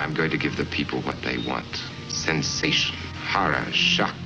I'm 0.00 0.14
going 0.14 0.30
to 0.30 0.38
give 0.38 0.56
the 0.56 0.64
people 0.64 0.98
what 1.00 1.16
they 1.22 1.36
want. 1.50 1.84
Sensation, 2.08 2.96
horror, 3.34 3.72
shock. 3.72 4.16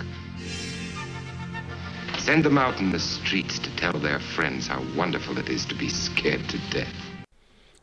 Send 2.18 2.44
them 2.44 2.58
out 2.58 2.80
in 2.80 2.92
the 2.92 2.98
streets 2.98 3.58
to 3.58 3.70
tell 3.76 4.00
their 4.00 4.20
friends 4.20 4.68
how 4.68 4.82
wonderful 4.96 5.38
it 5.38 5.48
is 5.48 5.66
to 5.66 5.74
be 5.74 5.88
scared 5.88 6.48
to 6.48 6.58
death. 6.78 6.94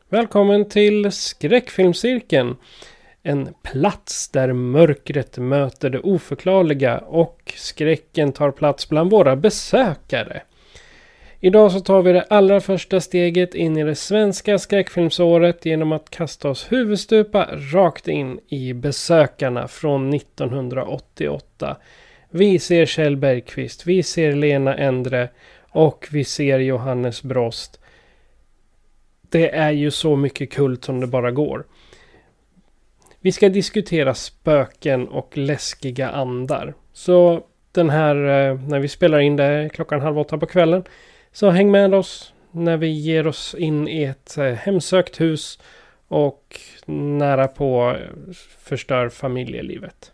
Välkommen 0.08 0.68
till 0.68 1.12
Skräckfilmscirkeln. 1.12 2.56
En 3.22 3.54
plats 3.62 4.28
där 4.28 4.52
mörkret 4.52 5.38
möter 5.38 5.90
det 5.90 6.00
oförklarliga 6.00 6.98
och 6.98 7.52
skräcken 7.56 8.32
tar 8.32 8.50
plats 8.50 8.88
bland 8.88 9.10
våra 9.10 9.36
besökare. 9.36 10.42
Idag 11.44 11.72
så 11.72 11.80
tar 11.80 12.02
vi 12.02 12.12
det 12.12 12.22
allra 12.22 12.60
första 12.60 13.00
steget 13.00 13.54
in 13.54 13.76
i 13.76 13.84
det 13.84 13.94
svenska 13.94 14.58
skräckfilmsåret 14.58 15.64
genom 15.66 15.92
att 15.92 16.10
kasta 16.10 16.48
oss 16.48 16.72
huvudstupa 16.72 17.48
rakt 17.72 18.08
in 18.08 18.40
i 18.48 18.72
besökarna 18.72 19.68
från 19.68 20.14
1988. 20.14 21.76
Vi 22.30 22.58
ser 22.58 22.86
Kjell 22.86 23.16
Bergqvist, 23.16 23.86
vi 23.86 24.02
ser 24.02 24.32
Lena 24.32 24.76
Endre 24.76 25.28
och 25.70 26.08
vi 26.10 26.24
ser 26.24 26.58
Johannes 26.58 27.22
Brost. 27.22 27.80
Det 29.30 29.54
är 29.54 29.70
ju 29.70 29.90
så 29.90 30.16
mycket 30.16 30.52
kult 30.52 30.84
som 30.84 31.00
det 31.00 31.06
bara 31.06 31.30
går. 31.30 31.64
Vi 33.20 33.32
ska 33.32 33.48
diskutera 33.48 34.14
spöken 34.14 35.08
och 35.08 35.38
läskiga 35.38 36.10
andar. 36.10 36.74
Så 36.92 37.44
den 37.72 37.90
här, 37.90 38.16
eh, 38.16 38.60
när 38.60 38.78
vi 38.78 38.88
spelar 38.88 39.18
in 39.18 39.36
det 39.36 39.70
klockan 39.72 40.00
halv 40.00 40.18
åtta 40.18 40.38
på 40.38 40.46
kvällen. 40.46 40.84
Så 41.32 41.50
häng 41.50 41.70
med 41.70 41.94
oss 41.94 42.32
när 42.50 42.76
vi 42.76 42.88
ger 42.88 43.26
oss 43.26 43.54
in 43.58 43.88
i 43.88 44.02
ett 44.02 44.38
eh, 44.38 44.44
hemsökt 44.44 45.20
hus 45.20 45.58
och 46.08 46.60
nära 46.86 47.48
på 47.48 47.96
eh, 48.00 48.32
förstör 48.58 49.08
familjelivet. 49.08 50.12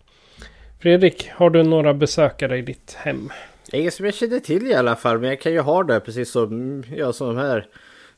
Fredrik, 0.80 1.30
har 1.30 1.50
du 1.50 1.62
några 1.62 1.94
besökare 1.94 2.58
i 2.58 2.62
ditt 2.62 2.92
hem? 2.92 3.32
Inget 3.72 3.94
som 3.94 4.04
jag 4.04 4.14
känner 4.14 4.38
till 4.38 4.66
i 4.66 4.74
alla 4.74 4.96
fall, 4.96 5.18
men 5.18 5.28
jag 5.28 5.40
kan 5.40 5.52
ju 5.52 5.60
ha 5.60 5.82
det 5.82 6.00
precis 6.00 6.30
som 6.30 6.84
jag 6.96 7.14
som 7.14 7.26
de 7.26 7.36
här 7.36 7.66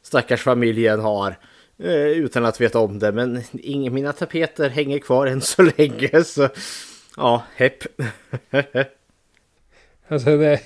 stackars 0.02 0.42
familjen 0.42 1.00
har. 1.00 1.38
Eh, 1.78 2.06
utan 2.06 2.44
att 2.44 2.60
veta 2.60 2.78
om 2.78 2.98
det, 2.98 3.12
men 3.12 3.42
ingen, 3.52 3.94
mina 3.94 4.12
tapeter 4.12 4.70
hänger 4.70 4.98
kvar 4.98 5.26
än 5.26 5.40
så 5.40 5.62
länge. 5.62 6.24
Så 6.24 6.48
ja, 7.16 7.44
hepp. 7.56 7.84
alltså 10.08 10.36
det, 10.36 10.60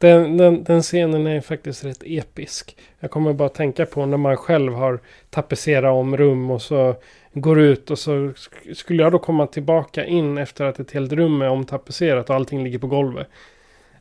den, 0.00 0.36
den, 0.36 0.64
den, 0.64 0.82
scenen 0.82 1.26
är 1.26 1.40
faktiskt 1.40 1.84
rätt 1.84 2.02
episk. 2.04 2.76
Jag 3.00 3.10
kommer 3.10 3.32
bara 3.32 3.48
tänka 3.48 3.86
på 3.86 4.06
när 4.06 4.16
man 4.16 4.36
själv 4.36 4.72
har 4.72 5.00
tapetserat 5.30 5.92
om 5.92 6.16
rum 6.16 6.50
och 6.50 6.62
så 6.62 6.94
går 7.32 7.60
ut 7.60 7.90
och 7.90 7.98
så 7.98 8.32
skulle 8.74 9.02
jag 9.02 9.12
då 9.12 9.18
komma 9.18 9.46
tillbaka 9.46 10.04
in 10.04 10.38
efter 10.38 10.64
att 10.64 10.80
ett 10.80 10.90
helt 10.90 11.12
rum 11.12 11.42
är 11.42 11.48
omtapetserat 11.48 12.30
och 12.30 12.36
allting 12.36 12.64
ligger 12.64 12.78
på 12.78 12.86
golvet. 12.86 13.28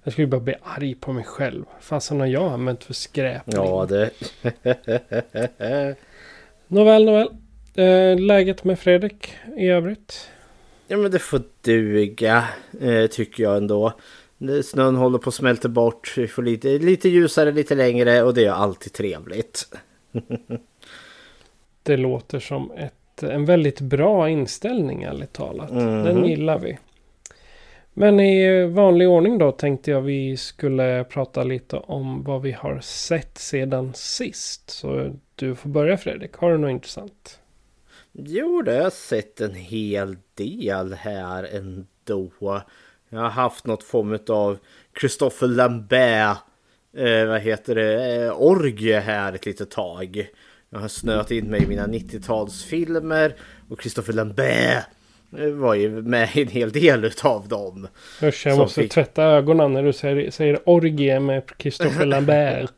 Jag 0.03 0.13
skulle 0.13 0.27
bara 0.27 0.41
bli 0.41 0.55
arg 0.63 0.95
på 0.95 1.13
mig 1.13 1.23
själv. 1.23 1.65
Fasen 1.79 2.19
har 2.19 2.27
jag 2.27 2.51
använt 2.53 2.83
för 2.83 2.93
skräpning? 2.93 3.55
Ja, 3.55 3.87
det... 3.89 4.11
nåväl, 6.67 7.05
nåväl. 7.05 7.29
Eh, 7.75 8.19
läget 8.19 8.63
med 8.63 8.79
Fredrik 8.79 9.33
i 9.57 9.67
övrigt? 9.67 10.29
Ja, 10.87 10.97
men 10.97 11.11
det 11.11 11.19
får 11.19 11.41
duga, 11.61 12.47
eh, 12.81 13.05
tycker 13.05 13.43
jag 13.43 13.57
ändå. 13.57 13.93
Snön 14.63 14.95
håller 14.95 15.17
på 15.17 15.29
att 15.29 15.35
smälta 15.35 15.69
bort. 15.69 16.13
Vi 16.17 16.27
får 16.27 16.43
lite, 16.43 16.67
lite 16.67 17.09
ljusare, 17.09 17.51
lite 17.51 17.75
längre 17.75 18.23
och 18.23 18.33
det 18.33 18.45
är 18.45 18.51
alltid 18.51 18.93
trevligt. 18.93 19.65
det 21.83 21.97
låter 21.97 22.39
som 22.39 22.71
ett, 22.71 23.23
en 23.23 23.45
väldigt 23.45 23.81
bra 23.81 24.29
inställning, 24.29 25.03
ärligt 25.03 25.33
talat. 25.33 25.71
Mm. 25.71 26.03
Den 26.03 26.25
gillar 26.25 26.59
vi. 26.59 26.77
Men 27.93 28.19
i 28.19 28.65
vanlig 28.65 29.09
ordning 29.09 29.37
då 29.37 29.51
tänkte 29.51 29.91
jag 29.91 30.01
vi 30.01 30.37
skulle 30.37 31.03
prata 31.03 31.43
lite 31.43 31.77
om 31.77 32.23
vad 32.23 32.41
vi 32.41 32.51
har 32.51 32.79
sett 32.79 33.37
sedan 33.37 33.93
sist. 33.93 34.69
Så 34.69 35.15
du 35.35 35.55
får 35.55 35.69
börja 35.69 35.97
Fredrik. 35.97 36.33
Har 36.33 36.51
du 36.51 36.57
något 36.57 36.71
intressant? 36.71 37.39
Jo, 38.11 38.61
det 38.61 38.71
har 38.71 38.81
jag 38.81 38.93
sett 38.93 39.41
en 39.41 39.55
hel 39.55 40.17
del 40.33 40.93
här 40.93 41.43
ändå. 41.43 42.61
Jag 43.09 43.19
har 43.19 43.29
haft 43.29 43.65
något 43.65 43.83
form 43.83 44.19
av 44.29 44.57
Christopher 44.99 45.47
Lambert, 45.47 46.37
eh, 46.97 47.25
vad 47.25 47.41
heter 47.41 47.75
det, 47.75 48.15
eh, 48.15 48.41
orgie 48.41 48.99
här 48.99 49.33
ett 49.33 49.45
litet 49.45 49.71
tag. 49.71 50.29
Jag 50.69 50.79
har 50.79 50.87
snöat 50.87 51.31
in 51.31 51.45
mig 51.45 51.63
i 51.63 51.67
mina 51.67 51.87
90-talsfilmer 51.87 53.33
och 53.69 53.81
Christopher 53.81 54.13
Lambert 54.13 54.85
var 55.31 55.73
ju 55.73 55.89
med 55.89 56.29
i 56.35 56.41
en 56.41 56.47
hel 56.47 56.71
del 56.71 57.11
av 57.23 57.47
dem. 57.47 57.87
Usch, 58.23 58.47
jag 58.47 58.57
måste 58.57 58.81
fick... 58.81 58.91
tvätta 58.91 59.23
ögonen 59.23 59.73
när 59.73 59.83
du 59.83 59.93
säger, 59.93 60.31
säger 60.31 60.69
orgie 60.69 61.19
med 61.19 61.43
Christopher 61.57 62.05
Lambert. 62.05 62.69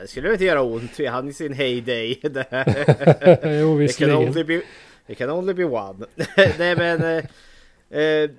det 0.00 0.08
skulle 0.08 0.32
inte 0.32 0.44
göra 0.44 0.62
ont. 0.62 1.06
Han 1.08 1.28
i 1.28 1.32
sin 1.32 1.52
heyday. 1.52 2.20
jo, 3.60 3.74
visserligen. 3.74 4.62
Det 5.06 5.14
kan 5.14 5.30
only 5.30 5.54
be 5.54 5.64
one. 5.64 6.06
Nej 6.58 6.76
men... 6.76 7.22
Eh, 7.90 8.30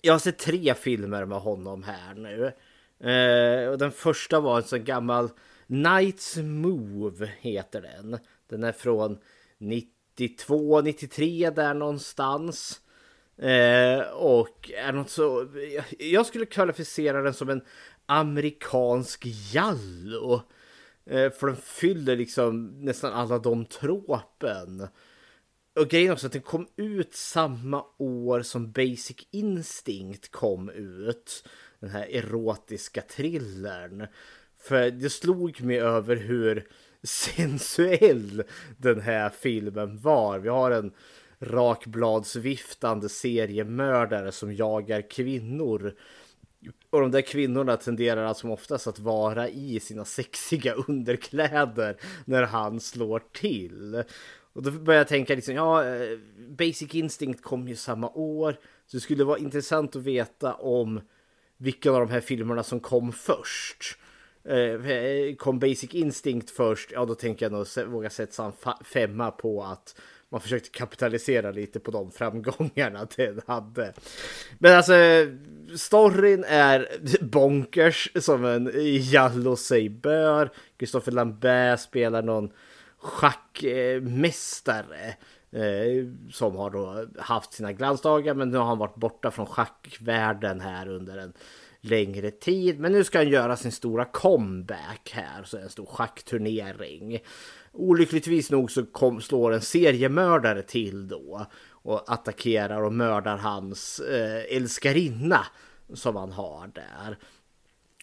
jag 0.00 0.14
har 0.14 0.18
sett 0.18 0.38
tre 0.38 0.74
filmer 0.74 1.24
med 1.24 1.38
honom 1.38 1.82
här 1.82 2.14
nu. 2.14 2.52
Eh, 3.10 3.70
och 3.70 3.78
den 3.78 3.92
första 3.92 4.40
var 4.40 4.56
en 4.56 4.62
sån 4.62 4.84
gammal 4.84 5.30
Night's 5.66 6.42
Move 6.42 7.30
heter 7.40 7.82
den. 7.82 8.18
Den 8.48 8.64
är 8.64 8.72
från 8.72 9.18
92, 9.58 10.80
93 10.80 11.50
där 11.50 11.74
någonstans. 11.74 12.80
Eh, 13.36 14.00
och 14.00 14.70
är 14.76 14.92
något 14.92 15.10
så... 15.10 15.46
Jag 15.98 16.26
skulle 16.26 16.46
kvalificera 16.46 17.22
den 17.22 17.34
som 17.34 17.50
en 17.50 17.62
amerikansk 18.06 19.26
jallo. 19.52 20.42
Eh, 21.06 21.30
för 21.30 21.46
den 21.46 21.56
fyller 21.56 22.16
liksom 22.16 22.66
nästan 22.84 23.12
alla 23.12 23.38
de 23.38 23.64
tråpen. 23.64 24.88
Och 25.76 25.88
grejen 25.88 26.12
också 26.12 26.26
att 26.26 26.32
den 26.32 26.42
kom 26.42 26.66
ut 26.76 27.14
samma 27.14 27.84
år 27.98 28.42
som 28.42 28.72
Basic 28.72 29.16
Instinct 29.30 30.30
kom 30.30 30.70
ut. 30.70 31.44
Den 31.80 31.90
här 31.90 32.06
erotiska 32.10 33.02
thrillern. 33.02 34.06
För 34.58 34.90
det 34.90 35.10
slog 35.10 35.60
mig 35.62 35.80
över 35.80 36.16
hur 36.16 36.68
sensuell 37.02 38.42
den 38.76 39.00
här 39.00 39.30
filmen 39.30 39.98
var. 39.98 40.38
Vi 40.38 40.48
har 40.48 40.70
en 40.70 40.92
rakbladsviftande 41.38 43.08
seriemördare 43.08 44.32
som 44.32 44.54
jagar 44.54 45.10
kvinnor. 45.10 45.94
Och 46.90 47.00
de 47.00 47.10
där 47.10 47.20
kvinnorna 47.20 47.76
tenderar 47.76 48.24
alltså 48.24 48.48
oftast 48.48 48.86
att 48.86 48.98
vara 48.98 49.48
i 49.48 49.80
sina 49.80 50.04
sexiga 50.20 50.74
underkläder 50.74 51.96
när 52.24 52.42
han 52.42 52.80
slår 52.80 53.22
till. 53.32 54.04
Och 54.60 54.64
då 54.64 54.70
började 54.70 55.00
jag 55.00 55.08
tänka 55.08 55.34
liksom, 55.34 55.54
ja, 55.54 55.84
eh, 55.84 56.18
Basic 56.48 56.94
Instinct 56.94 57.42
kom 57.42 57.68
ju 57.68 57.76
samma 57.76 58.08
år. 58.08 58.52
Så 58.86 58.96
det 58.96 59.00
skulle 59.00 59.24
vara 59.24 59.38
intressant 59.38 59.96
att 59.96 60.02
veta 60.02 60.54
om 60.54 61.00
vilka 61.56 61.90
av 61.90 62.00
de 62.00 62.10
här 62.10 62.20
filmerna 62.20 62.62
som 62.62 62.80
kom 62.80 63.12
först. 63.12 63.98
Eh, 64.44 64.90
eh, 64.90 65.34
kom 65.34 65.58
Basic 65.58 65.94
Instinct 65.94 66.50
först, 66.50 66.92
ja 66.92 67.04
då 67.04 67.14
tänker 67.14 67.44
jag 67.44 67.52
nog 67.52 67.90
våga 67.92 68.10
sätta 68.10 68.44
en 68.44 68.52
femma 68.84 69.30
på 69.30 69.62
att 69.62 70.00
man 70.28 70.40
försökte 70.40 70.70
kapitalisera 70.70 71.50
lite 71.50 71.80
på 71.80 71.90
de 71.90 72.10
framgångarna 72.10 73.06
den 73.16 73.40
hade. 73.46 73.92
Men 74.58 74.76
alltså, 74.76 74.92
storyn 75.76 76.44
är 76.44 76.88
bonkers 77.20 78.10
som 78.14 78.44
en 78.44 78.70
Jallo 79.00 79.56
sig 79.56 79.88
bör. 79.88 80.50
Christopher 80.78 81.12
Lambert 81.12 81.80
spelar 81.80 82.22
någon 82.22 82.50
schackmästare 83.00 85.08
eh, 85.50 86.06
som 86.32 86.56
har 86.56 86.70
då 86.70 87.06
haft 87.18 87.52
sina 87.52 87.72
glansdagar 87.72 88.34
men 88.34 88.50
nu 88.50 88.58
har 88.58 88.64
han 88.64 88.78
varit 88.78 88.94
borta 88.94 89.30
från 89.30 89.46
schackvärlden 89.46 90.60
här 90.60 90.88
under 90.88 91.18
en 91.18 91.32
längre 91.80 92.30
tid. 92.30 92.80
Men 92.80 92.92
nu 92.92 93.04
ska 93.04 93.18
han 93.18 93.28
göra 93.28 93.56
sin 93.56 93.72
stora 93.72 94.04
comeback 94.04 95.10
här, 95.14 95.44
så 95.44 95.58
en 95.58 95.68
stor 95.68 95.86
schackturnering. 95.86 97.18
Olyckligtvis 97.72 98.50
nog 98.50 98.70
så 98.70 98.86
kom, 98.86 99.20
slår 99.20 99.52
en 99.52 99.60
seriemördare 99.60 100.62
till 100.62 101.08
då 101.08 101.46
och 101.70 102.12
attackerar 102.12 102.82
och 102.82 102.92
mördar 102.92 103.36
hans 103.36 104.00
eh, 104.00 104.56
älskarinna 104.56 105.46
som 105.94 106.16
han 106.16 106.32
har 106.32 106.70
där. 106.74 107.18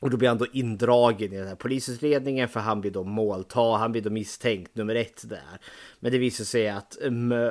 Och 0.02 0.10
då 0.10 0.18
blir 0.18 0.30
han 0.30 0.38
då 0.38 0.46
indragen 0.54 1.34
i 1.34 1.38
den 1.38 1.48
här 1.48 1.56
polisutredningen 1.56 2.50
för 2.50 2.60
han 2.60 2.82
blir 2.82 2.92
då 2.92 3.04
målta, 3.04 3.78
han 3.78 3.92
blir 3.92 4.02
då 4.02 4.10
misstänkt 4.10 4.76
nummer 4.76 4.96
ett 4.96 5.30
där. 5.30 5.60
Men 6.00 6.12
det 6.12 6.18
visar 6.18 6.44
sig 6.44 6.70
att 6.70 6.98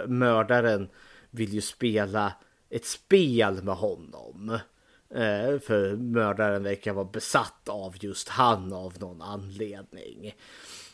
mördaren 0.06 0.88
vill 1.30 1.54
ju 1.54 1.60
spela 1.60 2.32
ett 2.70 2.84
spel 2.84 3.62
med 3.62 3.74
honom. 3.74 4.58
Eh, 5.10 5.58
för 5.58 5.96
mördaren 5.96 6.62
verkar 6.62 6.92
vara 6.92 7.04
besatt 7.04 7.68
av 7.68 7.94
just 8.00 8.28
han 8.28 8.72
av 8.72 8.94
någon 8.98 9.22
anledning. 9.22 10.34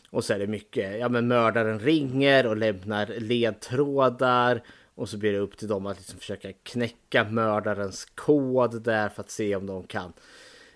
Och 0.09 0.23
så 0.23 0.33
är 0.33 0.39
det 0.39 0.47
mycket, 0.47 0.99
ja 0.99 1.09
men 1.09 1.27
mördaren 1.27 1.79
ringer 1.79 2.47
och 2.47 2.57
lämnar 2.57 3.07
ledtrådar. 3.07 4.63
Och 4.95 5.09
så 5.09 5.17
blir 5.17 5.31
det 5.31 5.39
upp 5.39 5.57
till 5.57 5.67
dem 5.67 5.85
att 5.85 5.97
liksom 5.97 6.19
försöka 6.19 6.53
knäcka 6.53 7.23
mördarens 7.23 8.05
kod 8.15 8.83
där 8.83 9.09
för 9.09 9.21
att 9.21 9.31
se 9.31 9.55
om 9.55 9.65
de 9.65 9.83
kan 9.83 10.13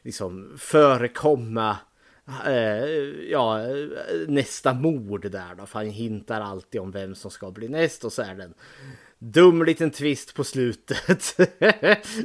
liksom 0.07 0.53
förekomma 0.57 1.77
eh, 2.45 2.85
ja, 3.31 3.59
nästa 4.27 4.73
mord 4.73 5.31
där 5.31 5.55
då. 5.57 5.65
För 5.65 5.79
han 5.79 5.89
hintar 5.89 6.41
alltid 6.41 6.81
om 6.81 6.91
vem 6.91 7.15
som 7.15 7.31
ska 7.31 7.51
bli 7.51 7.67
näst 7.67 8.03
och 8.03 8.13
så 8.13 8.21
är 8.21 8.35
det 8.35 8.43
en 8.43 8.53
dum 9.19 9.63
liten 9.63 9.91
twist 9.91 10.35
på 10.35 10.43
slutet. 10.43 11.37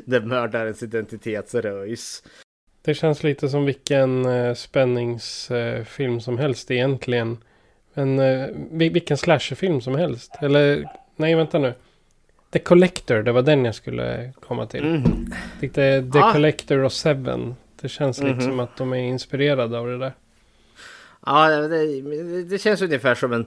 där 0.04 0.20
mördarens 0.20 0.82
identitet 0.82 1.54
röjs. 1.54 2.22
Det 2.82 2.94
känns 2.94 3.22
lite 3.22 3.48
som 3.48 3.64
vilken 3.64 4.26
eh, 4.26 4.54
spänningsfilm 4.54 6.14
eh, 6.14 6.18
som 6.18 6.38
helst 6.38 6.70
egentligen. 6.70 7.38
Men 7.94 8.18
eh, 8.18 8.48
vilken 8.70 9.16
slasherfilm 9.16 9.80
som 9.80 9.94
helst. 9.94 10.32
Eller 10.40 10.84
nej 11.16 11.34
vänta 11.34 11.58
nu. 11.58 11.74
The 12.52 12.58
Collector, 12.58 13.22
det 13.22 13.32
var 13.32 13.42
den 13.42 13.64
jag 13.64 13.74
skulle 13.74 14.32
komma 14.40 14.66
till. 14.66 14.84
Mm. 14.84 15.32
Lite 15.60 16.10
The 16.12 16.18
ah. 16.18 16.32
Collector 16.32 16.78
och 16.78 16.92
Seven. 16.92 17.54
Det 17.82 17.88
känns 17.88 18.20
mm 18.20 18.32
-hmm. 18.32 18.36
lite 18.36 18.50
som 18.50 18.60
att 18.60 18.76
de 18.76 18.92
är 18.92 18.96
inspirerade 18.96 19.78
av 19.78 19.86
det 19.86 19.98
där. 19.98 20.12
Ja, 21.26 21.48
det, 21.48 22.42
det 22.42 22.58
känns 22.58 22.82
ungefär 22.82 23.14
som 23.14 23.32
en 23.32 23.46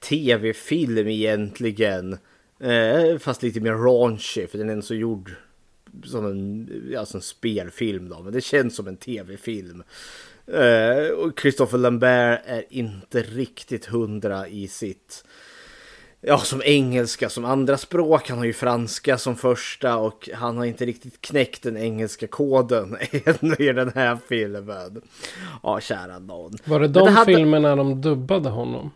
tv-film 0.00 1.08
egentligen. 1.08 2.18
Eh, 2.60 3.18
fast 3.18 3.42
lite 3.42 3.60
mer 3.60 3.72
raunchy, 3.72 4.46
för 4.46 4.58
den 4.58 4.70
är 4.70 4.80
så 4.80 4.94
gjord 4.94 5.34
som 6.04 6.26
en, 6.26 6.68
alltså 6.98 7.18
en 7.18 7.22
spelfilm 7.22 8.08
då. 8.08 8.22
Men 8.22 8.32
det 8.32 8.40
känns 8.40 8.76
som 8.76 8.88
en 8.88 8.96
tv-film. 8.96 9.82
Eh, 10.46 11.08
och 11.08 11.40
Christopher 11.40 11.78
Lambert 11.78 12.40
är 12.44 12.64
inte 12.68 13.22
riktigt 13.22 13.86
hundra 13.86 14.48
i 14.48 14.68
sitt 14.68 15.24
ja, 16.26 16.38
som 16.38 16.62
engelska 16.64 17.28
som 17.28 17.44
andra 17.44 17.76
språk. 17.76 18.28
Han 18.28 18.38
har 18.38 18.44
ju 18.44 18.52
franska 18.52 19.18
som 19.18 19.36
första 19.36 19.96
och 19.96 20.28
han 20.34 20.58
har 20.58 20.64
inte 20.64 20.86
riktigt 20.86 21.20
knäckt 21.20 21.62
den 21.62 21.76
engelska 21.76 22.26
koden 22.26 22.96
ännu 23.10 23.56
i 23.58 23.72
den 23.72 23.92
här 23.94 24.18
filmen. 24.28 25.02
Ja, 25.62 25.80
kära 25.80 26.18
någon. 26.18 26.52
Var 26.64 26.80
det 26.80 26.88
de 26.88 27.04
det 27.04 27.10
hade... 27.10 27.34
filmerna 27.34 27.76
de 27.76 28.00
dubbade 28.00 28.48
honom? 28.48 28.90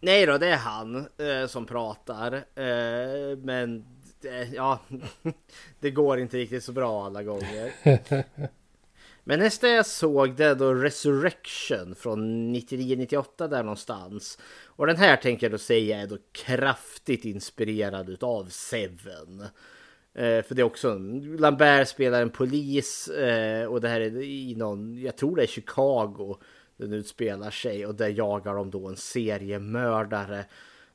Nej 0.00 0.26
då, 0.26 0.38
det 0.38 0.48
är 0.48 0.56
han 0.56 0.96
eh, 0.96 1.48
som 1.48 1.66
pratar. 1.66 2.32
Eh, 2.34 3.38
men 3.42 3.84
eh, 4.24 4.54
ja, 4.54 4.78
det 5.80 5.90
går 5.90 6.18
inte 6.18 6.36
riktigt 6.36 6.64
så 6.64 6.72
bra 6.72 7.06
alla 7.06 7.22
gånger. 7.22 7.72
Men 9.26 9.38
nästa 9.38 9.68
jag 9.68 9.86
såg 9.86 10.36
det 10.36 10.44
är 10.44 10.54
då 10.54 10.74
Resurrection 10.74 11.94
från 11.94 12.54
99-98 12.54 13.48
där 13.48 13.62
någonstans. 13.62 14.38
Och 14.64 14.86
den 14.86 14.96
här 14.96 15.16
tänker 15.16 15.46
jag 15.46 15.52
då 15.52 15.58
säga 15.58 16.00
är 16.00 16.06
då 16.06 16.18
kraftigt 16.32 17.24
inspirerad 17.24 18.08
utav 18.08 18.44
Seven. 18.44 19.40
Eh, 20.14 20.42
för 20.42 20.54
det 20.54 20.62
är 20.62 20.64
också, 20.64 20.98
Lambert 21.38 21.88
spelar 21.88 22.22
en 22.22 22.30
polis 22.30 23.08
eh, 23.08 23.66
och 23.66 23.80
det 23.80 23.88
här 23.88 24.00
är 24.00 24.22
i 24.22 24.54
någon, 24.54 25.00
jag 25.00 25.16
tror 25.16 25.36
det 25.36 25.42
är 25.42 25.46
Chicago 25.46 26.36
den 26.76 26.92
utspelar 26.92 27.50
sig 27.50 27.86
och 27.86 27.94
där 27.94 28.08
jagar 28.08 28.54
de 28.54 28.70
då 28.70 28.88
en 28.88 28.96
seriemördare 28.96 30.44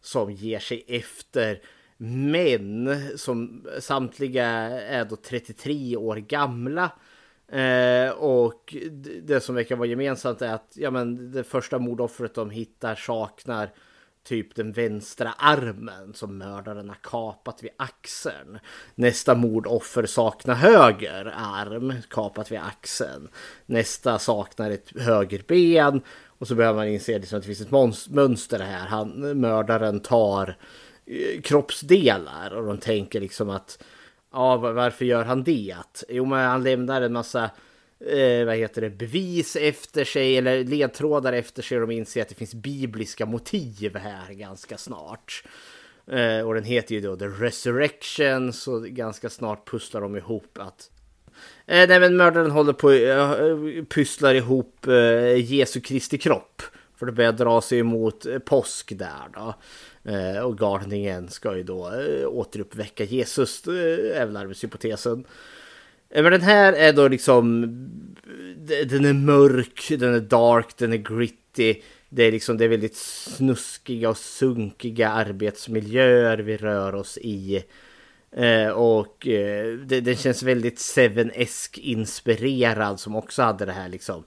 som 0.02 0.32
ger 0.32 0.60
sig 0.60 0.86
efter 0.88 1.62
män 1.98 3.00
som 3.16 3.68
samtliga 3.80 4.48
är 4.80 5.06
då 5.06 5.16
33 5.16 5.98
år 5.98 6.16
gamla 6.16 6.92
Eh, 7.52 8.12
och 8.12 8.76
det 9.22 9.44
som 9.44 9.56
verkar 9.56 9.76
vara 9.76 9.88
gemensamt 9.88 10.42
är 10.42 10.54
att 10.54 10.74
ja, 10.76 10.92
men 10.92 11.32
det 11.32 11.44
första 11.44 11.80
mordoffret 11.80 12.34
de 12.34 12.50
hittar 12.50 12.96
saknar 12.96 13.70
typ 14.24 14.56
den 14.56 14.72
vänstra 14.72 15.34
armen 15.38 16.14
som 16.14 16.38
mördaren 16.38 16.90
har 16.90 16.98
kapat 17.02 17.64
vid 17.64 17.72
axeln. 17.78 18.60
Nästa 18.96 19.36
mordoffer 19.36 20.06
saknar 20.06 20.56
höger 20.56 21.34
arm 21.36 21.94
kapat 22.10 22.52
vid 22.52 22.60
axeln. 22.60 23.28
Nästa 23.66 24.20
saknar 24.20 24.72
ett 24.72 25.00
höger 25.00 25.44
ben 25.48 26.02
och 26.26 26.48
så 26.48 26.56
behöver 26.56 26.80
man 26.80 26.88
inse 26.88 27.20
liksom 27.20 27.38
att 27.38 27.44
det 27.44 27.56
finns 27.56 27.62
ett 27.62 28.10
mönster 28.12 28.60
här. 28.60 28.88
Han, 28.88 29.40
mördaren 29.40 30.00
tar 30.00 30.58
eh, 31.06 31.42
kroppsdelar 31.42 32.54
och 32.54 32.66
de 32.66 32.78
tänker 32.78 33.20
liksom 33.22 33.50
att 33.50 33.84
Ja, 34.32 34.58
varför 34.58 35.06
gör 35.06 35.24
han 35.24 35.44
det? 35.44 35.76
Jo, 36.10 36.26
men 36.26 36.46
han 36.46 36.64
lämnar 36.64 37.02
en 37.02 37.14
massa 37.14 37.50
eh, 38.00 38.46
vad 38.46 38.56
heter 38.56 38.82
det, 38.82 38.90
bevis 38.90 39.56
efter 39.56 40.04
sig 40.04 40.38
eller 40.38 40.64
ledtrådar 40.64 41.34
efter 41.34 41.62
sig 41.62 41.82
och 41.82 41.88
de 41.88 41.94
inser 41.94 42.22
att 42.22 42.30
det 42.30 42.36
finns 42.36 42.54
bibliska 42.54 43.26
motiv 43.26 43.96
här 43.98 44.34
ganska 44.34 44.78
snart. 44.78 45.44
Eh, 46.08 46.48
och 46.48 46.54
den 46.54 46.64
heter 46.64 46.96
ju 46.96 47.02
då 47.02 47.16
The 47.16 47.26
Resurrection 47.26 48.54
så 48.54 48.80
ganska 48.80 49.30
snart 49.30 49.70
pusslar 49.70 50.02
de 50.02 50.16
ihop 50.16 50.58
att 50.60 50.92
eh, 51.66 51.88
nej 51.88 52.00
men 52.00 52.18
mördaren 52.18 52.52
håller 52.52 52.74
på 52.74 52.92
eh, 52.92 53.84
pusslar 53.84 54.34
ihop 54.34 54.88
eh, 54.88 55.54
Jesu 55.54 55.82
Kristi 55.82 56.18
kropp. 56.18 56.62
För 56.96 57.06
det 57.06 57.12
börjar 57.12 57.32
dra 57.32 57.62
sig 57.62 57.80
emot 57.80 58.26
eh, 58.26 58.40
påsk 58.40 58.92
där 58.98 59.30
då. 59.34 59.54
Eh, 60.04 60.40
och 60.40 60.58
galningen 60.58 61.30
ska 61.30 61.58
ju 61.58 61.64
då 61.64 61.94
eh, 61.94 62.28
återuppväcka 62.28 63.04
Jesus, 63.04 63.68
eh, 63.68 64.22
är 64.22 64.26
väl 64.26 64.38
arbetshypotesen. 64.38 65.26
Eh, 66.10 66.24
men 66.24 66.32
den 66.32 66.42
här 66.42 66.74
är 66.74 66.94
då 66.94 67.08
liksom, 67.08 67.62
den 68.86 69.06
är 69.06 69.14
mörk, 69.14 69.88
den 69.90 70.14
är 70.14 70.20
dark, 70.20 70.78
den 70.78 70.94
är 70.94 70.98
gritty. 70.98 71.82
Det 72.10 72.24
är 72.24 72.32
liksom, 72.32 72.58
det 72.58 72.66
är 72.66 72.70
väldigt 72.70 72.96
snuskiga 72.96 74.10
och 74.10 74.18
sunkiga 74.18 75.10
arbetsmiljöer 75.10 76.38
vi 76.38 76.58
rör 76.58 76.96
oss 76.96 77.18
i. 77.18 77.64
Eh, 78.32 78.70
och 78.70 79.28
eh, 79.28 79.74
det, 79.74 80.02
den 80.02 80.16
känns 80.16 80.44
väldigt 80.44 80.80
Seven-esk 80.80 81.78
inspirerad 81.78 83.00
som 83.00 83.16
också 83.16 83.42
hade 83.42 83.66
det 83.66 83.72
här 83.72 83.90
liksom, 83.90 84.24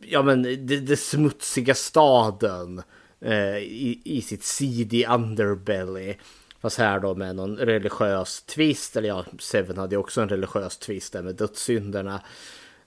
ja 0.00 0.22
men 0.22 0.42
det, 0.42 0.80
det 0.80 0.96
smutsiga 0.96 1.74
staden 1.74 2.78
eh, 2.78 2.84
Eh, 3.20 3.58
i, 3.58 4.00
i 4.04 4.22
sitt 4.22 4.44
seedy 4.44 5.04
underbelly. 5.06 6.14
Fast 6.60 6.78
här 6.78 7.00
då 7.00 7.14
med 7.14 7.36
någon 7.36 7.56
religiös 7.56 8.42
twist, 8.42 8.96
eller 8.96 9.08
ja, 9.08 9.24
Seven 9.38 9.78
hade 9.78 9.94
ju 9.94 9.98
också 9.98 10.20
en 10.20 10.28
religiös 10.28 10.78
twist 10.78 11.12
där 11.12 11.22
med 11.22 11.34
dödssynderna. 11.34 12.14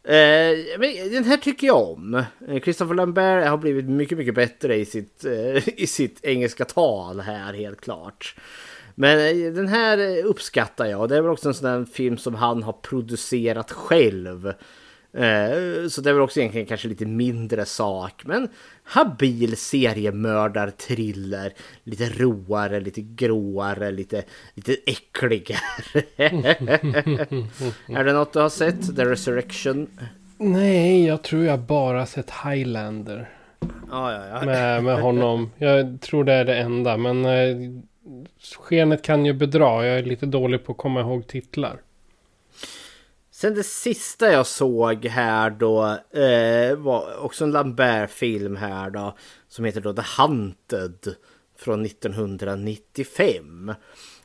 Eh, 0.04 0.80
men 0.80 1.12
den 1.12 1.24
här 1.24 1.38
tycker 1.38 1.68
jag 1.68 1.90
om. 1.90 2.24
Eh, 2.48 2.62
Christopher 2.62 2.94
Lambert 2.94 3.48
har 3.48 3.58
blivit 3.58 3.86
mycket, 3.86 4.18
mycket 4.18 4.36
bättre 4.36 4.76
i 4.76 4.86
sitt, 4.86 5.26
eh, 5.26 5.70
i 5.80 5.88
sitt 5.88 6.26
engelska 6.26 6.66
tal 6.66 7.20
här 7.20 7.54
helt 7.54 7.82
klart. 7.82 8.36
Men 8.96 9.20
eh, 9.20 9.54
den 9.54 9.68
här 9.68 9.98
eh, 9.98 10.26
uppskattar 10.26 10.86
jag. 10.86 11.10
Det 11.10 11.18
är 11.18 11.22
väl 11.22 11.32
också 11.32 11.48
en 11.48 11.54
sån 11.54 11.72
där 11.72 11.86
film 11.86 12.18
som 12.18 12.36
han 12.36 12.64
har 12.64 12.74
producerat 12.74 13.72
själv. 13.72 14.54
Eh, 15.14 15.88
så 15.90 16.02
det 16.02 16.10
är 16.10 16.14
väl 16.14 16.22
också 16.22 16.40
egentligen 16.40 16.68
kanske 16.68 16.88
lite 16.88 17.06
mindre 17.06 17.66
sak. 17.66 18.22
Men 18.26 18.50
habil 18.84 19.58
seriemördar-thriller. 19.58 21.54
Lite 21.84 22.10
roare, 22.10 22.80
lite 22.80 23.02
gråare, 23.02 23.92
lite, 23.92 24.24
lite 24.54 24.76
äckligare. 24.86 26.04
är 27.88 28.04
det 28.04 28.14
något 28.14 28.34
du 28.34 28.40
har 28.40 28.50
sett? 28.50 28.96
The 28.96 29.06
Resurrection? 29.06 29.88
Nej, 30.38 31.06
jag 31.06 31.22
tror 31.22 31.44
jag 31.44 31.60
bara 31.60 32.06
sett 32.06 32.32
Highlander. 32.44 33.30
Ah, 33.92 34.12
ja, 34.12 34.28
ja. 34.28 34.46
Med, 34.46 34.84
med 34.84 35.02
honom. 35.02 35.52
Jag 35.58 36.02
tror 36.02 36.24
det 36.24 36.34
är 36.34 36.46
det 36.46 36.56
enda. 36.58 36.98
Men 36.98 37.26
eh, 37.26 37.58
skenet 38.60 39.02
kan 39.02 39.26
ju 39.26 39.34
bedra. 39.34 39.86
Jag 39.86 40.00
är 40.00 40.04
lite 40.04 40.26
dålig 40.26 40.66
på 40.66 40.72
att 40.72 40.78
komma 40.78 41.02
ihåg 41.02 41.28
titlar. 41.28 41.80
Sen 43.42 43.56
det 43.56 43.64
sista 43.64 44.32
jag 44.32 44.48
såg 44.48 45.06
här 45.06 45.50
då 45.50 45.98
eh, 46.20 46.76
var 46.76 47.18
också 47.18 47.44
en 47.44 47.52
Lambert-film 47.52 48.56
här 48.56 48.90
då 48.90 49.18
som 49.48 49.66
heter 49.66 49.82
då 49.82 49.94
The 49.94 50.04
Hunted 50.18 51.16
från 51.58 51.86
1995. 51.86 53.74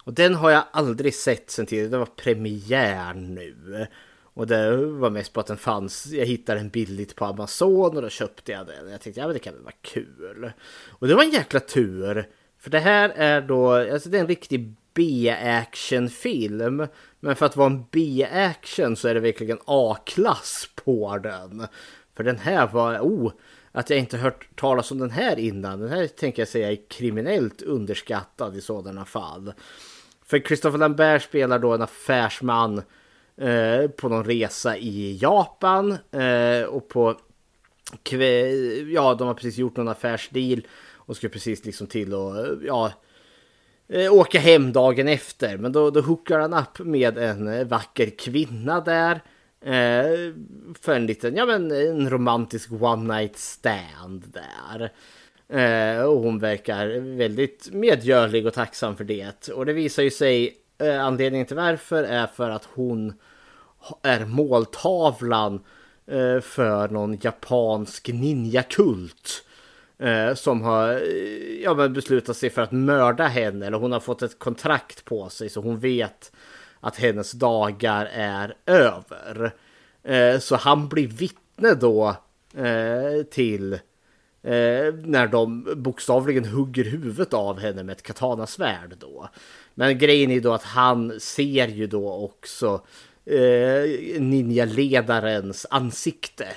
Och 0.04 0.12
den 0.12 0.34
har 0.34 0.50
jag 0.50 0.64
aldrig 0.70 1.14
sett 1.14 1.50
sen 1.50 1.66
tidigare. 1.66 1.88
Det 1.88 1.98
var 1.98 2.06
premiär 2.06 3.14
nu. 3.14 3.86
Och 4.22 4.46
det 4.46 4.76
var 4.76 5.10
mest 5.10 5.32
på 5.32 5.40
att 5.40 5.46
den 5.46 5.56
fanns. 5.56 6.06
Jag 6.06 6.26
hittade 6.26 6.60
den 6.60 6.68
billigt 6.68 7.16
på 7.16 7.24
Amazon 7.24 7.96
och 7.96 8.02
då 8.02 8.08
köpte 8.08 8.52
jag 8.52 8.66
den. 8.66 8.90
Jag 8.90 9.00
tänkte 9.00 9.20
ja 9.20 9.26
men 9.26 9.34
det 9.34 9.40
kan 9.40 9.54
väl 9.54 9.62
vara 9.62 9.74
kul. 9.82 10.52
Och 10.88 11.08
det 11.08 11.14
var 11.14 11.22
en 11.22 11.30
jäkla 11.30 11.60
tur. 11.60 12.28
För 12.58 12.70
det 12.70 12.80
här 12.80 13.08
är 13.08 13.40
då, 13.40 13.72
alltså 13.72 14.08
det 14.08 14.16
är 14.16 14.20
en 14.20 14.28
riktig 14.28 14.74
B-actionfilm. 14.96 16.86
Men 17.26 17.36
för 17.36 17.46
att 17.46 17.56
vara 17.56 17.70
en 17.70 17.84
B-action 17.90 18.96
så 18.96 19.08
är 19.08 19.14
det 19.14 19.20
verkligen 19.20 19.58
A-klass 19.64 20.68
på 20.84 21.18
den. 21.18 21.66
För 22.16 22.24
den 22.24 22.38
här 22.38 22.66
var, 22.66 22.98
oh, 22.98 23.32
att 23.72 23.90
jag 23.90 23.98
inte 23.98 24.16
hört 24.16 24.48
talas 24.56 24.90
om 24.90 24.98
den 24.98 25.10
här 25.10 25.38
innan. 25.38 25.80
Den 25.80 25.88
här 25.88 26.06
tänker 26.06 26.42
jag 26.42 26.48
säga 26.48 26.72
är 26.72 26.78
kriminellt 26.88 27.62
underskattad 27.62 28.56
i 28.56 28.60
sådana 28.60 29.04
fall. 29.04 29.52
För 30.26 30.38
Christopher 30.38 30.78
Lambert 30.78 31.22
spelar 31.22 31.58
då 31.58 31.74
en 31.74 31.82
affärsman 31.82 32.82
eh, 33.36 33.90
på 33.96 34.08
någon 34.08 34.24
resa 34.24 34.76
i 34.76 35.18
Japan. 35.22 35.96
Eh, 36.10 36.62
och 36.62 36.88
på 36.88 37.16
ja, 38.92 39.14
de 39.14 39.28
har 39.28 39.34
precis 39.34 39.58
gjort 39.58 39.76
någon 39.76 39.88
affärsdeal 39.88 40.66
och 40.94 41.16
ska 41.16 41.28
precis 41.28 41.64
liksom 41.64 41.86
till 41.86 42.14
och 42.14 42.46
ja, 42.62 42.92
Eh, 43.88 44.12
åka 44.12 44.38
hem 44.38 44.72
dagen 44.72 45.08
efter. 45.08 45.56
Men 45.56 45.72
då, 45.72 45.90
då 45.90 46.00
hookar 46.00 46.40
han 46.40 46.54
upp 46.54 46.78
med 46.78 47.18
en 47.18 47.48
eh, 47.48 47.66
vacker 47.66 48.10
kvinna 48.18 48.80
där. 48.80 49.22
Eh, 49.60 50.32
för 50.80 50.96
en 50.96 51.06
liten, 51.06 51.36
ja 51.36 51.46
men 51.46 51.70
en 51.70 52.10
romantisk 52.10 52.72
one 52.72 53.16
night 53.16 53.36
stand 53.36 54.24
där. 54.32 54.92
Eh, 55.48 56.02
och 56.02 56.20
hon 56.20 56.38
verkar 56.38 57.16
väldigt 57.16 57.68
medgörlig 57.72 58.46
och 58.46 58.54
tacksam 58.54 58.96
för 58.96 59.04
det. 59.04 59.48
Och 59.48 59.66
det 59.66 59.72
visar 59.72 60.02
ju 60.02 60.10
sig, 60.10 60.56
eh, 60.78 61.04
anledningen 61.04 61.46
till 61.46 61.56
varför 61.56 62.04
är 62.04 62.26
för 62.26 62.50
att 62.50 62.68
hon 62.74 63.14
är 64.02 64.24
måltavlan 64.24 65.54
eh, 66.06 66.40
för 66.40 66.88
någon 66.88 67.18
japansk 67.22 68.08
ninjakult. 68.08 69.45
Eh, 69.98 70.34
som 70.34 70.62
har 70.62 70.92
eh, 70.92 71.62
ja, 71.62 71.74
men 71.74 71.92
beslutat 71.92 72.36
sig 72.36 72.50
för 72.50 72.62
att 72.62 72.72
mörda 72.72 73.26
henne. 73.26 73.66
Eller 73.66 73.78
hon 73.78 73.92
har 73.92 74.00
fått 74.00 74.22
ett 74.22 74.38
kontrakt 74.38 75.04
på 75.04 75.28
sig 75.28 75.48
så 75.48 75.60
hon 75.60 75.78
vet 75.78 76.32
att 76.80 76.96
hennes 76.96 77.32
dagar 77.32 78.08
är 78.12 78.56
över. 78.66 79.54
Eh, 80.02 80.38
så 80.38 80.56
han 80.56 80.88
blir 80.88 81.08
vittne 81.08 81.74
då 81.74 82.16
eh, 82.56 83.22
till 83.30 83.72
eh, 84.42 84.94
när 85.04 85.26
de 85.26 85.72
bokstavligen 85.76 86.44
hugger 86.44 86.84
huvudet 86.84 87.34
av 87.34 87.60
henne 87.60 87.82
med 87.82 87.92
ett 87.92 88.02
katanasvärd 88.02 88.96
då. 88.98 89.28
Men 89.74 89.98
grejen 89.98 90.30
är 90.30 90.40
då 90.40 90.52
att 90.52 90.62
han 90.62 91.20
ser 91.20 91.68
ju 91.68 91.86
då 91.86 92.12
också 92.12 92.84
eh, 93.24 94.20
ninjaledarens 94.20 95.66
ansikte. 95.70 96.48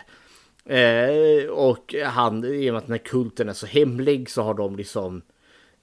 Eh, 0.69 1.49
och 1.49 1.95
han, 2.05 2.45
i 2.45 2.69
och 2.69 2.73
med 2.73 2.77
att 2.77 2.87
den 2.87 2.93
här 2.93 3.05
kulten 3.05 3.49
är 3.49 3.53
så 3.53 3.65
hemlig 3.65 4.29
så 4.29 4.41
har 4.41 4.53
de 4.53 4.75
liksom 4.75 5.21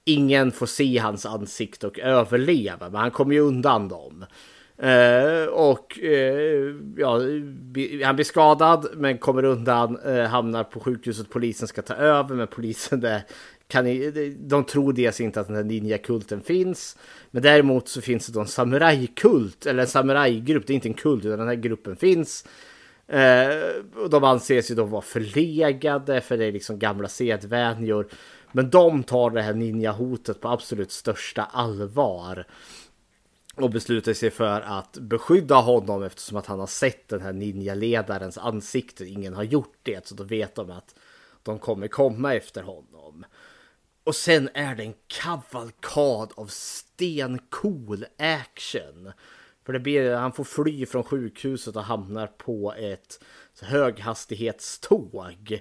Ingen 0.09 0.51
får 0.51 0.65
se 0.65 0.97
hans 0.97 1.25
ansikte 1.25 1.87
och 1.87 1.99
överleva, 1.99 2.89
men 2.89 3.01
han 3.01 3.11
kommer 3.11 3.33
ju 3.33 3.39
undan 3.39 3.87
dem. 3.87 4.25
Eh, 4.77 5.45
och 5.45 5.99
eh, 5.99 6.75
ja, 6.97 7.11
han 8.03 8.15
blir 8.15 8.23
skadad 8.23 8.87
men 8.95 9.17
kommer 9.17 9.43
undan, 9.43 9.99
eh, 9.99 10.23
hamnar 10.23 10.63
på 10.63 10.79
sjukhuset, 10.79 11.29
polisen 11.29 11.67
ska 11.67 11.81
ta 11.81 11.93
över 11.93 12.35
men 12.35 12.47
polisen 12.47 12.99
det 12.99 13.23
kan, 13.67 13.85
de 14.37 14.63
tror 14.63 14.93
dels 14.93 15.21
inte 15.21 15.39
att 15.39 15.47
den 15.47 15.55
här 15.55 15.63
ninjakulten 15.63 16.41
finns. 16.41 16.97
Men 17.31 17.43
däremot 17.43 17.87
så 17.87 18.01
finns 18.01 18.27
det 18.27 18.33
då 18.33 18.39
en 18.39 18.47
samurajkult, 18.47 19.65
eller 19.65 19.81
en 19.81 19.87
samurajgrupp, 19.87 20.67
det 20.67 20.73
är 20.73 20.75
inte 20.75 20.89
en 20.89 20.93
kult 20.93 21.25
utan 21.25 21.39
den 21.39 21.47
här 21.47 21.55
gruppen 21.55 21.95
finns. 21.95 22.45
Eh, 23.07 23.83
de 24.09 24.23
anses 24.23 24.71
ju 24.71 24.75
då 24.75 24.83
vara 24.83 25.01
förlegade 25.01 26.21
för 26.21 26.37
det 26.37 26.45
är 26.45 26.51
liksom 26.51 26.79
gamla 26.79 27.07
sedvänjor. 27.07 28.07
Men 28.51 28.69
de 28.69 29.03
tar 29.03 29.29
det 29.29 29.41
här 29.41 29.53
ninjahotet 29.53 30.41
på 30.41 30.49
absolut 30.49 30.91
största 30.91 31.43
allvar. 31.43 32.47
Och 33.55 33.69
beslutar 33.69 34.13
sig 34.13 34.31
för 34.31 34.61
att 34.61 34.97
beskydda 34.97 35.55
honom 35.55 36.03
eftersom 36.03 36.37
att 36.37 36.45
han 36.45 36.59
har 36.59 36.67
sett 36.67 37.07
den 37.07 37.21
här 37.21 37.33
ninjaledarens 37.33 38.37
ansikte. 38.37 39.05
Ingen 39.05 39.33
har 39.33 39.43
gjort 39.43 39.77
det 39.83 40.07
så 40.07 40.15
då 40.15 40.23
vet 40.23 40.55
de 40.55 40.71
att 40.71 40.95
de 41.43 41.59
kommer 41.59 41.87
komma 41.87 42.35
efter 42.35 42.63
honom. 42.63 43.25
Och 44.03 44.15
sen 44.15 44.49
är 44.53 44.75
det 44.75 44.83
en 44.83 44.93
kavalkad 45.07 46.31
av 46.35 46.47
stencool 46.47 48.05
action. 48.17 49.11
För 49.67 49.73
det 49.73 49.79
blir, 49.79 50.15
han 50.15 50.31
får 50.31 50.43
fly 50.43 50.85
från 50.85 51.03
sjukhuset 51.03 51.75
och 51.75 51.83
hamnar 51.83 52.27
på 52.27 52.73
ett 52.77 53.23
höghastighetståg 53.61 55.59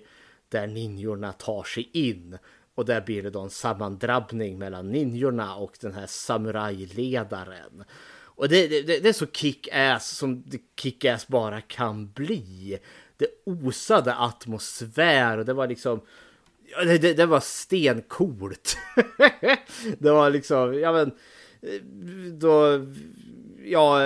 där 0.49 0.67
ninjorna 0.67 1.33
tar 1.33 1.65
sig 1.65 1.91
in. 1.93 2.39
Och 2.75 2.85
där 2.85 3.01
blir 3.01 3.23
det 3.23 3.31
då 3.31 3.41
en 3.41 3.51
sammandrabbning 3.51 4.59
mellan 4.59 4.91
ninjorna 4.91 5.55
och 5.55 5.77
den 5.81 5.93
här 5.93 6.07
samurajledaren. 6.07 7.85
Och 8.09 8.49
det, 8.49 8.69
det, 8.69 8.83
det 8.83 9.09
är 9.09 9.13
så 9.13 9.27
kick-ass 9.27 10.17
som 10.17 10.45
kick-ass 10.77 11.29
bara 11.29 11.61
kan 11.61 12.13
bli. 12.13 12.79
Det 13.17 13.29
osade 13.45 14.15
atmosfär 14.15 15.39
och 15.39 15.45
det 15.45 15.53
var 15.53 15.67
liksom... 15.67 16.01
Det, 16.85 16.99
det, 16.99 17.15
det 17.15 17.27
var 17.27 17.41
stencoolt. 17.41 18.77
det 19.99 20.11
var 20.11 20.31
liksom, 20.31 20.75
ja 20.75 20.93
men... 20.93 21.13
Eh, 21.61 21.81
då, 22.33 22.79
ja, 23.67 24.01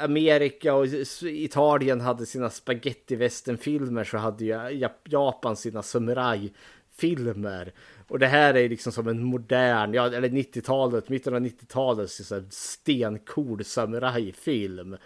Amerika 0.00 0.74
och 0.74 0.86
Italien 1.22 2.00
hade 2.00 2.26
sina 2.26 2.50
spaghetti 2.50 3.28
filmer 3.60 4.04
så 4.04 4.18
hade 4.18 4.44
ju 4.44 4.88
Japan 5.04 5.56
sina 5.56 5.82
samurajfilmer. 5.82 7.72
Och 8.08 8.18
det 8.18 8.26
här 8.26 8.54
är 8.54 8.68
liksom 8.68 8.92
som 8.92 9.08
en 9.08 9.24
modern, 9.24 9.94
ja 9.94 10.06
eller 10.06 10.28
90-talet, 10.28 11.08
mitten 11.08 11.34
av 11.34 11.40
90-talet, 11.40 12.10
stencool 12.50 13.64
samurajfilm. 13.64 14.96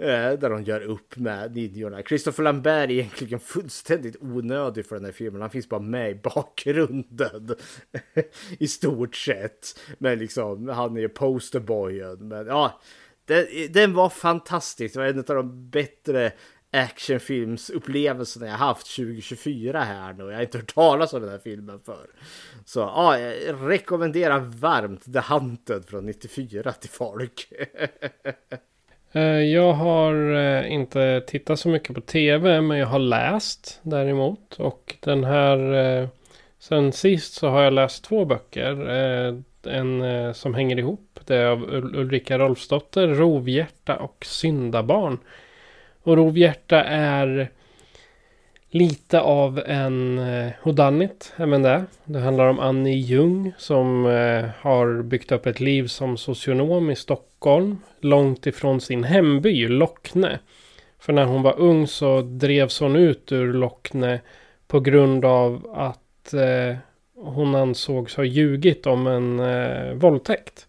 Eh, 0.00 0.32
där 0.32 0.50
de 0.50 0.64
gör 0.64 0.80
upp 0.80 1.16
med 1.16 1.54
ninjorna. 1.56 2.02
Christopher 2.02 2.42
Lambert 2.44 2.90
är 2.90 2.90
egentligen 2.90 3.40
fullständigt 3.40 4.16
onödig 4.20 4.86
för 4.86 4.96
den 4.96 5.04
här 5.04 5.12
filmen. 5.12 5.40
Han 5.40 5.50
finns 5.50 5.68
bara 5.68 5.80
med 5.80 6.10
i 6.10 6.14
bakgrunden. 6.14 7.54
I 8.58 8.68
stort 8.68 9.16
sett. 9.16 9.80
Men 9.98 10.18
liksom, 10.18 10.68
han 10.68 10.96
är 10.96 11.00
ju 11.00 11.08
posterboyen. 11.08 12.28
Men 12.28 12.46
ja, 12.46 12.80
den, 13.28 13.46
den 13.70 13.94
var 13.94 14.08
fantastisk. 14.08 14.94
Det 14.94 15.00
var 15.00 15.06
en 15.06 15.18
av 15.18 15.24
de 15.24 15.70
bättre 15.70 16.32
actionfilmsupplevelserna 16.70 18.46
jag 18.46 18.54
haft 18.54 18.96
2024 18.96 19.80
här 19.80 20.12
nu. 20.12 20.24
Jag 20.24 20.34
har 20.34 20.42
inte 20.42 20.58
hört 20.58 20.74
talas 20.74 21.12
om 21.12 21.20
den 21.20 21.30
här 21.30 21.38
filmen 21.38 21.80
för. 21.86 22.06
Så 22.64 22.80
ja, 22.80 23.18
jag 23.18 23.56
rekommenderar 23.70 24.38
varmt 24.38 25.12
The 25.12 25.20
Hunted 25.20 25.84
från 25.84 26.06
94 26.06 26.72
till 26.72 26.90
folk. 26.90 27.48
Eh, 29.12 29.22
jag 29.22 29.72
har 29.72 30.34
eh, 30.34 30.72
inte 30.72 31.20
tittat 31.26 31.58
så 31.58 31.68
mycket 31.68 31.94
på 31.94 32.00
tv 32.00 32.60
men 32.60 32.78
jag 32.78 32.86
har 32.86 32.98
läst 32.98 33.80
däremot. 33.82 34.54
Och 34.54 34.96
den 35.00 35.24
här 35.24 35.72
eh, 35.72 36.08
sen 36.58 36.92
sist 36.92 37.34
så 37.34 37.48
har 37.48 37.62
jag 37.62 37.72
läst 37.72 38.04
två 38.04 38.24
böcker. 38.24 38.88
En 39.68 40.02
eh, 40.02 40.32
som 40.32 40.54
hänger 40.54 40.78
ihop. 40.78 41.20
Det 41.24 41.36
är 41.36 41.46
av 41.46 41.62
Ulrika 41.72 42.38
Rolfsdotter, 42.38 43.08
Rovhjärta 43.08 43.96
och 43.96 44.24
Syndabarn. 44.24 45.18
Och 46.02 46.16
Rovhjärta 46.16 46.84
är 46.84 47.50
lite 48.70 49.20
av 49.20 49.62
en 49.66 50.18
eh, 50.18 50.52
whodunit, 50.62 51.32
även 51.36 51.62
det. 51.62 51.84
Det 52.04 52.18
handlar 52.18 52.46
om 52.46 52.60
Annie 52.60 52.96
Ljung 52.96 53.52
som 53.58 54.06
eh, 54.06 54.50
har 54.60 55.02
byggt 55.02 55.32
upp 55.32 55.46
ett 55.46 55.60
liv 55.60 55.86
som 55.86 56.16
socionom 56.16 56.90
i 56.90 56.96
Stockholm. 56.96 57.78
Långt 58.00 58.46
ifrån 58.46 58.80
sin 58.80 59.04
hemby, 59.04 59.68
Lockne. 59.68 60.38
För 60.98 61.12
när 61.12 61.24
hon 61.24 61.42
var 61.42 61.58
ung 61.58 61.86
så 61.86 62.20
drevs 62.20 62.80
hon 62.80 62.96
ut 62.96 63.32
ur 63.32 63.52
Lockne 63.52 64.20
på 64.66 64.80
grund 64.80 65.24
av 65.24 65.70
att 65.74 66.34
eh, 66.34 66.76
hon 67.20 67.54
ansågs 67.54 68.16
ha 68.16 68.24
ljugit 68.24 68.86
om 68.86 69.06
en 69.06 69.40
eh, 69.40 69.92
våldtäkt. 69.94 70.66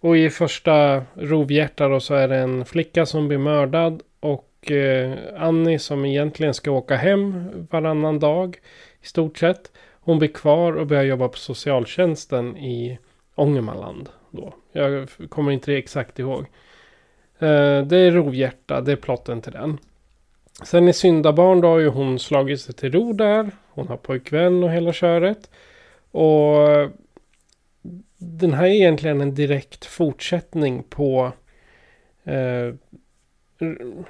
Och 0.00 0.16
i 0.16 0.30
första 0.30 1.02
Rovhjärta 1.14 1.88
då 1.88 2.00
så 2.00 2.14
är 2.14 2.28
det 2.28 2.36
en 2.36 2.64
flicka 2.64 3.06
som 3.06 3.28
blir 3.28 3.38
mördad 3.38 4.02
och 4.20 4.72
eh, 4.72 5.18
Annie 5.36 5.78
som 5.78 6.04
egentligen 6.04 6.54
ska 6.54 6.70
åka 6.70 6.96
hem 6.96 7.50
varannan 7.70 8.18
dag 8.18 8.56
i 9.02 9.06
stort 9.06 9.38
sett. 9.38 9.72
Hon 10.00 10.18
blir 10.18 10.28
kvar 10.28 10.72
och 10.72 10.86
börjar 10.86 11.04
jobba 11.04 11.28
på 11.28 11.38
socialtjänsten 11.38 12.56
i 12.56 12.98
Ångermanland. 13.34 14.08
Då. 14.30 14.54
Jag 14.72 15.08
kommer 15.28 15.52
inte 15.52 15.74
exakt 15.74 16.18
ihåg. 16.18 16.40
Eh, 17.38 17.82
det 17.82 17.96
är 17.96 18.10
Rovhjärta, 18.10 18.80
det 18.80 18.92
är 18.92 18.96
plotten 18.96 19.40
till 19.40 19.52
den. 19.52 19.78
Sen 20.64 20.88
i 20.88 20.92
Syndabarn 20.92 21.60
då 21.60 21.68
har 21.68 21.78
ju 21.78 21.88
hon 21.88 22.18
slagit 22.18 22.60
sig 22.60 22.74
till 22.74 22.92
ro 22.92 23.12
där. 23.12 23.50
Hon 23.68 23.88
har 23.88 23.96
pojkvän 23.96 24.64
och 24.64 24.70
hela 24.70 24.92
köret. 24.92 25.50
Och 26.10 26.56
den 28.18 28.52
här 28.52 28.64
är 28.64 28.70
egentligen 28.70 29.20
en 29.20 29.34
direkt 29.34 29.84
fortsättning 29.84 30.82
på 30.82 31.32
eh, 32.24 32.74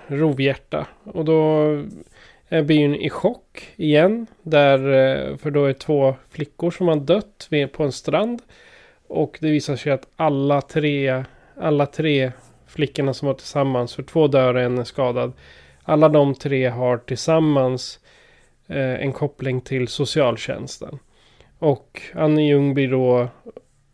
rovhjärta. 0.07 0.87
Och 1.05 1.25
då 1.25 1.65
är 2.49 2.63
byn 2.63 2.95
i 2.95 3.11
chock 3.11 3.73
igen. 3.77 4.27
Där, 4.43 4.79
eh, 4.79 5.37
för 5.37 5.51
då 5.51 5.65
är 5.65 5.73
två 5.73 6.15
flickor 6.31 6.71
som 6.71 6.89
har 6.89 6.97
dött 6.97 7.49
på 7.73 7.83
en 7.83 7.93
strand. 7.93 8.43
Och 9.07 9.39
det 9.41 9.51
visar 9.51 9.77
sig 9.77 9.93
att 9.93 10.09
alla 10.17 10.61
tre, 10.61 11.25
alla 11.57 11.87
tre 11.87 12.33
flickorna 12.67 13.15
som 13.15 13.27
var 13.27 13.35
tillsammans, 13.35 13.95
för 13.95 14.03
två 14.03 14.27
dör 14.27 14.55
och 14.55 14.61
en 14.61 14.79
är 14.79 14.85
skadad. 14.85 15.33
Alla 15.89 16.09
de 16.09 16.35
tre 16.35 16.69
har 16.69 16.99
tillsammans 16.99 18.01
eh, 18.67 18.95
en 18.95 19.13
koppling 19.13 19.61
till 19.61 19.89
socialtjänsten. 19.89 20.99
Och 21.59 22.03
Annie 22.15 22.49
Ljung 22.49 22.75
blir 22.75 22.91
då 22.91 23.29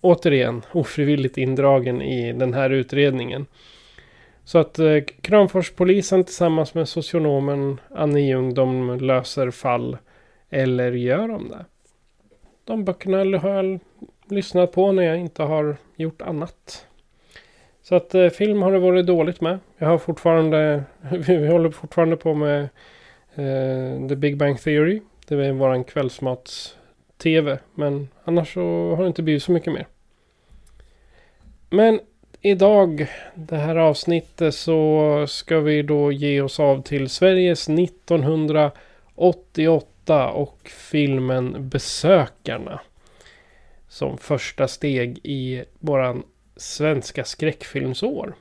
återigen 0.00 0.62
ofrivilligt 0.72 1.38
indragen 1.38 2.02
i 2.02 2.32
den 2.32 2.54
här 2.54 2.70
utredningen. 2.70 3.46
Så 4.44 4.58
att 4.58 4.78
eh, 4.78 5.00
Kramforspolisen 5.20 6.24
tillsammans 6.24 6.74
med 6.74 6.88
socionomen 6.88 7.80
Annie 7.90 8.28
Ljung 8.28 8.54
de 8.54 8.98
löser 9.00 9.50
fall. 9.50 9.96
Eller 10.50 10.92
gör 10.92 11.28
de 11.28 11.48
det? 11.48 11.64
De 12.64 12.84
böckerna 12.84 13.38
har 13.38 13.50
jag 13.50 13.80
lyssnat 14.30 14.72
på 14.72 14.92
när 14.92 15.02
jag 15.02 15.20
inte 15.20 15.42
har 15.42 15.76
gjort 15.96 16.22
annat. 16.22 16.86
Så 17.84 17.94
att 17.94 18.14
eh, 18.14 18.28
film 18.28 18.62
har 18.62 18.72
det 18.72 18.78
varit 18.78 19.06
dåligt 19.06 19.40
med. 19.40 19.58
Jag 19.78 19.88
har 19.88 19.98
fortfarande, 19.98 20.84
vi 21.10 21.46
håller 21.46 21.70
fortfarande 21.70 22.16
på 22.16 22.34
med 22.34 22.62
eh, 23.34 24.08
The 24.08 24.16
Big 24.16 24.36
Bang 24.36 24.60
Theory. 24.60 25.00
Det 25.28 25.46
är 25.46 25.52
våran 25.52 25.84
kvällsmats-tv. 25.84 27.58
Men 27.74 28.08
annars 28.24 28.54
så 28.54 28.94
har 28.94 29.02
det 29.02 29.06
inte 29.06 29.22
blivit 29.22 29.42
så 29.42 29.52
mycket 29.52 29.72
mer. 29.72 29.86
Men 31.70 32.00
idag, 32.40 33.06
det 33.34 33.56
här 33.56 33.76
avsnittet, 33.76 34.54
så 34.54 35.24
ska 35.28 35.60
vi 35.60 35.82
då 35.82 36.12
ge 36.12 36.40
oss 36.40 36.60
av 36.60 36.82
till 36.82 37.08
Sveriges 37.08 37.68
1988 37.68 40.30
och 40.30 40.68
filmen 40.68 41.68
Besökarna. 41.68 42.80
Som 43.88 44.18
första 44.18 44.68
steg 44.68 45.18
i 45.22 45.64
våran 45.78 46.22
svenska 46.56 47.24
skräckfilmsår. 47.24 48.34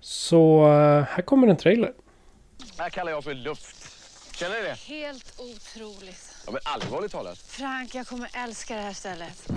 Så 0.00 0.64
eh, 0.64 1.02
här 1.02 1.22
kommer 1.22 1.48
en 1.48 1.56
trailer. 1.56 1.92
Det 2.76 2.82
här 2.82 2.90
kallar 2.90 3.12
jag 3.12 3.24
för 3.24 3.34
luft. 3.34 3.76
Känner 4.36 4.56
ni 4.56 4.62
det? 4.62 4.74
Helt 4.74 5.40
otroligt. 5.40 6.36
Ja, 6.46 6.52
men 6.52 6.60
allvarligt 6.64 7.12
talat. 7.12 7.38
Frank, 7.38 7.94
jag 7.94 8.06
kommer 8.06 8.30
älska 8.34 8.74
det 8.74 8.80
här 8.80 8.92
stället. 8.92 9.50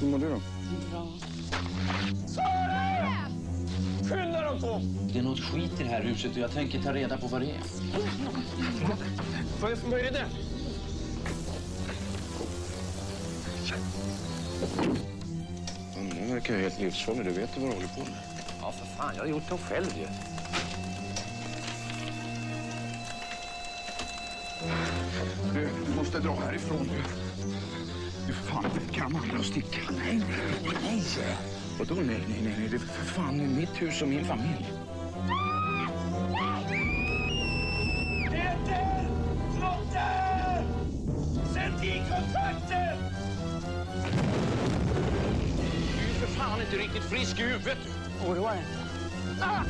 Hur 0.00 0.08
mår 0.08 0.18
du 0.18 0.28
då? 0.30 0.40
Bra. 0.90 1.08
Dem 4.62 4.70
två! 4.70 4.80
Det 5.12 5.18
är 5.18 5.22
något 5.22 5.40
skit 5.40 5.80
i 5.80 5.82
det 5.82 5.88
här 5.88 6.02
huset 6.02 6.32
och 6.32 6.38
jag 6.38 6.52
tänker 6.52 6.82
ta 6.82 6.92
reda 6.92 7.18
på 7.18 7.26
vad 7.26 7.40
det 7.40 7.46
är. 7.50 7.62
Vad, 9.60 9.78
vad 9.90 10.00
är 10.00 10.12
det 10.12 10.26
nu 16.26 16.34
verkar 16.34 16.54
jag 16.54 16.60
helt 16.60 16.80
livsfarlig. 16.80 17.24
Du 17.24 17.30
vet 17.30 17.56
vad 17.56 17.68
du 17.68 17.74
håller 17.74 17.88
på 17.88 18.00
med. 18.00 18.18
Ja, 18.60 18.72
för 18.72 18.86
fan. 18.86 19.12
Jag 19.16 19.22
har 19.22 19.28
gjort 19.28 19.48
dem 19.48 19.58
själv 19.58 19.86
ju. 19.98 20.06
Du, 25.54 25.68
du 25.86 25.94
måste 25.96 26.18
dra 26.18 26.34
härifrån. 26.34 26.90
Du, 26.92 27.02
du 28.26 28.32
fan 28.32 28.70
kan 28.92 29.16
andra 29.16 29.42
sticka. 29.42 29.80
Nej, 29.90 30.22
nej, 30.84 31.02
nej. 31.18 31.61
Vadå 31.88 31.94
nej, 31.94 32.24
nej, 32.28 32.40
nej, 32.44 32.54
nej. 32.58 32.68
Det 32.68 32.76
är 32.76 32.78
för 32.78 33.04
fan 33.04 33.56
mitt 33.56 33.82
hus 33.82 34.02
och 34.02 34.08
min 34.08 34.24
familj. 34.24 34.72
Peter! 38.30 39.08
Sätt 41.54 41.84
in 41.84 42.02
kontakten! 42.02 42.98
Du 45.98 46.24
är 46.24 46.26
för 46.26 46.26
fan 46.26 46.60
inte 46.60 46.76
riktigt 46.76 47.02
frisk 47.02 47.38
i 47.38 47.42
huvudet. 47.42 47.78
Oroa 48.26 48.50
dig. 48.50 48.64
Ah! 49.40 49.62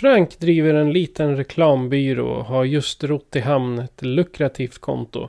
Frank 0.00 0.38
driver 0.38 0.74
en 0.74 0.92
liten 0.92 1.36
reklambyrå 1.36 2.28
och 2.28 2.44
har 2.44 2.64
just 2.64 3.04
rott 3.04 3.36
i 3.36 3.40
hamn 3.40 3.78
ett 3.78 4.02
lukrativt 4.02 4.78
konto. 4.78 5.28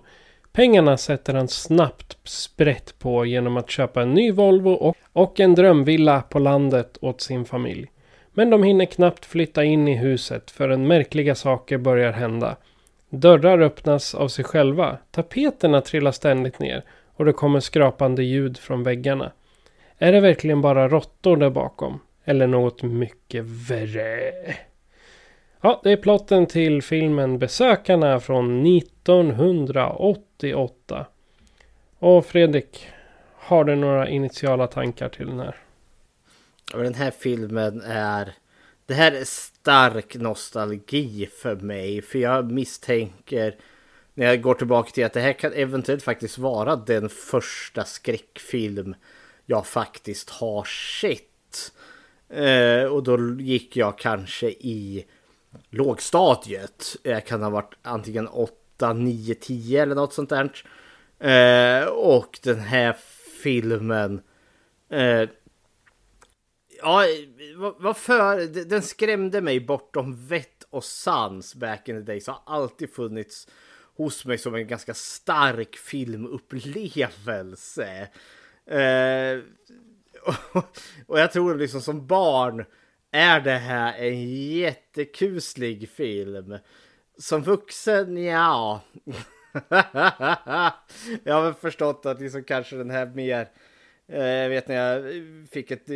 Pengarna 0.51 0.97
sätter 0.97 1.34
han 1.34 1.47
snabbt 1.47 2.17
sprätt 2.23 2.95
på 2.99 3.25
genom 3.25 3.57
att 3.57 3.69
köpa 3.69 4.01
en 4.01 4.13
ny 4.13 4.31
Volvo 4.31 4.95
och, 5.13 5.39
en 5.39 5.55
drömvilla 5.55 6.21
på 6.21 6.39
landet 6.39 6.97
åt 7.01 7.21
sin 7.21 7.45
familj. 7.45 7.91
Men 8.34 8.49
de 8.49 8.63
hinner 8.63 8.86
knappt 8.86 9.25
flytta 9.25 9.63
in 9.63 9.88
i 9.88 9.97
huset 9.97 10.51
förrän 10.51 10.88
märkliga 10.88 11.36
saker 11.36 11.77
börjar 11.77 12.12
hända. 12.12 12.55
Dörrar 13.10 13.62
öppnas 13.62 14.15
av 14.15 14.27
sig 14.27 14.45
själva, 14.45 14.97
tapeterna 15.12 15.81
trillar 15.81 16.12
ständigt 16.12 16.60
ner 16.60 16.84
och 17.15 17.25
det 17.25 17.34
kommer 17.34 17.60
skrapande 17.60 18.23
ljud 18.23 18.57
från 18.57 18.84
väggarna. 18.84 19.31
Är 19.97 20.12
det 20.12 20.19
verkligen 20.19 20.62
bara 20.62 20.88
råttor 20.88 21.38
där 21.38 21.49
bakom? 21.49 21.99
Eller 22.25 22.47
något 22.47 22.84
mycket 22.84 23.45
värre? 23.45 24.34
Ja, 25.62 25.81
det 25.84 25.91
är 25.91 25.97
plotten 25.97 26.45
till 26.45 26.81
filmen 26.81 27.39
Besökarna 27.39 28.19
från 28.19 28.77
1988. 28.77 31.05
Och 31.99 32.25
Fredrik, 32.25 32.88
har 33.36 33.63
du 33.63 33.75
några 33.75 34.10
initiala 34.10 34.67
tankar 34.67 35.10
till 35.10 35.27
den 35.27 35.39
här? 35.39 35.55
Ja, 36.73 36.79
Den 36.79 36.93
här 36.93 37.12
filmen 37.12 37.81
är... 37.86 38.34
Det 38.86 38.93
här 38.93 39.12
är 39.12 39.23
stark 39.23 40.15
nostalgi 40.15 41.29
för 41.41 41.55
mig. 41.55 42.01
För 42.01 42.19
jag 42.19 42.51
misstänker 42.51 43.55
när 44.13 44.25
jag 44.25 44.41
går 44.41 44.53
tillbaka 44.53 44.91
till 44.91 45.05
att 45.05 45.13
det 45.13 45.21
här 45.21 45.34
kan 45.34 45.53
eventuellt 45.53 46.03
faktiskt 46.03 46.38
vara 46.38 46.75
den 46.75 47.10
första 47.10 47.84
skräckfilm 47.84 48.95
jag 49.45 49.67
faktiskt 49.67 50.29
har 50.29 50.63
sett. 51.01 51.71
Eh, 52.31 52.83
och 52.83 53.03
då 53.03 53.35
gick 53.39 53.77
jag 53.77 53.97
kanske 53.97 54.49
i 54.49 55.05
lågstadiet. 55.69 56.95
Jag 57.03 57.25
kan 57.25 57.43
ha 57.43 57.49
varit 57.49 57.73
antingen 57.81 58.27
8, 58.27 58.93
9, 58.93 59.35
10 59.35 59.81
eller 59.81 59.95
något 59.95 60.13
sånt 60.13 60.29
där. 60.29 60.51
Eh, 61.19 61.85
och 61.87 62.39
den 62.43 62.59
här 62.59 62.97
filmen... 63.43 64.21
Eh, 64.89 65.29
ja, 66.81 67.03
vad, 67.79 67.97
för... 67.97 68.65
Den 68.65 68.81
skrämde 68.81 69.41
mig 69.41 69.59
bortom 69.59 70.27
vett 70.27 70.63
och 70.69 70.83
sans 70.83 71.55
back 71.55 71.89
in 71.89 71.95
the 71.95 72.01
days. 72.11 72.27
Har 72.27 72.39
alltid 72.45 72.93
funnits 72.93 73.47
hos 73.95 74.25
mig 74.25 74.37
som 74.37 74.55
en 74.55 74.67
ganska 74.67 74.93
stark 74.93 75.75
filmupplevelse. 75.75 78.09
Eh, 78.65 79.39
och, 80.25 80.63
och 81.07 81.19
jag 81.19 81.31
tror 81.31 81.55
liksom 81.55 81.81
som 81.81 82.07
barn 82.07 82.65
är 83.12 83.39
det 83.39 83.51
här 83.57 83.93
en 83.97 84.29
jättekuslig 84.55 85.89
film. 85.89 86.57
Som 87.17 87.41
vuxen, 87.41 88.17
ja. 88.17 88.81
jag 91.23 91.34
har 91.36 91.41
väl 91.43 91.53
förstått 91.53 92.05
att 92.05 92.21
liksom 92.21 92.43
kanske 92.43 92.75
den 92.75 92.89
här 92.89 93.05
mer... 93.05 93.47
eh, 94.07 94.25
Jag 94.25 94.49
vet 94.49 94.67
när 94.67 94.75
jag 94.75 95.03
fick 95.51 95.71
ett... 95.71 95.89
eh, 95.89 95.95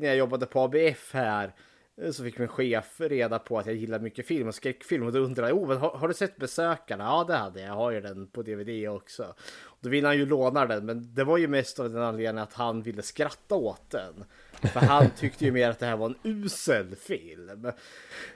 När 0.00 0.06
jag 0.06 0.16
jobbade 0.16 0.46
på 0.46 0.60
ABF 0.60 1.10
här 1.12 1.52
eh, 2.02 2.10
så 2.10 2.22
fick 2.22 2.38
min 2.38 2.48
chef 2.48 3.00
reda 3.00 3.38
på 3.38 3.58
att 3.58 3.66
jag 3.66 3.74
gillar 3.74 3.98
mycket 3.98 4.26
film 4.26 4.48
och 4.48 4.54
skräckfilm 4.54 5.06
och 5.06 5.12
då 5.12 5.18
undrade 5.18 5.48
jag, 5.48 5.58
oh, 5.58 5.78
har, 5.78 5.90
har, 5.90 6.08
du 6.08 6.14
sett 6.14 6.36
Besökarna? 6.36 7.04
Ja, 7.04 7.24
det 7.28 7.36
hade 7.36 7.60
jag. 7.60 7.68
Jag 7.68 7.74
har 7.74 7.90
ju 7.90 8.00
den 8.00 8.26
på 8.26 8.42
DVD 8.42 8.88
också. 8.88 9.34
Då 9.80 9.90
ville 9.90 10.06
han 10.06 10.16
ju 10.16 10.26
låna 10.26 10.66
den, 10.66 10.86
men 10.86 11.14
det 11.14 11.24
var 11.24 11.38
ju 11.38 11.48
mest 11.48 11.80
av 11.80 11.90
den 11.90 12.02
anledningen 12.02 12.38
att 12.38 12.52
han 12.52 12.82
ville 12.82 13.02
skratta 13.02 13.54
åt 13.54 13.90
den. 13.90 14.24
För 14.72 14.80
han 14.80 15.10
tyckte 15.18 15.44
ju 15.44 15.52
mer 15.52 15.70
att 15.70 15.78
det 15.78 15.86
här 15.86 15.96
var 15.96 16.06
en 16.06 16.16
usel 16.22 16.96
film. 16.96 17.72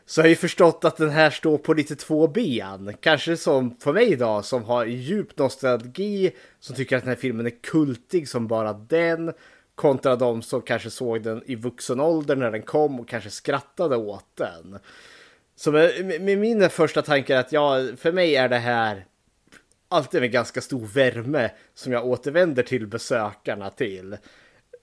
Så 0.07 0.21
jag 0.21 0.25
har 0.25 0.29
ju 0.29 0.37
förstått 0.37 0.85
att 0.85 0.97
den 0.97 1.11
här 1.11 1.31
står 1.31 1.59
på 1.59 1.75
lite 1.75 1.97
två 1.97 2.29
ben. 2.29 2.94
Kanske 3.01 3.37
som 3.37 3.77
för 3.77 3.92
mig 3.92 4.16
då, 4.16 4.42
som 4.42 4.64
har 4.64 4.85
djup 4.85 5.38
nostalgi, 5.38 6.31
som 6.61 6.77
tycker 6.77 6.97
att 6.97 7.03
den 7.03 7.09
här 7.09 7.21
filmen 7.21 7.47
är 7.47 7.62
kultig 7.62 8.29
som 8.29 8.47
bara 8.47 8.73
den. 8.73 9.33
Kontra 9.79 10.17
de 10.17 10.43
som 10.43 10.62
kanske 10.62 10.91
såg 10.91 11.23
den 11.23 11.43
i 11.47 11.55
vuxen 11.55 12.01
ålder 12.01 12.37
när 12.37 12.51
den 12.51 12.62
kom 12.62 13.01
och 13.01 13.09
kanske 13.09 13.31
skrattade 13.31 13.97
åt 13.97 14.27
den. 14.35 14.79
Så 15.57 15.73
med, 15.73 16.21
med 16.21 16.38
min 16.38 16.71
första 16.71 17.03
tankar 17.03 17.37
att 17.37 17.53
ja, 17.53 17.87
för 17.97 18.12
mig 18.12 18.37
är 18.37 18.49
det 18.49 18.59
här 18.59 19.05
alltid 19.88 20.21
med 20.21 20.31
ganska 20.31 20.61
stor 20.61 20.87
värme 20.87 21.51
som 21.75 21.93
jag 21.93 22.07
återvänder 22.07 22.62
till 22.62 22.87
besökarna 22.87 23.71
till. 23.71 24.17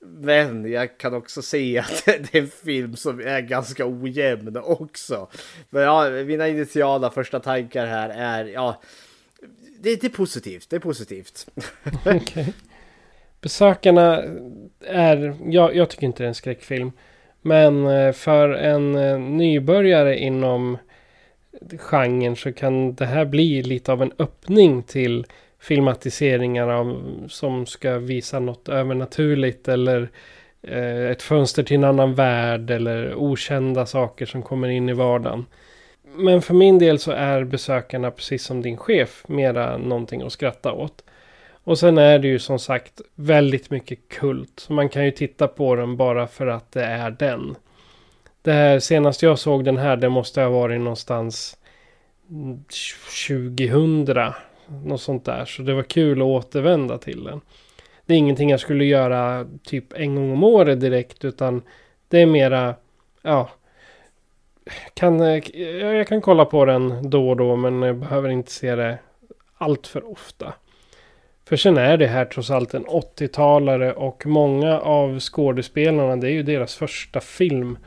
Men 0.02 0.72
jag 0.72 0.98
kan 0.98 1.14
också 1.14 1.42
se 1.42 1.80
att 1.80 2.06
det 2.06 2.36
är 2.36 2.42
en 2.42 2.48
film 2.48 2.96
som 2.96 3.20
är 3.20 3.42
ganska 3.42 3.86
ojämn 3.86 4.58
också. 4.58 5.30
Men 5.70 5.84
ja, 5.84 6.10
mina 6.10 6.48
initiala 6.48 7.12
första 7.12 7.40
tankar 7.40 7.86
här 7.86 8.10
är, 8.10 8.46
ja, 8.46 8.82
det, 9.80 10.02
det 10.02 10.08
är 10.08 10.12
positivt, 10.12 10.70
det 10.70 10.76
är 10.76 10.80
positivt. 10.80 11.48
okay. 12.06 12.46
Besökarna 13.46 14.24
är, 14.88 15.36
jag, 15.46 15.76
jag 15.76 15.90
tycker 15.90 16.08
inte 16.08 16.24
det 16.24 16.26
är 16.26 16.28
en 16.28 16.36
skräckfilm. 16.36 16.92
Men 17.42 17.88
eh, 17.88 18.12
för 18.12 18.50
en 18.50 18.96
eh, 18.96 19.20
nybörjare 19.20 20.18
inom 20.18 20.78
genren 21.78 22.36
så 22.36 22.54
kan 22.54 22.96
det 22.96 23.06
här 23.06 23.26
bli 23.26 23.64
lite 23.64 23.92
av 23.92 24.02
en 24.02 24.12
öppning 24.20 24.84
till 24.84 25.26
filmatiseringar 25.60 26.70
av, 26.70 27.04
som 27.28 27.66
ska 27.66 27.98
visa 27.98 28.40
något 28.40 28.70
övernaturligt 28.70 29.68
eller 29.68 30.10
eh, 30.62 31.10
ett 31.12 31.22
fönster 31.22 31.64
till 31.64 31.78
en 31.78 31.84
annan 31.84 32.14
värld 32.14 32.72
eller 32.72 33.16
okända 33.16 33.86
saker 33.86 34.26
som 34.26 34.42
kommer 34.42 34.68
in 34.68 34.90
i 34.90 34.94
vardagen. 34.94 35.46
Men 36.16 36.42
för 36.42 36.54
min 36.54 36.80
del 36.80 37.00
så 37.00 37.12
är 37.12 37.44
besökarna 37.44 38.12
precis 38.12 38.44
som 38.44 38.62
din 38.62 38.78
chef 38.78 39.24
mera 39.28 39.78
någonting 39.78 40.22
att 40.22 40.32
skratta 40.32 40.72
åt. 40.72 41.04
Och 41.66 41.80
sen 41.80 41.98
är 41.98 42.20
det 42.20 42.28
ju 42.28 42.40
som 42.40 42.60
sagt 42.60 43.02
väldigt 43.16 43.70
mycket 43.70 44.10
kult. 44.10 44.60
Så 44.60 44.74
man 44.74 44.90
kan 44.90 45.06
ju 45.06 45.12
titta 45.12 45.48
på 45.48 45.76
den 45.76 45.98
bara 45.98 46.28
för 46.28 46.48
att 46.48 46.72
det 46.72 46.84
är 46.84 47.12
den. 47.12 47.56
Det 48.42 48.52
här 48.52 48.80
senast 48.80 49.22
jag 49.22 49.40
såg 49.40 49.66
den 49.66 49.78
här 49.78 49.98
det 49.98 50.10
måste 50.10 50.42
ha 50.42 50.50
varit 50.50 50.82
någonstans 50.82 51.58
2000 53.28 54.34
något 54.84 55.02
sånt 55.02 55.26
där. 55.26 55.46
Så 55.46 55.62
det 55.62 55.74
var 55.74 55.84
kul 55.84 56.22
att 56.22 56.26
återvända 56.26 56.98
till 56.98 57.24
den. 57.24 57.42
Det 58.06 58.14
är 58.14 58.18
ingenting 58.18 58.50
jag 58.50 58.60
skulle 58.60 58.86
göra 58.86 59.48
typ 59.64 59.94
en 59.94 60.16
gång 60.16 60.32
om 60.32 60.44
året 60.44 60.80
direkt. 60.80 61.26
Utan 61.26 61.62
det 62.08 62.22
är 62.22 62.26
mera, 62.26 62.76
ja. 63.22 63.50
Kan, 64.94 65.22
eh, 65.22 65.44
jag 65.82 66.08
kan 66.08 66.22
kolla 66.22 66.46
på 66.46 66.66
den 66.66 67.10
då 67.10 67.30
och 67.30 67.38
då 67.38 67.56
men 67.56 67.82
jag 67.82 67.98
behöver 67.98 68.30
inte 68.30 68.52
se 68.52 68.76
det 68.76 68.98
allt 69.58 69.88
för 69.88 70.12
ofta. 70.12 70.54
För 71.48 71.56
sen 71.56 71.78
är 71.78 71.98
det 71.98 72.08
här 72.08 72.26
trots 72.26 72.52
allt 72.52 72.74
en 72.74 72.86
80-talare 72.86 73.94
och 73.94 74.26
många 74.26 74.80
av 74.80 75.20
skådespelarna 75.20 76.16
det 76.16 76.28
är 76.28 76.32
ju 76.32 76.44
deras 76.44 76.76
första 76.76 77.20
film. 77.20 77.78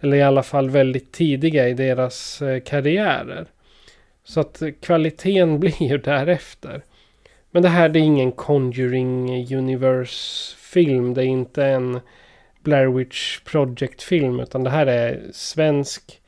Eller 0.00 0.16
i 0.16 0.22
alla 0.22 0.42
fall 0.42 0.70
väldigt 0.70 1.12
tidiga 1.12 1.68
i 1.68 1.74
deras 1.74 2.42
eh, 2.42 2.60
karriärer. 2.60 3.46
Så 4.24 4.40
att 4.40 4.62
kvaliteten 4.80 5.60
blir 5.60 5.82
ju 5.82 5.98
därefter. 5.98 6.82
Men 7.50 7.62
det 7.62 7.68
här 7.68 7.88
det 7.88 7.98
är 7.98 8.02
ingen 8.02 8.32
Conjuring 8.32 9.30
Universe-film. 9.56 11.14
Det 11.14 11.22
är 11.22 11.26
inte 11.26 11.64
en 11.64 12.00
Blair 12.62 12.86
Witch 12.86 13.40
Project-film. 13.40 14.40
Utan 14.40 14.64
det 14.64 14.70
här 14.70 14.86
är 14.86 15.22
svensk 15.32 16.20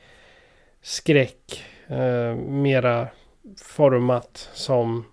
skräck. 0.83 1.65
Eh, 1.89 2.37
mera 2.37 3.09
format 3.63 4.49
som 4.53 5.05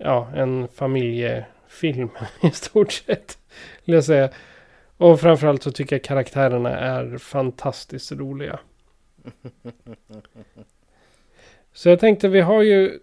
ja, 0.00 0.28
en 0.34 0.68
familjefilm 0.68 2.10
i 2.42 2.50
stort 2.50 2.92
sett. 2.92 3.38
Vill 3.84 3.94
jag 3.94 4.04
säga. 4.04 4.30
Och 4.96 5.20
framförallt 5.20 5.62
så 5.62 5.72
tycker 5.72 5.96
jag 5.96 6.04
karaktärerna 6.04 6.78
är 6.78 7.18
fantastiskt 7.18 8.12
roliga. 8.12 8.58
Så 11.72 11.88
jag 11.88 12.00
tänkte 12.00 12.28
vi 12.28 12.40
har 12.40 12.62
ju 12.62 12.98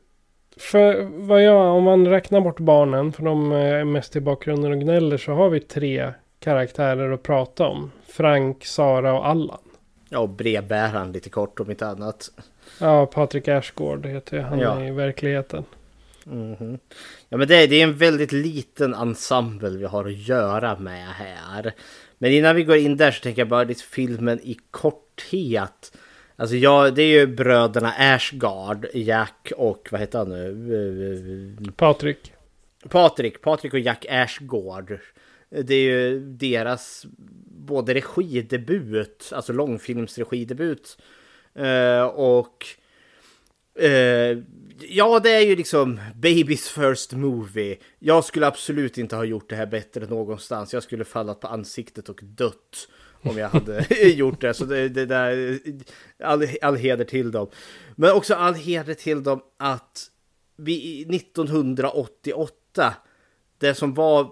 för 0.58 1.04
vad 1.04 1.44
jag, 1.44 1.76
om 1.76 1.84
man 1.84 2.08
räknar 2.08 2.42
bort 2.42 2.60
barnen, 2.60 3.14
för 3.14 3.24
de 3.24 3.52
är 3.52 3.84
mest 3.84 4.16
i 4.16 4.20
bakgrunden 4.20 4.72
och 4.72 4.80
gnäller, 4.80 5.18
så 5.18 5.34
har 5.34 5.50
vi 5.50 5.60
tre 5.60 6.12
karaktärer 6.40 7.12
att 7.12 7.24
prata 7.24 7.68
om. 7.68 7.92
Frank, 8.08 8.66
Sara 8.66 9.14
och 9.14 9.28
Allan. 9.28 9.60
Ja, 10.10 10.20
och 10.20 10.30
brevbäraren 10.30 11.12
lite 11.12 11.30
kort 11.30 11.60
om 11.60 11.72
inte 11.72 11.88
annat. 11.88 12.30
Ja, 12.80 13.06
Patrik 13.06 13.48
Ersgård 13.48 14.06
heter 14.06 14.40
han 14.40 14.60
ja. 14.60 14.84
i 14.84 14.92
verkligheten. 14.92 15.66
Mm. 16.32 16.80
Ja, 17.30 17.38
men 17.38 17.48
det, 17.48 17.68
det 17.68 17.82
är 17.82 17.84
en 17.84 17.98
väldigt 17.98 18.32
liten 18.32 18.94
ensemble 18.94 19.70
vi 19.70 19.86
har 19.86 20.06
att 20.06 20.28
göra 20.28 20.80
med 20.80 21.08
här. 21.08 21.74
Men 22.18 22.32
innan 22.32 22.56
vi 22.56 22.64
går 22.64 22.78
in 22.78 22.98
där 22.98 23.12
så 23.12 23.22
tänker 23.22 23.42
jag 23.42 23.50
bara 23.50 23.64
lite 23.64 23.84
filmen 23.84 24.40
i 24.44 24.58
korthet. 24.72 25.98
Alltså 26.36 26.56
ja, 26.56 26.90
det 26.90 27.02
är 27.02 27.20
ju 27.20 27.28
bröderna 27.28 27.94
Ashgard, 27.98 28.88
Jack 28.94 29.52
och 29.58 29.88
vad 29.92 30.02
heter 30.02 30.20
han 30.20 30.30
nu? 30.30 31.72
Patrik. 31.76 32.34
Patrik, 32.90 33.42
Patrik 33.42 33.74
och 33.74 33.80
Jack 33.80 34.06
Ashgard. 34.10 35.00
Det 35.50 35.76
är 35.76 35.82
ju 35.82 36.20
deras 36.20 37.06
både 37.68 37.94
regidebut, 37.94 39.32
alltså 39.34 39.54
långfilmsregidebut. 39.54 40.98
Uh, 41.60 42.02
och 42.02 42.66
uh, 43.84 44.44
ja, 44.80 45.20
det 45.20 45.30
är 45.32 45.42
ju 45.42 45.56
liksom 45.56 46.00
Babys 46.16 46.70
first 46.70 47.14
movie. 47.14 47.78
Jag 48.00 48.26
skulle 48.26 48.48
absolut 48.48 48.98
inte 48.98 49.16
ha 49.16 49.24
gjort 49.24 49.50
det 49.50 49.56
här 49.56 49.66
bättre 49.66 50.06
någonstans. 50.06 50.74
Jag 50.74 50.84
skulle 50.84 51.06
fallat 51.06 51.40
på 51.40 51.48
ansiktet 51.48 52.10
och 52.10 52.20
dött 52.24 52.88
om 53.22 53.38
jag 53.38 53.50
hade 53.50 53.86
gjort 54.04 54.42
det. 54.42 54.54
Så 54.54 54.66
det, 54.66 54.90
det 54.90 55.06
där, 55.06 55.60
all, 56.24 56.48
all 56.62 56.76
heder 56.76 57.06
till 57.06 57.32
dem. 57.32 57.48
Men 57.96 58.12
också 58.12 58.34
all 58.36 58.54
heder 58.54 58.94
till 58.94 59.24
dem 59.24 59.42
att 59.58 60.12
vi 60.56 61.02
1988, 61.16 62.94
det 63.58 63.76
som 63.76 63.94
var 63.94 64.32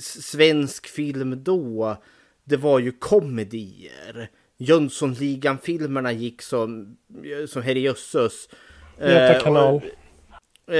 svensk 0.00 0.86
film 0.86 1.44
då, 1.44 1.96
det 2.44 2.56
var 2.56 2.78
ju 2.78 2.92
komedier. 2.92 4.30
Jönssonligan-filmerna 4.56 6.12
gick 6.12 6.42
som, 6.42 6.96
som 7.48 7.62
herrejösses. 7.62 8.48
Göta 9.00 9.40
kanal. 9.40 9.80
Eh, 10.66 10.78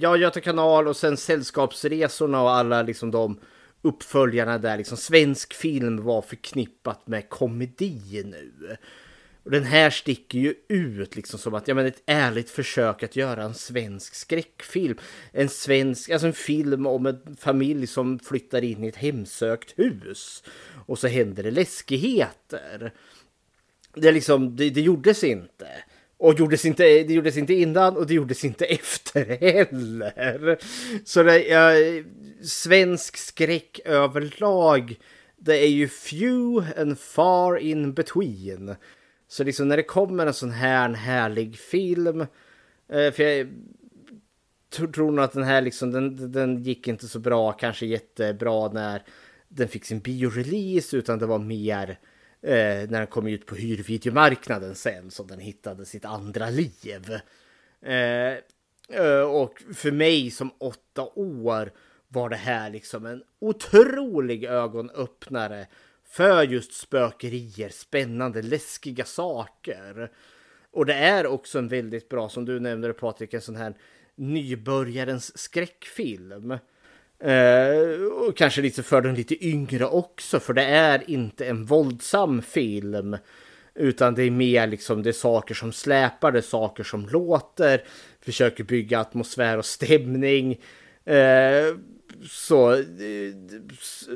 ja, 0.00 0.16
Göta 0.16 0.40
kanal 0.40 0.88
och 0.88 0.96
sen 0.96 1.16
Sällskapsresorna 1.16 2.42
och 2.42 2.50
alla 2.50 2.82
liksom 2.82 3.10
de 3.10 3.40
uppföljarna 3.82 4.58
där 4.58 4.76
liksom 4.76 4.96
svensk 4.96 5.54
film 5.54 6.04
var 6.04 6.22
förknippat 6.22 7.06
med 7.06 7.28
komedi 7.28 8.22
nu. 8.24 8.76
Och 9.44 9.50
den 9.50 9.64
här 9.64 9.90
sticker 9.90 10.38
ju 10.38 10.54
ut 10.68 11.16
liksom 11.16 11.38
som 11.38 11.54
att, 11.54 11.68
ja 11.68 11.74
men 11.74 11.86
ett 11.86 12.02
ärligt 12.06 12.50
försök 12.50 13.02
att 13.02 13.16
göra 13.16 13.42
en 13.42 13.54
svensk 13.54 14.14
skräckfilm. 14.14 14.98
En 15.32 15.48
svensk, 15.48 16.10
alltså 16.10 16.26
en 16.26 16.32
film 16.32 16.86
om 16.86 17.06
en 17.06 17.36
familj 17.40 17.86
som 17.86 18.18
flyttar 18.18 18.64
in 18.64 18.84
i 18.84 18.88
ett 18.88 18.96
hemsökt 18.96 19.78
hus. 19.78 20.42
Och 20.86 20.98
så 20.98 21.08
händer 21.08 21.42
det 21.42 21.50
läskigheter. 21.50 22.92
Det 23.94 24.12
liksom, 24.12 24.56
det, 24.56 24.70
det 24.70 24.80
gjordes 24.80 25.24
inte. 25.24 25.68
Och 26.24 26.38
gjordes 26.38 26.64
inte, 26.64 26.82
det 26.82 27.12
gjordes 27.12 27.36
inte 27.36 27.54
innan 27.54 27.96
och 27.96 28.06
det 28.06 28.14
gjordes 28.14 28.44
inte 28.44 28.64
efter 28.64 29.24
heller. 29.24 30.58
Så 31.04 31.22
det, 31.22 31.44
ja, 31.44 31.70
svensk 32.42 33.16
skräck 33.16 33.80
överlag, 33.84 34.98
det 35.36 35.58
är 35.58 35.68
ju 35.68 35.88
few 35.88 36.80
and 36.80 36.98
far 36.98 37.56
in 37.56 37.94
between. 37.94 38.76
Så 39.28 39.44
liksom 39.44 39.68
när 39.68 39.76
det 39.76 39.82
kommer 39.82 40.26
en 40.26 40.34
sån 40.34 40.50
här 40.50 40.84
en 40.84 40.94
härlig 40.94 41.58
film, 41.58 42.20
eh, 42.88 43.12
för 43.12 43.22
jag 43.22 43.48
tror 44.70 45.12
nog 45.12 45.24
att 45.24 45.32
den 45.32 45.44
här 45.44 45.62
liksom, 45.62 45.92
den, 45.92 46.32
den 46.32 46.62
gick 46.62 46.88
inte 46.88 47.08
så 47.08 47.18
bra, 47.18 47.52
kanske 47.52 47.86
jättebra 47.86 48.68
när 48.68 49.02
den 49.48 49.68
fick 49.68 49.84
sin 49.84 50.00
biorelease, 50.00 50.96
utan 50.96 51.18
det 51.18 51.26
var 51.26 51.38
mer 51.38 51.98
Eh, 52.44 52.90
när 52.90 52.98
den 52.98 53.06
kom 53.06 53.26
ut 53.26 53.46
på 53.46 53.54
hyrvideomarknaden 53.54 54.74
sen 54.74 55.10
som 55.10 55.26
den 55.26 55.38
hittade 55.38 55.84
sitt 55.84 56.04
andra 56.04 56.50
liv. 56.50 57.18
Eh, 57.82 58.32
eh, 58.88 59.20
och 59.20 59.62
för 59.74 59.92
mig 59.92 60.30
som 60.30 60.50
åtta 60.58 61.02
år 61.14 61.72
var 62.08 62.28
det 62.28 62.36
här 62.36 62.70
liksom 62.70 63.06
en 63.06 63.22
otrolig 63.38 64.44
ögonöppnare 64.44 65.66
för 66.04 66.42
just 66.42 66.72
spökerier, 66.72 67.68
spännande, 67.68 68.42
läskiga 68.42 69.04
saker. 69.04 70.10
Och 70.70 70.86
det 70.86 70.94
är 70.94 71.26
också 71.26 71.58
en 71.58 71.68
väldigt 71.68 72.08
bra, 72.08 72.28
som 72.28 72.44
du 72.44 72.60
nämnde 72.60 72.92
Patrik, 72.92 73.34
en 73.34 73.40
sån 73.40 73.56
här 73.56 73.74
nybörjarens 74.14 75.38
skräckfilm. 75.38 76.58
Eh, 77.18 78.02
och 78.04 78.36
kanske 78.36 78.62
lite 78.62 78.82
för 78.82 79.00
den 79.00 79.14
lite 79.14 79.46
yngre 79.46 79.86
också, 79.86 80.40
för 80.40 80.52
det 80.52 80.64
är 80.64 81.10
inte 81.10 81.46
en 81.46 81.64
våldsam 81.64 82.42
film. 82.42 83.16
Utan 83.74 84.14
det 84.14 84.22
är 84.22 84.30
mer 84.30 84.66
liksom 84.66 85.02
det 85.02 85.10
är 85.10 85.12
saker 85.12 85.54
som 85.54 85.72
släpar, 85.72 86.32
det 86.32 86.38
är 86.38 86.42
saker 86.42 86.84
som 86.84 87.08
låter, 87.08 87.82
försöker 88.20 88.64
bygga 88.64 89.00
atmosfär 89.00 89.58
och 89.58 89.64
stämning. 89.64 90.60
Eh, 91.04 91.76
så, 92.30 92.82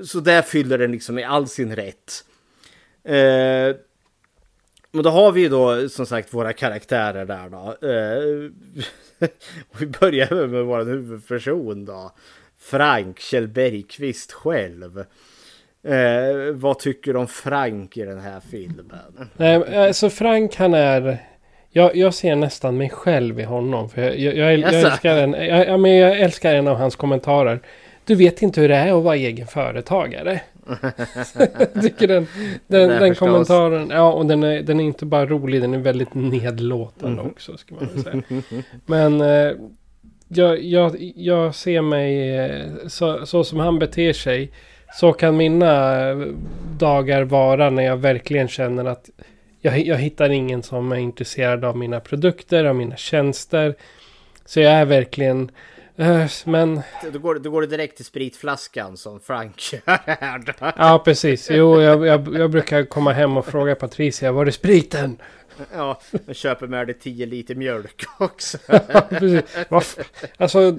så 0.04 0.20
där 0.20 0.42
fyller 0.42 0.78
den 0.78 0.92
liksom 0.92 1.18
i 1.18 1.24
all 1.24 1.48
sin 1.48 1.76
rätt. 1.76 2.24
Eh, 3.04 3.76
men 4.90 5.02
då 5.02 5.10
har 5.10 5.32
vi 5.32 5.40
ju 5.40 5.48
då 5.48 5.88
som 5.88 6.06
sagt 6.06 6.34
våra 6.34 6.52
karaktärer 6.52 7.24
där 7.24 7.48
då. 7.48 7.88
Eh, 7.88 8.50
vi 9.78 9.86
börjar 9.86 10.46
med 10.46 10.64
vår 10.64 10.84
huvudperson 10.84 11.84
då. 11.84 12.12
Frank 12.60 13.18
Kjell 13.18 13.48
Bergqvist 13.48 14.32
själv. 14.32 14.98
Eh, 15.82 16.52
vad 16.52 16.78
tycker 16.78 17.12
du 17.12 17.18
om 17.18 17.26
Frank 17.26 17.96
i 17.96 18.04
den 18.04 18.20
här 18.20 18.40
filmen? 18.50 19.28
Nej, 19.36 19.86
alltså 19.86 20.10
Frank 20.10 20.56
han 20.56 20.74
är... 20.74 21.18
Jag, 21.70 21.96
jag 21.96 22.14
ser 22.14 22.36
nästan 22.36 22.76
mig 22.76 22.90
själv 22.90 23.40
i 23.40 23.42
honom. 23.42 23.88
För 23.88 24.02
jag, 24.02 24.18
jag, 24.18 24.34
jag, 24.34 24.58
jag 24.58 24.74
älskar, 24.74 25.16
en, 25.16 25.32
jag, 25.32 25.80
men 25.80 25.96
jag 25.96 26.20
älskar 26.20 26.54
en 26.54 26.68
av 26.68 26.76
hans 26.76 26.96
kommentarer. 26.96 27.60
Du 28.04 28.14
vet 28.14 28.42
inte 28.42 28.60
hur 28.60 28.68
det 28.68 28.76
är 28.76 28.98
att 28.98 29.04
vara 29.04 29.16
egen 29.16 29.46
företagare. 29.46 30.40
jag 31.74 31.82
tycker 31.82 32.08
den, 32.08 32.26
den, 32.66 32.88
den 32.88 33.14
kommentaren, 33.14 33.90
ja 33.90 34.12
och 34.12 34.26
den 34.26 34.42
är, 34.42 34.62
den 34.62 34.80
är 34.80 34.84
inte 34.84 35.06
bara 35.06 35.26
rolig, 35.26 35.60
den 35.62 35.74
är 35.74 35.78
väldigt 35.78 36.14
nedlåtande 36.14 37.20
mm. 37.20 37.32
också. 37.32 37.56
Ska 37.56 37.74
man 37.74 38.02
säga. 38.02 38.22
Men 38.86 39.20
eh, 39.20 39.52
jag, 40.28 40.62
jag, 40.62 41.12
jag 41.16 41.54
ser 41.54 41.82
mig 41.82 42.36
eh, 42.38 42.66
så, 42.86 43.26
så 43.26 43.44
som 43.44 43.60
han 43.60 43.78
beter 43.78 44.12
sig. 44.12 44.50
Så 44.94 45.12
kan 45.12 45.36
mina 45.36 46.14
dagar 46.78 47.22
vara 47.22 47.70
när 47.70 47.82
jag 47.82 47.96
verkligen 47.96 48.48
känner 48.48 48.84
att 48.84 49.10
jag, 49.60 49.78
jag 49.78 49.96
hittar 49.96 50.30
ingen 50.30 50.62
som 50.62 50.92
är 50.92 50.96
intresserad 50.96 51.64
av 51.64 51.76
mina 51.76 52.00
produkter, 52.00 52.64
av 52.64 52.76
mina 52.76 52.96
tjänster. 52.96 53.74
Så 54.44 54.60
jag 54.60 54.72
är 54.72 54.84
verkligen 54.84 55.50
Uh, 56.00 56.26
men... 56.44 56.80
Då 57.12 57.18
går, 57.18 57.34
då 57.34 57.50
går 57.50 57.60
du 57.60 57.66
direkt 57.66 57.96
till 57.96 58.04
spritflaskan 58.04 58.96
som 58.96 59.20
Frank. 59.20 59.62
Ja, 60.76 61.02
precis. 61.04 61.50
Jo, 61.50 61.80
jag, 61.80 62.06
jag, 62.06 62.36
jag, 62.36 62.50
brukar 62.50 62.84
komma 62.84 63.12
hem 63.12 63.36
och 63.36 63.46
fråga 63.46 63.74
Patricia, 63.74 64.32
var 64.32 64.46
är 64.46 64.50
spriten? 64.50 65.16
Ja, 65.72 66.00
jag 66.26 66.36
köper 66.36 66.66
med 66.66 66.86
dig 66.86 66.94
10 66.94 67.26
liter 67.26 67.54
mjölk 67.54 68.04
också. 68.18 68.58
ja. 69.68 69.82
Alltså, 70.36 70.76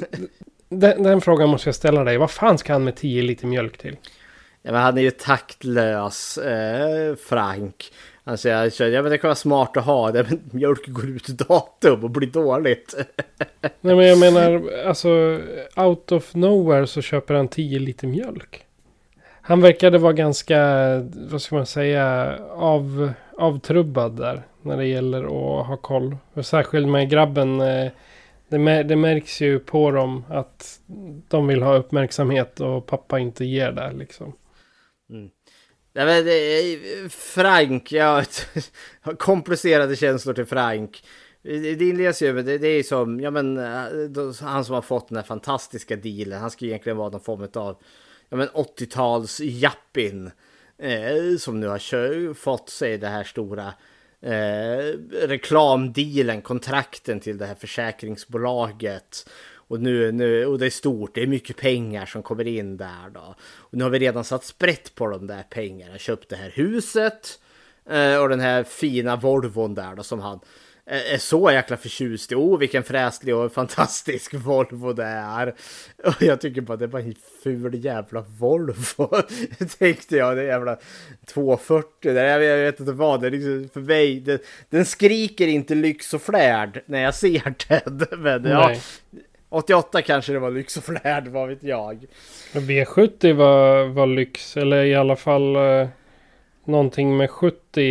den, 0.69 1.03
den, 1.03 1.21
frågan 1.21 1.49
måste 1.49 1.67
jag 1.67 1.75
ställa 1.75 2.03
dig. 2.03 2.17
Vad 2.17 2.31
fan 2.31 2.57
ska 2.57 2.73
han 2.73 2.83
med 2.83 2.95
10 2.95 3.21
liter 3.21 3.47
mjölk 3.47 3.77
till? 3.77 3.97
Ja, 4.61 4.71
men 4.71 4.81
han 4.81 4.97
är 4.97 5.01
ju 5.01 5.11
taktlös, 5.11 6.37
eh, 6.37 7.15
Frank. 7.15 7.91
Han 8.23 8.37
säger, 8.37 8.89
ja 8.89 9.01
men 9.01 9.11
det 9.11 9.17
kan 9.17 9.27
vara 9.27 9.35
smart 9.35 9.77
att 9.77 9.85
ha 9.85 10.11
det, 10.11 10.25
men 10.29 10.41
mjölk 10.51 10.87
går 10.87 11.09
ut 11.09 11.27
datum 11.27 12.03
och 12.03 12.09
blir 12.09 12.27
dåligt. 12.27 12.95
Nej 13.81 13.95
men 13.95 14.07
jag 14.07 14.19
menar, 14.19 14.71
alltså 14.85 15.39
out 15.75 16.11
of 16.11 16.35
nowhere 16.35 16.87
så 16.87 17.01
köper 17.01 17.33
han 17.33 17.47
10 17.47 17.79
liter 17.79 18.07
mjölk. 18.07 18.65
Han 19.41 19.61
verkade 19.61 19.97
vara 19.97 20.13
ganska, 20.13 20.59
vad 21.31 21.41
ska 21.41 21.55
man 21.55 21.65
säga, 21.65 22.37
av, 22.51 23.11
avtrubbad 23.37 24.17
där. 24.17 24.43
När 24.69 24.77
det 24.77 24.85
gäller 24.85 25.23
att 25.23 25.67
ha 25.67 25.77
koll. 25.77 26.17
Och 26.33 26.45
särskilt 26.45 26.87
med 26.87 27.09
grabben. 27.09 27.61
Eh, 27.61 27.91
det, 28.49 28.83
det 28.83 28.95
märks 28.95 29.41
ju 29.41 29.59
på 29.59 29.91
dem 29.91 30.25
att 30.29 30.79
de 31.27 31.47
vill 31.47 31.61
ha 31.61 31.75
uppmärksamhet 31.75 32.59
och 32.59 32.85
pappa 32.85 33.19
inte 33.19 33.45
ger 33.45 33.71
det 33.71 33.91
liksom. 33.91 34.33
Mm. 35.09 35.29
jag 35.93 36.05
men, 36.05 37.09
Frank, 37.09 37.91
ja, 37.91 38.23
komplicerade 39.17 39.95
känslor 39.95 40.33
till 40.33 40.45
Frank. 40.45 41.03
Det 41.41 41.81
inleds 41.81 42.21
ju 42.21 42.33
med, 42.33 42.45
det, 42.45 42.57
det 42.57 42.67
är 42.67 42.83
som, 42.83 43.19
ja 43.19 43.31
men, 43.31 43.57
eh, 43.57 43.83
han 44.41 44.65
som 44.65 44.75
har 44.75 44.81
fått 44.81 45.07
den 45.07 45.17
här 45.17 45.23
fantastiska 45.23 45.95
dealen. 45.95 46.41
Han 46.41 46.51
ska 46.51 46.65
egentligen 46.65 46.97
vara 46.97 47.09
någon 47.09 47.21
form 47.21 47.47
av, 47.53 47.81
ja 48.29 48.37
men 48.37 48.47
80-tals 48.47 49.39
jappin. 49.39 50.31
Eh, 50.81 51.37
som 51.37 51.59
nu 51.59 51.67
har 51.67 52.33
fått 52.33 52.69
sig 52.69 52.97
det 52.97 53.07
här 53.07 53.23
stora 53.23 53.73
eh, 54.21 54.97
reklamdealen, 55.27 56.41
kontrakten 56.41 57.19
till 57.19 57.37
det 57.37 57.45
här 57.45 57.55
försäkringsbolaget. 57.55 59.29
Och, 59.53 59.79
nu, 59.79 60.11
nu, 60.11 60.45
och 60.45 60.59
det 60.59 60.65
är 60.65 60.69
stort, 60.69 61.15
det 61.15 61.23
är 61.23 61.27
mycket 61.27 61.57
pengar 61.57 62.05
som 62.05 62.23
kommer 62.23 62.47
in 62.47 62.77
där 62.77 63.09
då. 63.13 63.35
Och 63.41 63.77
nu 63.77 63.83
har 63.83 63.91
vi 63.91 63.99
redan 63.99 64.23
satt 64.23 64.43
sprätt 64.43 64.95
på 64.95 65.07
de 65.07 65.27
där 65.27 65.43
pengarna. 65.49 65.97
Köpt 65.97 66.29
det 66.29 66.35
här 66.35 66.49
huset 66.49 67.39
eh, 67.89 68.17
och 68.17 68.29
den 68.29 68.39
här 68.39 68.63
fina 68.63 69.15
Volvon 69.15 69.75
där 69.75 69.95
då 69.95 70.03
som 70.03 70.19
han 70.19 70.39
är 70.89 71.17
så 71.17 71.51
jäkla 71.51 71.77
förtjust 71.77 72.31
i. 72.31 72.35
Oh, 72.35 72.59
vilken 72.59 72.83
fräslig 72.83 73.35
och 73.35 73.53
fantastisk 73.53 74.33
Volvo 74.45 74.93
det 74.93 75.03
är. 75.03 75.53
Och 76.05 76.21
jag 76.21 76.41
tycker 76.41 76.61
bara 76.61 76.77
det 76.77 76.87
bara 76.87 77.01
en 77.01 77.15
ful 77.43 77.85
jävla 77.85 78.25
Volvo. 78.39 79.07
Tänkte 79.79 80.17
jag, 80.17 80.37
det 80.37 80.43
jävla 80.43 80.77
240 81.25 82.13
där. 82.13 82.39
Jag 82.39 82.57
vet 82.57 82.79
inte 82.79 82.91
vad, 82.91 83.21
det 83.21 83.27
är 83.27 83.31
liksom 83.31 83.69
för 83.73 83.81
mig. 83.81 84.19
Det, 84.19 84.41
den 84.69 84.85
skriker 84.85 85.47
inte 85.47 85.75
lyx 85.75 86.13
och 86.13 86.21
flärd 86.21 86.81
när 86.85 87.01
jag 87.01 87.15
ser 87.15 87.53
den. 87.67 88.21
Men 88.21 88.45
ja, 88.45 88.75
88 89.49 90.01
kanske 90.01 90.33
det 90.33 90.39
var 90.39 90.51
lyx 90.51 90.77
och 90.77 90.83
flärd, 90.83 91.27
vad 91.27 91.49
vet 91.49 91.63
jag. 91.63 92.05
V70 92.53 93.33
var, 93.33 93.85
var 93.85 94.07
lyx, 94.07 94.57
eller 94.57 94.83
i 94.83 94.95
alla 94.95 95.15
fall 95.15 95.55
eh, 95.55 95.87
någonting 96.69 97.17
med 97.17 97.29
70 97.29 97.81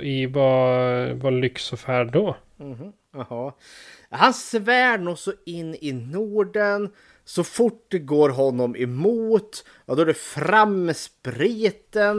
i 0.00 0.26
vad, 0.26 1.10
vad 1.10 1.32
lyx 1.32 1.72
och 1.72 1.80
färd 1.80 2.12
då. 2.12 2.36
Mm 2.60 2.74
-hmm. 2.74 3.52
Han 4.10 4.34
svär 4.34 4.98
nog 4.98 5.18
så 5.18 5.32
in 5.46 5.76
i 5.80 5.92
Norden. 5.92 6.90
Så 7.24 7.44
fort 7.44 7.86
det 7.88 7.98
går 7.98 8.28
honom 8.28 8.76
emot, 8.76 9.64
ja 9.86 9.94
då 9.94 10.02
är 10.02 10.06
det 10.06 10.14
fram 10.14 10.84
med 10.84 10.96
spriten. 10.96 12.18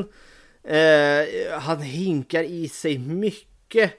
Eh, 0.64 1.60
han 1.60 1.82
hinkar 1.82 2.44
i 2.44 2.68
sig 2.70 2.98
mycket. 2.98 3.94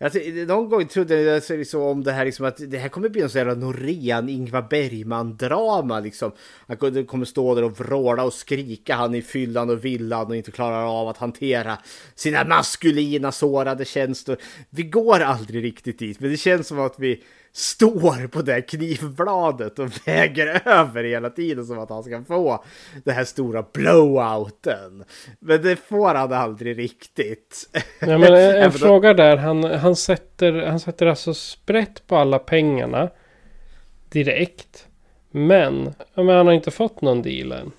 Alltså, 0.00 0.18
någon 0.46 0.68
gång 0.68 0.86
trodde 0.86 1.22
jag 1.22 1.42
liksom 1.48 1.82
om 1.82 2.04
det 2.04 2.12
här 2.12 2.24
liksom 2.24 2.46
att 2.46 2.60
det 2.70 2.78
här 2.78 2.88
kommer 2.88 3.08
bli 3.08 3.22
en 3.22 3.30
sån 3.30 3.38
jävla 3.38 3.54
Norén 3.54 4.28
Ingvar 4.28 4.66
Bergman-drama 4.70 6.00
liksom. 6.00 6.32
Han 6.66 7.06
kommer 7.06 7.24
stå 7.24 7.54
där 7.54 7.64
och 7.64 7.80
vråla 7.80 8.24
och 8.24 8.32
skrika 8.32 8.94
han 8.94 9.14
i 9.14 9.22
fyllan 9.22 9.70
och 9.70 9.84
villan 9.84 10.26
och 10.26 10.36
inte 10.36 10.50
klarar 10.50 11.00
av 11.00 11.08
att 11.08 11.16
hantera 11.16 11.78
sina 12.14 12.44
maskulina 12.44 13.32
sårade 13.32 13.84
känslor. 13.84 14.36
Vi 14.70 14.82
går 14.82 15.20
aldrig 15.20 15.64
riktigt 15.64 15.98
dit, 15.98 16.20
men 16.20 16.30
det 16.30 16.36
känns 16.36 16.66
som 16.66 16.80
att 16.80 16.94
vi 16.98 17.22
står 17.58 18.26
på 18.26 18.42
det 18.42 18.62
knivbladet 18.62 19.78
och 19.78 19.88
väger 20.06 20.68
över 20.68 21.04
hela 21.04 21.30
tiden 21.30 21.66
som 21.66 21.78
att 21.78 21.90
han 21.90 22.02
ska 22.02 22.24
få 22.24 22.64
den 23.04 23.14
här 23.14 23.24
stora 23.24 23.64
blowouten. 23.72 25.04
Men 25.40 25.62
det 25.62 25.76
får 25.76 26.14
han 26.14 26.32
aldrig 26.32 26.78
riktigt. 26.78 27.68
Ja, 28.00 28.18
men 28.18 28.34
en, 28.34 28.62
en 28.62 28.72
fråga 28.72 29.14
där. 29.14 29.36
Han, 29.36 29.64
han, 29.64 29.96
sätter, 29.96 30.52
han 30.52 30.80
sätter 30.80 31.06
alltså 31.06 31.34
sprätt 31.34 32.06
på 32.06 32.16
alla 32.16 32.38
pengarna 32.38 33.10
direkt. 34.08 34.86
Men, 35.30 35.94
men 36.14 36.28
han 36.28 36.46
har 36.46 36.52
inte 36.52 36.70
fått 36.70 37.02
någon 37.02 37.22
deal 37.22 37.52
än. 37.52 37.72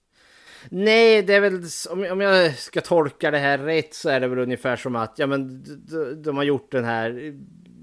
Nej, 0.69 1.21
det 1.21 1.33
är 1.33 1.41
väl 1.41 1.61
om, 1.89 2.11
om 2.11 2.21
jag 2.21 2.55
ska 2.55 2.81
tolka 2.81 3.31
det 3.31 3.37
här 3.37 3.57
rätt 3.57 3.93
så 3.93 4.09
är 4.09 4.19
det 4.19 4.27
väl 4.27 4.39
ungefär 4.39 4.75
som 4.75 4.95
att 4.95 5.13
ja, 5.17 5.27
men 5.27 5.63
de, 5.63 6.23
de 6.23 6.37
har 6.37 6.43
gjort 6.43 6.71
den 6.71 6.85
här 6.85 7.33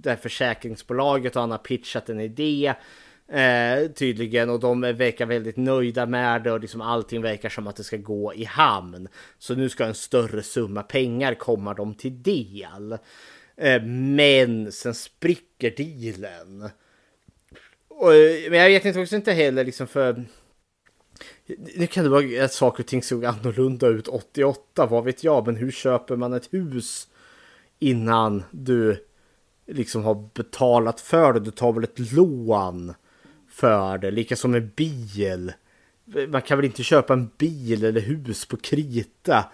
det 0.06 0.10
här 0.10 0.22
försäkringsbolaget 0.22 1.36
och 1.36 1.40
han 1.40 1.50
har 1.50 1.58
pitchat 1.58 2.08
en 2.08 2.20
idé. 2.20 2.74
Eh, 3.28 3.90
tydligen 3.90 4.50
och 4.50 4.60
de 4.60 4.80
verkar 4.80 5.26
väldigt 5.26 5.56
nöjda 5.56 6.06
med 6.06 6.42
det 6.42 6.52
och 6.52 6.60
liksom 6.60 6.80
allting 6.80 7.22
verkar 7.22 7.48
som 7.48 7.66
att 7.66 7.76
det 7.76 7.84
ska 7.84 7.96
gå 7.96 8.34
i 8.34 8.44
hamn. 8.44 9.08
Så 9.38 9.54
nu 9.54 9.68
ska 9.68 9.84
en 9.84 9.94
större 9.94 10.42
summa 10.42 10.82
pengar 10.82 11.34
komma 11.34 11.74
dem 11.74 11.94
till 11.94 12.22
del. 12.22 12.92
Eh, 13.56 13.82
men 13.82 14.72
sen 14.72 14.94
spricker 14.94 15.74
dealen. 15.76 16.70
Och, 17.88 18.14
eh, 18.14 18.50
men 18.50 18.58
jag 18.58 18.68
vet 18.68 18.84
inte 18.84 19.00
också 19.00 19.16
inte 19.16 19.32
heller 19.32 19.64
liksom 19.64 19.86
för 19.86 20.24
nu 21.76 21.86
kan 21.86 22.04
det 22.04 22.10
vara 22.10 22.44
att 22.44 22.52
saker 22.52 22.82
och 22.82 22.86
ting 22.86 23.02
såg 23.02 23.24
annorlunda 23.24 23.86
ut 23.86 24.08
88, 24.08 24.86
vad 24.86 25.04
vet 25.04 25.24
jag, 25.24 25.46
men 25.46 25.56
hur 25.56 25.70
köper 25.70 26.16
man 26.16 26.32
ett 26.32 26.54
hus 26.54 27.08
innan 27.78 28.42
du 28.50 29.06
liksom 29.66 30.04
har 30.04 30.28
betalat 30.34 31.00
för 31.00 31.32
det. 31.32 31.40
Du 31.40 31.50
tar 31.50 31.72
väl 31.72 31.84
ett 31.84 32.12
lån 32.12 32.94
för 33.50 33.98
det. 33.98 34.10
Lika 34.10 34.36
som 34.36 34.54
en 34.54 34.68
bil. 34.76 35.52
Man 36.28 36.42
kan 36.42 36.58
väl 36.58 36.64
inte 36.64 36.82
köpa 36.82 37.12
en 37.12 37.30
bil 37.38 37.84
eller 37.84 38.00
hus 38.00 38.46
på 38.46 38.56
krita 38.56 39.44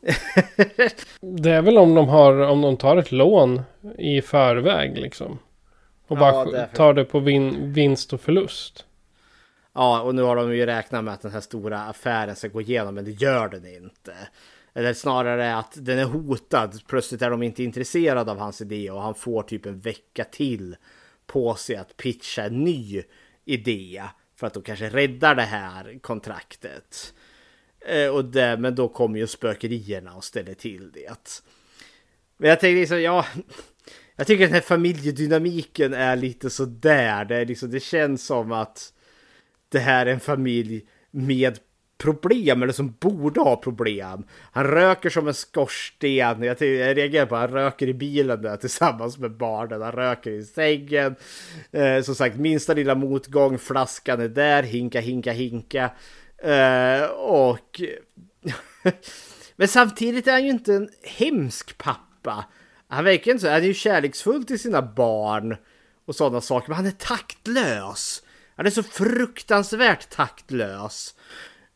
Det 1.20 1.50
är 1.50 1.62
väl 1.62 1.78
om 1.78 1.94
de 1.94 2.08
har, 2.08 2.32
om 2.40 2.60
de 2.60 2.76
tar 2.76 2.96
ett 2.96 3.12
lån 3.12 3.62
i 3.98 4.22
förväg 4.22 4.98
liksom. 4.98 5.38
Och 6.06 6.16
Ja, 6.16 6.20
bara 6.20 6.44
det 6.44 6.58
är 6.58 6.66
för- 6.66 6.76
tar 6.76 6.94
det 6.94 7.04
på 7.04 7.18
vin, 7.20 7.72
vinst 7.72 8.12
och 8.12 8.20
förlust. 8.20 8.84
Ja, 9.74 10.00
och 10.02 10.14
nu 10.14 10.22
har 10.22 10.36
de 10.36 10.56
ju 10.56 10.66
räknat 10.66 11.04
med 11.04 11.14
att 11.14 11.22
den 11.22 11.32
här 11.32 11.40
stora 11.40 11.80
affären 11.82 12.36
ska 12.36 12.48
gå 12.48 12.60
igenom, 12.60 12.94
men 12.94 13.04
det 13.04 13.10
gör 13.10 13.48
den 13.48 13.66
inte. 13.66 14.14
Eller 14.74 14.94
snarare 14.94 15.56
att 15.56 15.72
den 15.76 15.98
är 15.98 16.04
hotad. 16.04 16.80
Plötsligt 16.86 17.22
är 17.22 17.30
de 17.30 17.42
inte 17.42 17.62
intresserade 17.62 18.30
av 18.30 18.38
hans 18.38 18.60
idé 18.60 18.90
och 18.90 19.02
han 19.02 19.14
får 19.14 19.42
typ 19.42 19.66
en 19.66 19.80
vecka 19.80 20.24
till 20.24 20.76
på 21.26 21.54
sig 21.54 21.76
att 21.76 21.96
pitcha 21.96 22.42
en 22.42 22.64
ny 22.64 23.02
idé 23.44 24.02
för 24.36 24.46
att 24.46 24.54
de 24.54 24.62
kanske 24.62 24.88
räddar 24.88 25.34
det 25.34 25.42
här 25.42 25.98
kontraktet. 26.02 27.14
Eh, 27.86 28.08
och 28.08 28.24
det, 28.24 28.56
men 28.56 28.74
då 28.74 28.88
kommer 28.88 29.18
ju 29.18 29.26
spökerierna 29.26 30.14
och 30.14 30.24
ställer 30.24 30.54
till 30.54 30.92
det. 30.92 31.30
Men 32.36 32.48
jag 32.48 32.60
tänker 32.60 32.80
liksom, 32.80 33.02
ja, 33.02 33.26
jag 34.16 34.26
tycker 34.26 34.44
den 34.44 34.54
här 34.54 34.60
familjedynamiken 34.60 35.94
är 35.94 36.16
lite 36.16 36.50
sådär. 36.50 37.24
Det, 37.24 37.36
är 37.36 37.46
liksom, 37.46 37.70
det 37.70 37.80
känns 37.80 38.26
som 38.26 38.52
att 38.52 38.92
det 39.68 39.78
här 39.78 40.06
är 40.06 40.12
en 40.12 40.20
familj 40.20 40.86
med 41.10 41.58
problem 41.98 42.62
eller 42.62 42.72
som 42.72 42.94
borde 43.00 43.40
ha 43.40 43.56
problem. 43.56 44.24
Han 44.52 44.64
röker 44.64 45.10
som 45.10 45.28
en 45.28 45.34
skorsten. 45.34 46.14
Jag, 46.14 46.62
jag 46.62 46.96
reagerar 46.96 47.26
på 47.26 47.36
att 47.36 47.50
han 47.50 47.60
röker 47.60 47.86
i 47.86 47.94
bilen 47.94 48.42
där 48.42 48.56
tillsammans 48.56 49.18
med 49.18 49.36
barnen. 49.36 49.82
Han 49.82 49.92
röker 49.92 50.30
i 50.30 50.44
sängen. 50.44 51.16
Eh, 51.72 52.02
som 52.02 52.14
sagt, 52.14 52.36
minsta 52.36 52.74
lilla 52.74 52.94
motgång, 52.94 53.58
flaskan 53.58 54.20
är 54.20 54.28
där, 54.28 54.62
hinka, 54.62 55.00
hinka, 55.00 55.32
hinka. 55.32 55.90
Eh, 56.38 57.04
och... 57.10 57.80
Men 59.56 59.68
samtidigt 59.68 60.26
är 60.26 60.32
han 60.32 60.44
ju 60.44 60.50
inte 60.50 60.74
en 60.74 60.88
hemsk 61.02 61.78
pappa. 61.78 62.44
Han 62.88 63.04
verkar 63.04 63.32
inte 63.32 63.42
så. 63.42 63.50
Han 63.50 63.62
är 63.62 63.66
ju 63.66 63.74
kärleksfull 63.74 64.44
till 64.44 64.58
sina 64.58 64.82
barn 64.82 65.56
och 66.04 66.14
sådana 66.16 66.40
saker. 66.40 66.68
Men 66.68 66.76
han 66.76 66.86
är 66.86 66.90
taktlös. 66.90 68.22
Han 68.56 68.66
är 68.66 68.70
så 68.70 68.82
fruktansvärt 68.82 70.10
taktlös. 70.10 71.14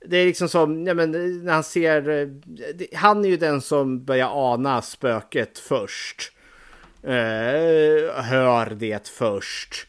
Det 0.06 0.16
är 0.16 0.26
liksom 0.26 0.48
som, 0.48 0.87
ja 0.87 0.94
men 0.94 1.11
när 1.44 1.52
han 1.52 1.64
ser, 1.64 2.08
eh, 2.08 2.26
det- 2.74 2.94
han 2.94 3.24
är 3.24 3.28
ju 3.28 3.37
den 3.37 3.61
som 3.61 4.04
börjar 4.04 4.52
ana 4.54 4.82
spöket 4.82 5.58
först. 5.58 6.32
Eh, 7.02 8.22
hör 8.22 8.74
det 8.76 9.08
först. 9.08 9.87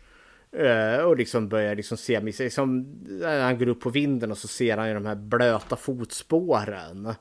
Eh, 0.52 1.04
och 1.04 1.17
liksom 1.17 1.50
börjar 1.50 1.76
liksom 1.76 1.98
se, 1.98 2.19
liksom, 2.19 2.82
när 3.08 3.41
han 3.43 3.58
går 3.60 3.67
upp 3.67 3.82
på 3.82 3.89
vinden 3.89 4.32
och 4.32 4.38
så 4.38 4.48
ser 4.48 4.78
han 4.78 4.88
ju 4.88 4.93
de 4.93 5.06
här 5.06 5.15
blöta 5.15 5.76
fotspåren. 5.76 7.13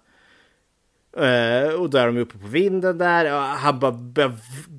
Uh, 1.18 1.80
och 1.80 1.90
då 1.90 1.98
är 1.98 2.06
de 2.06 2.18
uppe 2.18 2.38
på 2.38 2.48
vinden 2.48 2.98
där. 2.98 3.34
Och 3.34 3.40
han 3.40 3.78
bara 3.78 3.92
börjar 3.92 4.32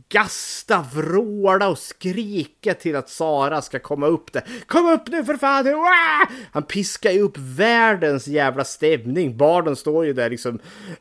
gasta, 0.09 0.85
vråla 0.93 1.69
och 1.69 1.77
skrika 1.77 2.73
till 2.73 2.95
att 2.95 3.09
Sara 3.09 3.61
ska 3.61 3.79
komma 3.79 4.07
upp 4.07 4.33
där. 4.33 4.43
Kom 4.65 4.89
upp 4.89 5.07
nu 5.07 5.23
för 5.23 5.33
fan! 5.33 5.67
Uah! 5.67 6.29
Han 6.51 6.63
piskar 6.63 7.11
ju 7.11 7.21
upp 7.21 7.37
världens 7.37 8.27
jävla 8.27 8.63
stämning. 8.63 9.37
Barnen 9.37 9.75
står 9.75 10.05
ju 10.05 10.13
där 10.13 10.29
liksom 10.29 10.59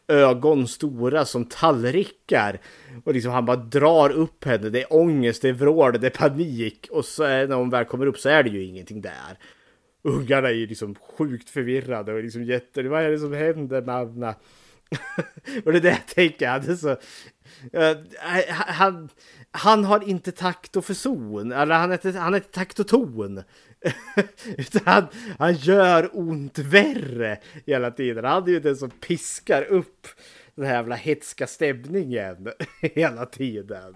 ögon 0.08 0.68
stora 0.68 1.24
som 1.24 1.44
tallrikar. 1.44 2.60
Och 3.04 3.14
liksom 3.14 3.32
han 3.32 3.44
bara 3.44 3.56
drar 3.56 4.10
upp 4.10 4.44
henne. 4.44 4.68
Det 4.70 4.82
är 4.82 4.92
ångest, 4.92 5.42
det 5.42 5.48
är 5.48 5.52
vrål, 5.52 6.00
det 6.00 6.06
är 6.06 6.28
panik. 6.28 6.88
Och 6.90 7.04
så 7.04 7.22
är, 7.22 7.46
när 7.46 7.56
hon 7.56 7.70
väl 7.70 7.84
kommer 7.84 8.06
upp 8.06 8.18
så 8.18 8.28
är 8.28 8.42
det 8.42 8.50
ju 8.50 8.64
ingenting 8.64 9.00
där. 9.00 9.38
Ungarna 10.02 10.48
är 10.48 10.52
ju 10.52 10.66
liksom 10.66 10.94
sjukt 10.94 11.50
förvirrade 11.50 12.12
och 12.12 12.22
liksom 12.22 12.44
jätte... 12.44 12.82
Vad 12.82 13.02
är 13.02 13.10
det 13.10 13.18
som 13.18 13.32
händer 13.32 13.82
Nanna? 13.82 14.34
och 15.64 15.72
det 15.72 15.78
är 15.78 15.80
det 15.80 15.88
jag 15.88 16.06
tänker, 16.06 16.48
han 16.48 16.70
är 16.70 16.74
så... 16.74 16.90
uh, 16.90 17.96
han, 18.50 19.08
han 19.50 19.84
har 19.84 20.08
inte 20.08 20.32
takt 20.32 20.76
och 20.76 20.84
förson, 20.84 21.52
eller 21.52 21.74
han 21.74 21.90
är 21.90 21.94
inte, 22.06 22.18
han 22.18 22.34
är 22.34 22.38
inte 22.38 22.50
takt 22.50 22.78
och 22.78 22.88
ton. 22.88 23.42
Utan 24.58 24.82
han, 24.84 25.06
han 25.38 25.54
gör 25.54 26.10
ont 26.12 26.58
värre 26.58 27.38
hela 27.66 27.90
tiden. 27.90 28.24
Han 28.24 28.42
är 28.42 28.48
ju 28.48 28.60
den 28.60 28.76
som 28.76 28.90
piskar 28.90 29.62
upp 29.62 30.06
den 30.58 30.66
här 30.66 30.74
jävla 30.74 30.96
hetska 30.96 31.46
stämningen 31.46 32.48
hela 32.80 33.26
tiden. 33.26 33.94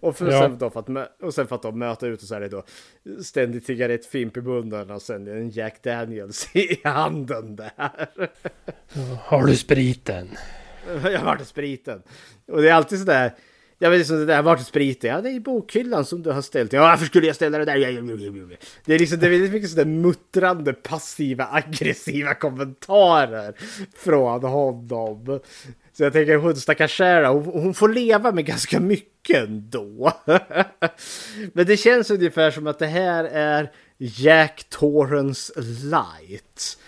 Och, 0.00 0.16
för, 0.16 0.30
Ja. 0.30 0.40
sen 0.40 0.58
då 0.58 0.70
för 0.70 0.80
att, 0.80 1.22
och 1.22 1.34
sen 1.34 1.46
för 1.46 1.56
att 1.56 1.62
de 1.62 1.78
möter 1.78 2.06
ut 2.08 2.22
och 2.22 2.28
så 2.28 2.34
är 2.34 2.40
det 2.40 2.48
då 2.48 2.62
ständigt 3.22 3.66
cigarettfimp 3.66 4.36
i 4.36 4.40
munnen 4.40 4.90
och 4.90 5.02
sen 5.02 5.28
en 5.28 5.50
Jack 5.50 5.82
Daniels 5.82 6.48
i 6.56 6.80
handen 6.84 7.56
där. 7.56 7.70
Har 9.18 9.46
du 9.46 9.56
spriten? 9.56 10.28
Jag 11.04 11.18
har 11.18 11.26
varit 11.26 11.46
spriten. 11.46 12.02
Och 12.46 12.62
det 12.62 12.68
är 12.68 12.74
alltid 12.74 12.98
sådär. 12.98 13.32
Jag 13.78 13.90
vet 13.90 14.00
inte, 14.00 14.14
det 14.14 14.24
där, 14.26 14.42
vart 14.42 14.60
är 14.60 14.64
spriten? 14.64 15.10
Ja, 15.10 15.20
det 15.20 15.30
är 15.30 15.34
i 15.34 15.40
bokhyllan 15.40 16.04
som 16.04 16.22
du 16.22 16.30
har 16.30 16.42
ställt. 16.42 16.72
Ja, 16.72 16.80
varför 16.80 17.06
skulle 17.06 17.26
jag 17.26 17.36
ställa 17.36 17.58
det 17.58 17.64
där? 17.64 17.78
Det 18.84 18.94
är 18.94 18.98
liksom, 18.98 19.18
det 19.18 19.26
är 19.26 19.30
väldigt 19.30 19.52
mycket 19.52 19.70
sådär 19.70 19.84
muttrande, 19.84 20.72
passiva, 20.72 21.48
aggressiva 21.52 22.34
kommentarer 22.34 23.54
från 23.96 24.42
honom. 24.42 25.40
Så 25.92 26.02
jag 26.02 26.12
tänker, 26.12 26.36
hon 26.36 26.56
stackars 26.56 26.96
Shara, 26.96 27.28
hon, 27.28 27.44
hon 27.44 27.74
får 27.74 27.88
leva 27.88 28.32
med 28.32 28.44
ganska 28.46 28.80
mycket 28.80 29.36
ändå. 29.48 30.12
Men 31.52 31.66
det 31.66 31.76
känns 31.76 32.10
ungefär 32.10 32.50
som 32.50 32.66
att 32.66 32.78
det 32.78 32.86
här 32.86 33.24
är 33.24 33.70
Jack 33.98 34.64
Torrance 34.68 35.52
light. 35.84 36.78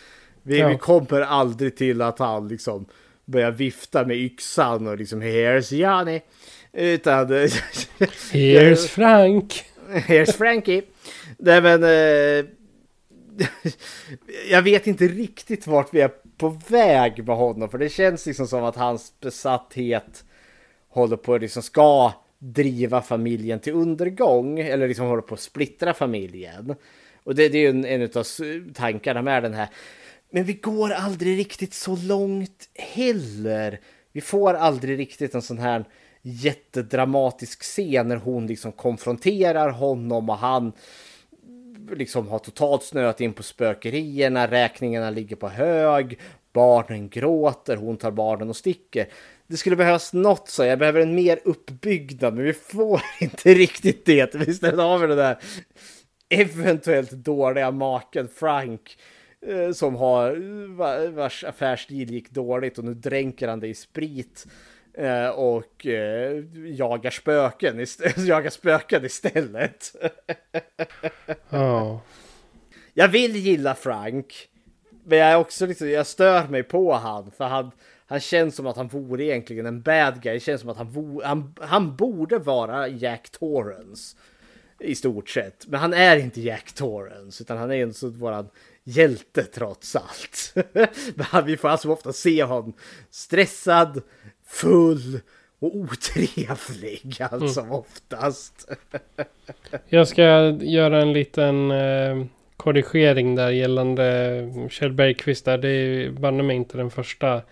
Vi, 0.43 0.59
Ja. 0.59 0.69
vi 0.69 0.79
kommer 0.79 1.21
aldrig 1.21 1.77
till 1.77 2.03
att 2.03 2.19
han 2.19 2.49
liksom 2.49 2.87
börjar 3.25 3.51
vifta 3.51 4.05
med 4.07 4.17
yxan 4.17 4.87
och 4.87 4.99
liksom 4.99 5.23
here's 5.23 5.75
Johnny. 5.75 6.21
Utan 6.73 7.29
Here's 8.33 8.87
Frank. 8.89 9.65
here's 9.91 10.33
Frankie. 10.37 10.83
Nej 11.39 11.61
men 11.63 11.83
eh, 11.85 12.45
jag 14.51 14.63
vet 14.63 14.87
inte 14.87 15.05
riktigt 15.09 15.67
vart 15.67 15.95
vi 15.95 16.01
är 16.01 16.11
på 16.37 16.49
väg 16.69 17.27
med 17.27 17.37
honom. 17.37 17.69
För 17.69 17.79
det 17.79 17.89
känns 17.89 18.27
liksom 18.27 18.47
som 18.47 18.65
att 18.65 18.77
hans 18.77 19.21
besatthet 19.21 20.25
håller 20.89 21.17
på 21.17 21.35
att 21.35 21.41
liksom 21.41 21.63
ska 21.63 22.13
driva 22.39 23.03
familjen 23.03 23.61
till 23.61 23.73
undergång. 23.73 24.59
Eller 24.59 24.89
liksom 24.89 25.07
håller 25.07 25.23
på 25.23 25.35
att 25.35 25.41
splittra 25.41 25.95
familjen. 25.95 26.75
Och 27.25 27.35
det, 27.35 27.49
det 27.49 27.59
är 27.59 27.63
ju 27.63 27.71
en, 27.71 27.85
en 27.85 28.03
av 28.03 28.25
tankarna 28.75 29.23
med 29.23 29.43
den 29.43 29.55
här. 29.55 29.69
Men 30.31 30.45
vi 30.45 30.53
går 30.53 30.91
aldrig 30.91 31.39
riktigt 31.39 31.75
så 31.75 31.97
långt 31.97 32.69
heller. 32.75 33.81
Vi 34.13 34.21
får 34.21 34.55
aldrig 34.55 34.99
riktigt 34.99 35.35
en 35.35 35.43
sån 35.43 35.59
här 35.59 35.85
jättedramatisk 36.23 37.63
scen 37.63 38.09
när 38.09 38.17
hon 38.17 38.47
liksom 38.47 38.73
konfronterar 38.73 39.71
honom 39.71 40.31
och 40.31 40.39
han 40.39 40.73
liksom 41.93 42.29
har 42.29 42.39
totalt 42.39 42.83
snöat 42.83 43.21
in 43.21 43.33
på 43.33 43.43
spökerierna, 43.43 44.51
räkningarna 44.51 45.11
ligger 45.11 45.37
på 45.37 45.49
hög, 45.49 46.19
barnen 46.53 47.09
gråter, 47.09 47.77
hon 47.77 47.97
tar 47.97 48.11
barnen 48.11 48.49
och 48.49 48.57
sticker. 48.57 49.07
Det 49.47 49.57
skulle 49.57 49.77
behövas 49.77 50.13
något 50.13 50.49
så, 50.49 50.65
jag 50.65 50.79
behöver 50.79 51.01
en 51.01 51.15
mer 51.15 51.41
uppbyggnad, 51.45 52.35
men 52.35 52.45
vi 52.45 52.53
får 52.53 53.01
inte 53.21 53.55
riktigt 53.55 54.05
det. 54.05 54.35
Istället 54.35 54.81
har 54.81 54.99
vi 54.99 55.07
den 55.07 55.17
där 55.17 55.39
eventuellt 56.29 57.11
dåliga 57.11 57.71
maken 57.71 58.29
Frank 58.29 58.99
eh, 59.47 59.73
som 59.73 59.95
har 59.95 60.31
eh, 60.31 61.11
vars 61.11 61.45
affärsstil 61.45 62.11
gick 62.11 62.31
dåligt 62.31 62.79
och 62.79 62.85
nu 62.85 62.95
dränker 62.95 63.49
han 63.49 63.61
det 63.61 63.69
i 63.69 63.75
sprit 63.75 64.47
eh, 64.95 65.29
och 65.29 65.87
eh, 65.87 66.45
jagar 66.65 67.11
spöken, 67.11 67.81
ist- 67.81 68.17
jagar 68.27 68.51
spöken 68.51 69.05
istället. 69.05 69.93
Ja. 71.51 72.01
Jag 72.95 73.09
vill 73.09 73.37
gilla 73.37 73.75
Frank. 73.75 74.49
Men 75.05 75.19
jag 75.19 75.29
är 75.29 75.37
också 75.37 75.67
liksom, 75.67 75.91
jag 75.91 76.07
stör 76.07 76.49
mig 76.49 76.63
på 76.63 76.93
han. 76.93 77.31
För 77.31 77.45
han, 77.45 77.71
han 78.07 78.21
känns 78.21 78.57
som 78.57 78.67
att 78.67 78.77
han 78.77 78.89
vore 78.89 79.25
egentligen 79.25 79.67
en 79.67 79.83
bad 79.83 80.23
guy. 80.23 80.35
Det 80.35 80.41
känns 80.41 80.61
som 80.61 80.71
att 80.71 80.77
han, 80.77 80.91
vo, 80.91 81.23
han, 81.25 81.55
han 81.61 81.97
borde 81.97 82.39
vara 82.39 82.89
Jack 82.89 83.31
Torrance. 83.31 84.17
I 84.81 84.95
stort 84.95 85.29
sett. 85.29 85.67
Men 85.67 85.81
han 85.81 85.95
är 85.95 86.17
inte 86.17 86.41
Jack 86.41 86.73
Torrance. 86.73 87.43
Utan 87.43 87.59
han 87.59 87.71
är 87.71 87.83
en 87.83 87.95
så 87.95 88.09
våran 88.09 88.49
hjälte 88.85 89.43
trots 89.43 89.97
allt. 89.97 90.55
Men 91.33 91.47
vi 91.47 91.57
får 91.57 91.69
alltså 91.69 91.91
ofta 91.91 92.13
se 92.13 92.45
honom 92.45 92.73
stressad, 93.11 94.03
full 94.55 95.21
och 95.59 95.77
otrevlig. 95.77 97.17
Alltså 97.31 97.61
oftast. 97.71 98.69
Jag 99.89 100.09
ska 100.09 100.23
göra 100.51 101.03
en 101.03 101.13
liten 101.13 101.71
eh, 101.71 102.25
korrigering 102.57 103.35
där 103.35 103.51
gällande 103.51 104.69
Kjell 104.71 104.93
Bergqvist. 104.93 105.45
Där. 105.45 105.59
Det 105.59 105.69
är 105.69 106.11
banne 106.11 106.43
mig 106.43 106.57
inte 106.57 106.77
den 106.77 106.91
första 106.91 107.43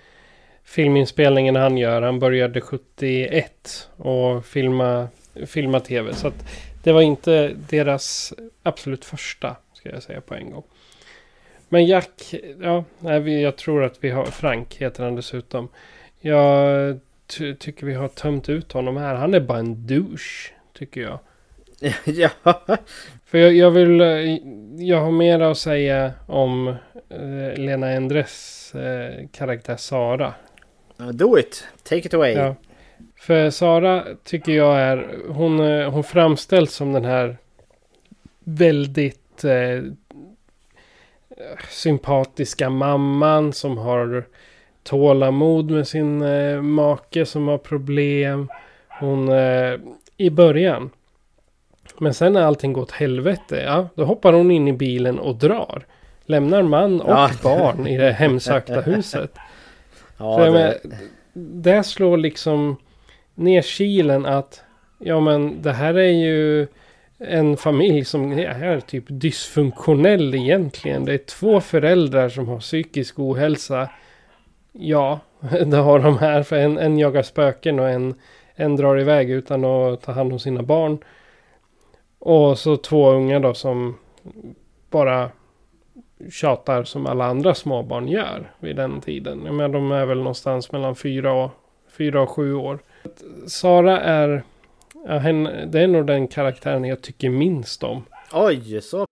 filminspelningen 0.64 1.56
han 1.56 1.78
gör. 1.78 2.02
Han 2.02 2.18
började 2.18 2.60
71 2.60 3.88
och 3.96 4.46
filma, 4.46 5.08
filma 5.46 5.80
tv. 5.80 6.14
Så 6.14 6.28
att 6.28 6.44
det 6.82 6.92
var 6.92 7.02
inte 7.02 7.56
deras 7.68 8.32
absolut 8.62 9.04
första, 9.04 9.56
ska 9.74 9.90
jag 9.90 10.02
säga 10.02 10.20
på 10.20 10.34
en 10.34 10.50
gång. 10.50 10.62
Men 11.68 11.86
Jack, 11.86 12.34
ja, 12.60 12.84
jag 13.26 13.56
tror 13.56 13.84
att 13.84 14.04
vi 14.04 14.10
har, 14.10 14.24
Frank 14.24 14.74
heter 14.74 15.04
han 15.04 15.16
dessutom. 15.16 15.68
Jag 16.22 16.98
ty 17.26 17.54
tycker 17.54 17.86
vi 17.86 17.94
har 17.94 18.08
tömt 18.08 18.48
ut 18.48 18.72
honom 18.72 18.96
här. 18.96 19.14
Han 19.14 19.34
är 19.34 19.40
bara 19.40 19.58
en 19.58 19.86
douche, 19.86 20.52
tycker 20.72 21.00
jag. 21.00 21.18
ja. 22.04 22.30
För 23.24 23.38
jag, 23.38 23.52
jag 23.52 23.70
vill... 23.70 24.00
eh, 24.00 24.36
Jag 24.86 25.00
har 25.00 25.10
mer 25.12 25.40
att 25.40 25.58
säga 25.58 26.12
om 26.26 26.68
eh, 27.08 27.54
Lena 27.56 27.90
Endres 27.90 28.74
eh, 28.74 29.26
karaktär 29.32 29.76
Sara. 29.76 30.34
Do 31.12 31.38
it. 31.38 31.64
Take 31.82 31.96
it 32.06 32.14
away. 32.14 32.32
Ja. 32.32 32.54
För 33.16 33.50
Sara 33.50 34.04
tycker 34.24 34.52
jag 34.52 34.80
är... 34.80 35.08
Hon, 35.28 35.60
eh, 35.60 35.90
hon 35.90 36.04
framställs 36.04 36.74
som 36.74 36.92
den 36.92 37.04
här 37.04 37.36
väldigt 38.44 39.44
eh, 39.44 39.82
sympatiska 41.70 42.70
mamman 42.70 43.52
som 43.52 43.78
har 43.78 44.24
tålamod 44.82 45.70
med 45.70 45.88
sin 45.88 46.22
eh, 46.22 46.62
make 46.62 47.26
som 47.26 47.48
har 47.48 47.58
problem. 47.58 48.48
Hon... 49.00 49.28
Eh, 49.28 49.74
I 50.16 50.30
början. 50.30 50.90
Men 51.98 52.14
sen 52.14 52.32
när 52.32 52.42
allting 52.42 52.72
går 52.72 52.82
åt 52.82 52.90
helvete, 52.90 53.62
ja, 53.66 53.88
då 53.94 54.04
hoppar 54.04 54.32
hon 54.32 54.50
in 54.50 54.68
i 54.68 54.72
bilen 54.72 55.18
och 55.18 55.36
drar. 55.36 55.86
Lämnar 56.26 56.62
man 56.62 57.00
och 57.00 57.10
Ja. 57.10 57.30
barn 57.42 57.86
i 57.86 57.98
det 57.98 58.12
hemsökta 58.12 58.80
huset. 58.80 59.34
Ja, 60.18 60.44
det, 60.44 60.50
menar, 60.50 60.74
det 61.62 61.82
slår 61.82 62.16
liksom 62.16 62.76
ner 63.34 63.62
kilen 63.62 64.26
att 64.26 64.62
ja 64.98 65.20
men 65.20 65.62
det 65.62 65.72
här 65.72 65.94
är 65.94 66.10
ju 66.12 66.66
en 67.18 67.56
familj 67.56 68.04
som 68.04 68.32
är 68.32 68.80
typ 68.80 69.04
dysfunktionell 69.08 70.34
egentligen. 70.34 71.04
Det 71.04 71.12
är 71.14 71.18
två 71.18 71.60
föräldrar 71.60 72.28
som 72.28 72.48
har 72.48 72.60
psykisk 72.60 73.18
ohälsa. 73.18 73.88
Ja, 74.72 75.20
det 75.66 75.76
har 75.76 75.98
de 75.98 76.18
här. 76.18 76.42
För 76.42 76.56
en, 76.56 76.78
en 76.78 76.98
jagar 76.98 77.22
spöken 77.22 77.78
och 77.78 77.88
en, 77.88 78.14
en 78.54 78.76
drar 78.76 79.00
iväg 79.00 79.30
utan 79.30 79.64
att 79.64 80.02
ta 80.02 80.12
hand 80.12 80.32
om 80.32 80.38
sina 80.38 80.62
barn. 80.62 80.98
Och 82.18 82.58
så 82.58 82.76
två 82.76 83.10
unga 83.10 83.40
då 83.40 83.54
som 83.54 83.98
bara 84.90 85.30
tjatar 86.30 86.84
som 86.84 87.06
alla 87.06 87.24
andra 87.24 87.54
småbarn 87.54 88.08
gör 88.08 88.52
vid 88.58 88.76
den 88.76 89.00
tiden. 89.00 89.42
Jag 89.44 89.54
menar, 89.54 89.68
de 89.68 89.92
är 89.92 90.06
väl 90.06 90.18
någonstans 90.18 90.72
mellan 90.72 90.96
fyra 90.96 91.32
och, 91.32 91.50
fyra 91.98 92.22
och 92.22 92.30
sju 92.30 92.54
år. 92.54 92.78
Sara 93.46 94.00
är, 94.00 94.42
ja, 95.06 95.18
henne, 95.18 95.66
det 95.66 95.80
är 95.80 95.86
nog 95.86 96.06
den 96.06 96.28
karaktären 96.28 96.84
jag 96.84 97.02
tycker 97.02 97.30
minst 97.30 97.84
om. 97.84 98.04
oj, 98.32 98.80
så 98.80 99.06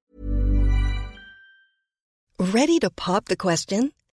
Ready 2.55 2.81
to 2.81 2.91
pop 3.07 3.27
the 3.27 3.37
question? 3.37 3.91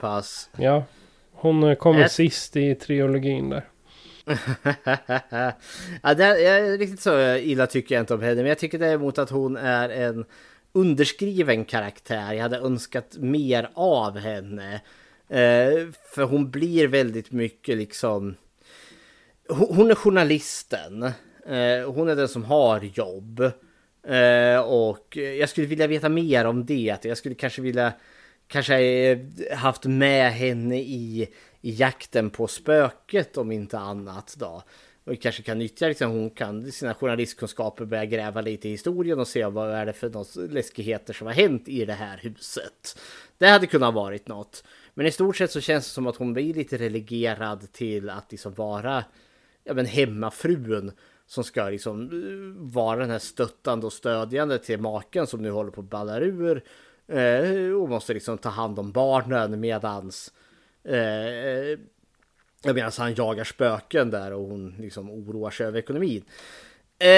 pass. 0.00 0.50
Ja, 0.56 0.84
hon 1.32 1.62
eh, 1.62 1.74
kommer 1.74 2.00
Ett- 2.00 2.12
sist 2.12 2.56
i 2.56 2.74
triologin 2.74 3.50
där. 3.50 3.64
ja, 6.02 6.14
det 6.14 6.24
är, 6.24 6.78
riktigt 6.78 7.00
så 7.00 7.36
illa 7.36 7.66
tycker 7.66 7.94
jag 7.94 8.02
inte 8.02 8.14
om 8.14 8.22
henne. 8.22 8.34
Men 8.34 8.46
jag 8.46 8.58
tycker 8.58 8.78
däremot 8.78 9.18
att 9.18 9.30
hon 9.30 9.56
är 9.56 9.88
en 9.88 10.24
underskriven 10.72 11.64
karaktär. 11.64 12.32
Jag 12.32 12.42
hade 12.42 12.58
önskat 12.58 13.16
mer 13.18 13.70
av 13.74 14.18
henne. 14.18 14.74
Eh, 15.28 15.88
för 16.14 16.22
hon 16.22 16.50
blir 16.50 16.88
väldigt 16.88 17.32
mycket 17.32 17.76
liksom... 17.76 18.34
Hon, 19.48 19.76
hon 19.76 19.90
är 19.90 19.94
journalisten. 19.94 21.02
Eh, 21.46 21.92
hon 21.94 22.08
är 22.08 22.16
den 22.16 22.28
som 22.28 22.44
har 22.44 22.80
jobb. 22.80 23.40
Eh, 24.08 24.60
och 24.60 25.16
jag 25.16 25.48
skulle 25.48 25.66
vilja 25.66 25.86
veta 25.86 26.08
mer 26.08 26.44
om 26.44 26.66
det. 26.66 26.98
Jag 27.02 27.18
skulle 27.18 27.34
kanske 27.34 27.62
vilja 27.62 27.92
kanske 28.48 29.18
haft 29.52 29.84
med 29.84 30.32
henne 30.32 30.78
i, 30.78 31.28
i 31.60 31.70
jakten 31.70 32.30
på 32.30 32.46
spöket 32.46 33.36
om 33.36 33.52
inte 33.52 33.78
annat 33.78 34.34
då. 34.38 34.62
Och 35.04 35.20
kanske 35.20 35.42
kan 35.42 35.58
nyttja 35.58 35.88
liksom, 35.88 36.10
hon 36.10 36.30
kan 36.30 36.72
sina 36.72 36.94
journalistkunskaper 36.94 37.84
börja 37.84 38.04
gräva 38.04 38.40
lite 38.40 38.68
i 38.68 38.70
historien 38.70 39.20
och 39.20 39.28
se 39.28 39.46
vad 39.46 39.70
är 39.70 39.86
det 39.86 39.92
för 39.92 40.10
något 40.10 40.36
läskigheter 40.36 41.12
som 41.12 41.26
har 41.26 41.34
hänt 41.34 41.68
i 41.68 41.84
det 41.84 41.92
här 41.92 42.18
huset. 42.22 42.98
Det 43.38 43.46
hade 43.46 43.66
kunnat 43.66 43.94
varit 43.94 44.28
något. 44.28 44.64
Men 44.94 45.06
i 45.06 45.10
stort 45.10 45.36
sett 45.36 45.50
så 45.50 45.60
känns 45.60 45.84
det 45.84 45.90
som 45.90 46.06
att 46.06 46.16
hon 46.16 46.32
blir 46.32 46.54
lite 46.54 46.76
relegerad 46.76 47.72
till 47.72 48.10
att 48.10 48.32
liksom 48.32 48.54
vara 48.54 49.04
ja, 49.64 49.74
men 49.74 49.86
hemmafrun 49.86 50.92
som 51.26 51.44
ska 51.44 51.68
liksom 51.68 52.02
eh, 52.02 52.72
vara 52.74 53.00
den 53.00 53.10
här 53.10 53.18
stöttande 53.18 53.86
och 53.86 53.92
stödjande 53.92 54.58
till 54.58 54.80
maken 54.80 55.26
som 55.26 55.42
nu 55.42 55.50
håller 55.50 55.70
på 55.70 55.80
att 55.80 55.90
balla 55.90 56.20
ur. 56.20 56.64
Eh, 57.08 57.72
och 57.72 57.88
måste 57.88 58.14
liksom 58.14 58.38
ta 58.38 58.48
hand 58.48 58.78
om 58.78 58.92
barnen 58.92 59.60
medans 59.60 60.32
eh, 60.84 60.98
eh 60.98 61.78
medan 62.64 62.92
han 62.98 63.14
jagar 63.14 63.44
spöken 63.44 64.10
där 64.10 64.32
och 64.32 64.48
hon 64.48 64.74
liksom 64.78 65.10
oroar 65.10 65.50
sig 65.50 65.66
över 65.66 65.78
ekonomin. 65.78 66.24
Eh, 66.98 67.08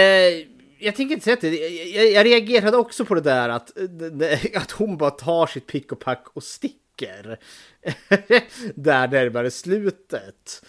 jag 0.79 0.97
tänker 0.97 1.15
inte 1.15 1.25
säga 1.25 1.35
att 1.35 1.41
det, 1.41 1.55
jag, 1.95 2.11
jag 2.11 2.27
reagerade 2.27 2.77
också 2.77 3.05
på 3.05 3.15
det 3.15 3.21
där 3.21 3.49
att, 3.49 3.79
eh, 3.79 4.39
att 4.63 4.71
hon 4.71 4.97
bara 4.97 5.11
tar 5.11 5.47
sitt 5.47 5.67
pick 5.67 5.93
och 5.93 6.01
pack 6.01 6.27
och 6.33 6.43
sticker. 6.43 7.39
där 8.75 9.09
närmare 9.09 9.51
slutet. 9.51 10.65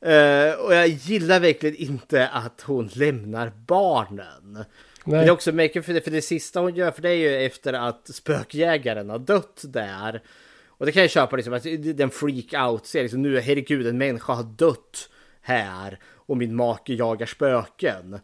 Eh, 0.00 0.52
och 0.52 0.74
jag 0.74 0.88
gillar 0.88 1.40
verkligen 1.40 1.76
inte 1.76 2.28
att 2.28 2.60
hon 2.60 2.90
lämnar 2.94 3.52
barnen. 3.66 4.64
Nej. 5.06 5.20
Det 5.20 5.26
är 5.26 5.30
också 5.30 5.52
mycket 5.52 5.84
för 5.84 5.94
det, 5.94 6.00
för 6.00 6.10
det 6.10 6.22
sista 6.22 6.60
hon 6.60 6.74
gör, 6.74 6.90
för 6.90 7.02
det 7.02 7.10
är 7.10 7.14
ju 7.14 7.46
efter 7.46 7.72
att 7.72 8.08
spökjägaren 8.14 9.10
har 9.10 9.18
dött 9.18 9.64
där. 9.68 10.22
Och 10.68 10.86
det 10.86 10.92
kan 10.92 11.02
jag 11.02 11.10
köpa 11.10 11.36
liksom, 11.36 11.54
att 11.54 11.62
den 11.96 12.10
freak 12.10 12.70
out 12.70 12.86
ser 12.86 13.02
liksom 13.02 13.22
nu, 13.22 13.40
herregud, 13.40 13.86
en 13.86 13.98
människa 13.98 14.32
har 14.32 14.42
dött 14.42 15.08
här 15.40 15.98
och 16.04 16.36
min 16.36 16.56
make 16.56 16.94
jagar 16.94 17.26
spöken. 17.26 18.14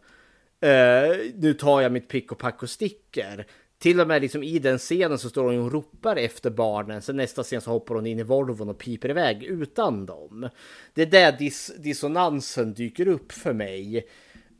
Uh, 0.65 1.31
nu 1.35 1.53
tar 1.53 1.81
jag 1.81 1.91
mitt 1.91 2.07
pick 2.07 2.31
och 2.31 2.37
pack 2.37 2.63
och 2.63 2.69
sticker. 2.69 3.45
Till 3.79 3.99
och 3.99 4.07
med 4.07 4.21
liksom 4.21 4.43
i 4.43 4.59
den 4.59 4.77
scenen 4.77 5.17
så 5.17 5.29
står 5.29 5.43
hon 5.43 5.59
och 5.59 5.71
ropar 5.71 6.15
efter 6.15 6.49
barnen. 6.49 7.01
Sen 7.01 7.17
nästa 7.17 7.43
scen 7.43 7.61
så 7.61 7.71
hoppar 7.71 7.95
hon 7.95 8.05
in 8.05 8.19
i 8.19 8.23
Volvon 8.23 8.69
och 8.69 8.77
piper 8.77 9.09
iväg 9.09 9.43
utan 9.43 10.05
dem. 10.05 10.49
Det 10.93 11.01
är 11.01 11.05
där 11.05 11.31
dis 11.31 11.71
dissonansen 11.77 12.73
dyker 12.73 13.07
upp 13.07 13.31
för 13.31 13.53
mig. 13.53 14.07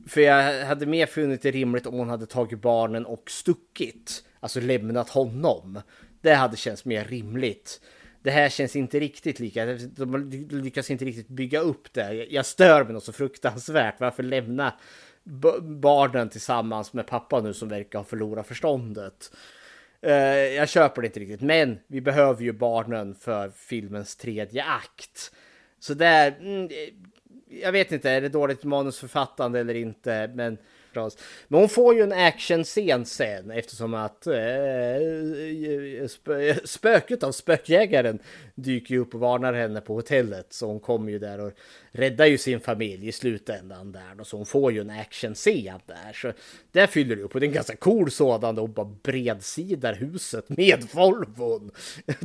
För 0.06 0.20
jag 0.20 0.64
hade 0.64 0.86
mer 0.86 1.06
funnit 1.06 1.42
det 1.42 1.50
rimligt 1.50 1.86
om 1.86 1.94
hon 1.94 2.08
hade 2.08 2.26
tagit 2.26 2.60
barnen 2.60 3.06
och 3.06 3.30
stuckit. 3.30 4.24
Alltså 4.40 4.60
lämnat 4.60 5.08
honom. 5.08 5.80
Det 6.20 6.34
hade 6.34 6.56
känts 6.56 6.84
mer 6.84 7.04
rimligt. 7.04 7.80
Det 8.22 8.30
här 8.30 8.48
känns 8.48 8.76
inte 8.76 9.00
riktigt 9.00 9.40
lika. 9.40 9.66
De 9.96 10.30
lyckas 10.50 10.90
inte 10.90 11.04
riktigt 11.04 11.28
bygga 11.28 11.60
upp 11.60 11.92
det. 11.92 12.26
Jag 12.30 12.46
stör 12.46 12.84
mig 12.84 12.92
något 12.92 13.04
så 13.04 13.12
fruktansvärt. 13.12 14.00
Varför 14.00 14.22
lämna 14.22 14.74
barnen 15.62 16.28
tillsammans 16.28 16.92
med 16.92 17.06
pappa 17.06 17.40
nu 17.40 17.54
som 17.54 17.68
verkar 17.68 17.98
ha 17.98 18.04
förlorat 18.04 18.46
förståndet? 18.46 19.32
Eh, 20.02 20.14
jag 20.36 20.68
köper 20.68 21.02
det 21.02 21.06
inte 21.06 21.20
riktigt. 21.20 21.40
Men 21.40 21.78
vi 21.86 22.00
behöver 22.00 22.42
ju 22.42 22.52
barnen 22.52 23.14
för 23.14 23.50
filmens 23.50 24.16
tredje 24.16 24.64
akt. 24.64 25.32
Så 25.78 25.94
där, 25.94 26.36
mm, 26.40 26.68
jag 27.62 27.72
vet 27.72 27.92
inte, 27.92 28.10
är 28.10 28.20
det 28.20 28.28
dåligt 28.28 28.64
manusförfattande 28.64 29.60
eller 29.60 29.74
inte? 29.74 30.30
Men 30.34 30.58
förstås. 30.94 31.24
Men 31.48 31.60
hon 31.60 31.68
får 31.68 31.94
ju 31.94 32.02
en 32.02 32.12
actionscen 32.12 33.06
sen 33.06 33.50
eftersom 33.50 33.94
att 33.94 34.26
eh, 34.26 34.36
eh 34.36 36.06
spö 36.08 36.40
eh, 36.40 36.56
spöket 36.64 37.22
av 37.22 37.32
spökjägaren 37.32 38.18
dyker 38.54 38.94
ju 38.94 39.00
upp 39.00 39.14
och 39.14 39.20
varnar 39.20 39.52
henne 39.52 39.80
på 39.80 39.94
hotellet. 39.94 40.46
Så 40.50 40.66
hon 40.66 40.80
kommer 40.80 41.12
ju 41.12 41.18
där 41.18 41.40
och 41.40 41.52
räddar 41.92 42.26
ju 42.26 42.38
sin 42.38 42.60
familj 42.60 43.08
i 43.08 43.12
slutändan 43.12 43.92
där. 43.92 44.20
Och 44.20 44.26
så 44.26 44.36
hon 44.36 44.46
får 44.46 44.72
ju 44.72 44.80
en 44.80 44.90
actionscen 44.90 45.80
där. 45.86 46.12
Så 46.12 46.32
där 46.72 46.86
fyller 46.86 47.16
det 47.16 47.22
upp 47.22 47.34
och 47.34 47.40
det 47.40 47.46
är 47.46 47.48
en 47.48 47.54
ganska 47.54 47.76
cool 47.76 48.10
sådan. 48.10 48.58
Och 48.58 48.68
bara 48.68 48.96
bredsidar 49.02 49.94
huset 49.94 50.48
med 50.48 50.86
Volvon. 50.92 51.70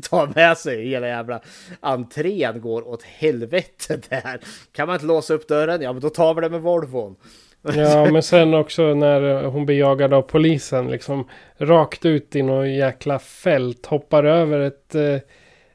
Tar 0.02 0.32
med 0.36 0.58
sig 0.58 0.88
hela 0.88 1.08
jävla 1.08 1.42
entrén 1.80 2.62
går 2.62 2.88
åt 2.88 3.04
helvete 3.04 4.02
där. 4.10 4.40
Kan 4.72 4.88
man 4.88 4.96
inte 4.96 5.06
låsa 5.06 5.34
upp 5.34 5.48
dörren? 5.48 5.82
Ja 5.82 5.94
men 5.94 6.02
då 6.02 6.10
tar 6.10 6.34
vi 6.34 6.42
det 6.42 6.50
med 6.50 6.62
Volvon. 6.62 7.16
Ja, 7.62 8.06
men 8.12 8.24
sen 8.24 8.54
också 8.54 8.94
när 8.94 9.44
hon 9.44 9.66
blir 9.66 9.80
jagad 9.80 10.14
av 10.14 10.22
polisen, 10.22 10.88
liksom 10.88 11.28
rakt 11.58 12.06
ut 12.06 12.36
i 12.36 12.42
något 12.42 12.68
jäkla 12.68 13.20
fält, 13.20 13.86
hoppar 13.86 14.24
över 14.24 14.60
ett, 14.60 14.96
eh, 14.96 15.18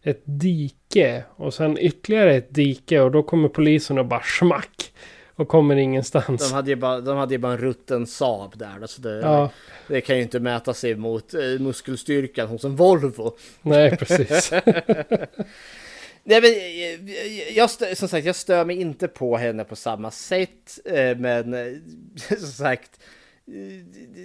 ett 0.03 0.22
dike 0.24 1.24
och 1.37 1.55
sen 1.55 1.78
ytterligare 1.78 2.35
ett 2.35 2.55
dike 2.55 3.01
och 3.01 3.11
då 3.11 3.22
kommer 3.22 3.49
polisen 3.49 3.99
och 3.99 4.07
bara 4.07 4.22
smack 4.22 4.93
och 5.37 5.49
kommer 5.49 5.76
ingenstans. 5.76 6.49
De 6.49 6.55
hade 6.55 6.70
ju 6.70 6.76
bara, 6.76 7.01
de 7.01 7.16
hade 7.16 7.35
ju 7.35 7.39
bara 7.39 7.53
en 7.53 7.59
rutten 7.59 8.07
Saab 8.07 8.59
där, 8.59 8.87
så 8.87 9.01
det, 9.03 9.20
Ja. 9.20 9.51
det 9.89 10.01
kan 10.01 10.16
ju 10.16 10.22
inte 10.22 10.41
mäta 10.41 10.74
sig 10.74 10.95
mot 10.95 11.35
eh, 11.35 11.41
muskelstyrkan 11.61 12.49
hos 12.49 12.64
en 12.64 12.76
Volvo. 12.76 13.37
Nej, 13.62 13.97
precis. 13.97 14.53
Nej, 16.25 16.41
men 16.43 16.51
eh, 16.51 17.57
jag, 17.57 17.70
som 17.70 18.09
sagt, 18.09 18.27
jag 18.27 18.37
stör 18.37 18.64
mig 18.64 18.81
inte 18.81 19.09
på 19.09 19.37
henne 19.37 19.64
på 19.64 19.77
samma 19.77 20.11
sätt, 20.11 20.79
eh, 20.85 21.16
men 21.18 21.55
eh, 21.55 21.72
som 22.39 22.39
sagt, 22.49 23.01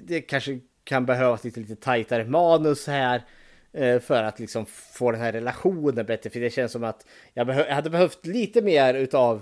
det- 0.04 0.22
kanske 0.22 0.60
kan 0.84 1.06
behövas 1.06 1.44
lite, 1.44 1.60
lite 1.60 1.76
tajtare 1.76 2.26
manus 2.26 2.88
här 2.88 3.24
för 4.00 4.24
att 4.24 4.40
liksom 4.40 4.66
få 4.66 5.12
den 5.12 5.22
här 5.22 5.32
relationen 5.32 6.06
bättre, 6.06 6.30
för 6.30 6.40
det 6.40 6.50
känns 6.50 6.72
som 6.72 6.84
att 6.84 7.06
jag, 7.34 7.48
behö, 7.48 7.66
jag 7.68 7.76
hade 7.76 7.90
behövt 7.90 8.26
lite 8.26 8.62
mer 8.62 8.94
utav 8.94 9.42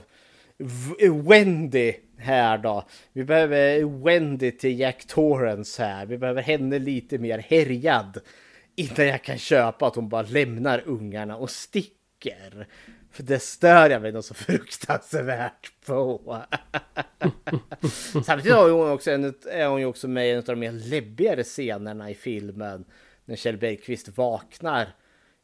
Wendy 1.30 1.94
här 2.18 2.58
då. 2.58 2.84
Vi 3.14 3.24
behöver 3.24 3.84
Wendy 4.04 4.52
till 4.52 4.80
Jack 4.80 5.06
Torrance 5.08 5.84
här. 5.84 6.06
Vi 6.06 6.18
behöver 6.18 6.42
henne 6.42 6.80
lite 6.80 7.18
mer 7.18 7.38
härjad. 7.40 8.18
Innan 8.76 9.08
jag 9.08 9.24
kan 9.24 9.38
köpa 9.38 9.88
att 9.88 9.96
hon 9.96 10.10
bara 10.10 10.22
lämnar 10.22 10.82
ungarna 10.86 11.38
och 11.38 11.50
sticker. 11.50 11.97
För 13.12 13.24
det 13.24 13.40
stör 13.40 13.90
jag 13.90 14.02
mig 14.02 14.12
nog 14.12 14.24
så 14.24 14.34
fruktansvärt 14.34 15.72
på. 15.86 16.22
Samtidigt 18.26 18.54
har 18.54 18.70
hon 18.70 18.92
också 18.92 19.12
en, 19.12 19.34
är 19.46 19.68
hon 19.68 19.80
ju 19.80 19.86
också 19.86 20.08
med 20.08 20.28
i 20.28 20.32
en 20.32 20.38
av 20.38 20.44
de 20.44 20.56
mer 20.56 20.72
läbbigare 20.72 21.44
scenerna 21.44 22.10
i 22.10 22.16
filmen. 22.16 22.86
När 23.26 23.36
Kjell 23.36 23.58
Bergqvist 23.58 24.18
vaknar 24.18 24.96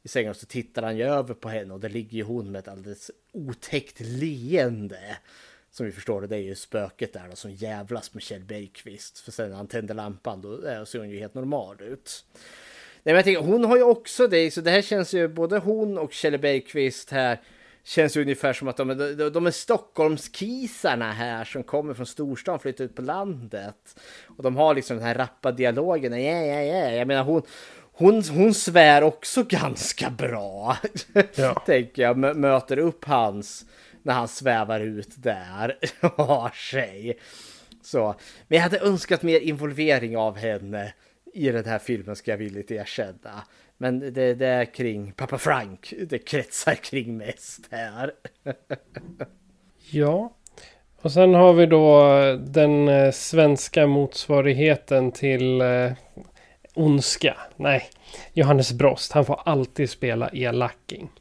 i 0.03 0.07
sängen 0.07 0.29
och 0.29 0.35
så 0.35 0.45
tittar 0.45 0.83
han 0.83 0.97
ju 0.97 1.03
över 1.03 1.33
på 1.33 1.49
henne 1.49 1.73
och 1.73 1.79
där 1.79 1.89
ligger 1.89 2.17
ju 2.17 2.23
hon 2.23 2.51
med 2.51 2.59
ett 2.59 2.67
alldeles 2.67 3.11
otäckt 3.31 3.99
leende. 3.99 5.17
Som 5.71 5.85
vi 5.85 5.91
förstår 5.91 6.21
det, 6.21 6.27
det 6.27 6.35
är 6.35 6.39
ju 6.39 6.55
spöket 6.55 7.13
där 7.13 7.27
då, 7.29 7.35
som 7.35 7.51
jävlas 7.51 8.13
med 8.13 8.23
Kjell 8.23 8.43
Bergqvist. 8.43 9.19
För 9.19 9.31
sen 9.31 9.49
när 9.49 9.57
han 9.57 9.67
tänder 9.67 9.93
lampan 9.93 10.41
då 10.41 10.67
eh, 10.67 10.83
ser 10.83 10.99
hon 10.99 11.09
ju 11.09 11.19
helt 11.19 11.33
normal 11.33 11.81
ut. 11.81 12.25
Nej, 13.05 13.13
men 13.13 13.15
jag 13.15 13.23
tänker, 13.25 13.41
hon 13.41 13.65
har 13.65 13.77
ju 13.77 13.83
också 13.83 14.27
det, 14.27 14.51
så 14.51 14.61
det 14.61 14.71
här 14.71 14.81
känns 14.81 15.13
ju, 15.13 15.27
både 15.27 15.57
hon 15.59 15.97
och 15.97 16.13
Kjell 16.13 16.37
Bergqvist 16.39 17.11
här 17.11 17.41
känns 17.83 18.17
ju 18.17 18.21
ungefär 18.21 18.53
som 18.53 18.67
att 18.67 18.77
de, 18.77 18.89
är- 18.89 19.15
de, 19.15 19.29
de 19.29 19.45
är 19.47 19.51
Stockholmskisarna 19.51 21.11
här 21.11 21.43
som 21.45 21.63
kommer 21.63 21.93
från 21.93 22.05
storstan 22.05 22.59
flyttar 22.59 22.83
ut 22.83 22.95
på 22.95 23.01
landet. 23.01 23.99
Och 24.37 24.43
de 24.43 24.55
har 24.55 24.75
liksom 24.75 24.97
den 24.97 25.05
här 25.05 25.15
rappa 25.15 25.51
dialogen, 25.51 26.23
ja, 26.23 26.41
ja, 26.45 26.61
ja, 26.61 26.91
jag 26.91 27.07
menar 27.07 27.23
hon, 27.23 27.41
hon, 27.93 28.23
hon 28.23 28.53
svär 28.53 29.01
också 29.03 29.43
ganska 29.49 30.09
bra. 30.09 30.77
Ja. 31.35 31.53
Tänker 31.65 32.01
jag, 32.01 32.17
mö- 32.17 32.33
möter 32.33 32.77
upp 32.79 33.05
hans 33.05 33.65
när 34.03 34.13
han 34.13 34.27
svävar 34.27 34.79
ut 34.79 35.09
där 35.15 35.77
och 36.01 36.25
har 36.25 36.49
sig. 36.49 37.19
Så, 37.83 38.15
men 38.47 38.55
jag 38.55 38.63
hade 38.63 38.79
önskat 38.79 39.23
mer 39.23 39.39
involvering 39.39 40.17
av 40.17 40.37
henne 40.37 40.93
i 41.33 41.51
den 41.51 41.65
här 41.65 41.79
filmen 41.79 42.15
ska 42.15 42.31
jag 42.31 42.37
villigt 42.37 42.71
erkänna. 42.71 43.43
Men 43.77 43.99
det, 43.99 44.33
det 44.33 44.47
är 44.47 44.65
kring 44.65 45.11
pappa 45.11 45.37
Frank 45.37 45.93
det 46.07 46.19
kretsar 46.19 46.75
kring 46.75 47.17
mest 47.17 47.67
här. 47.71 48.11
Ja. 49.91 50.35
Och 51.01 51.11
sen 51.11 51.33
har 51.33 51.53
vi 51.53 51.65
då 51.65 52.03
den 52.47 52.87
eh, 52.87 53.11
svenska 53.11 53.87
motsvarigheten 53.87 55.11
till 55.11 55.61
eh, 55.61 55.91
ondska. 56.73 57.37
Nej, 57.55 57.89
Johannes 58.33 58.71
Brost. 58.73 59.11
Han 59.11 59.25
får 59.25 59.41
alltid 59.45 59.89
spela 59.89 60.29
elaking. 60.29 61.11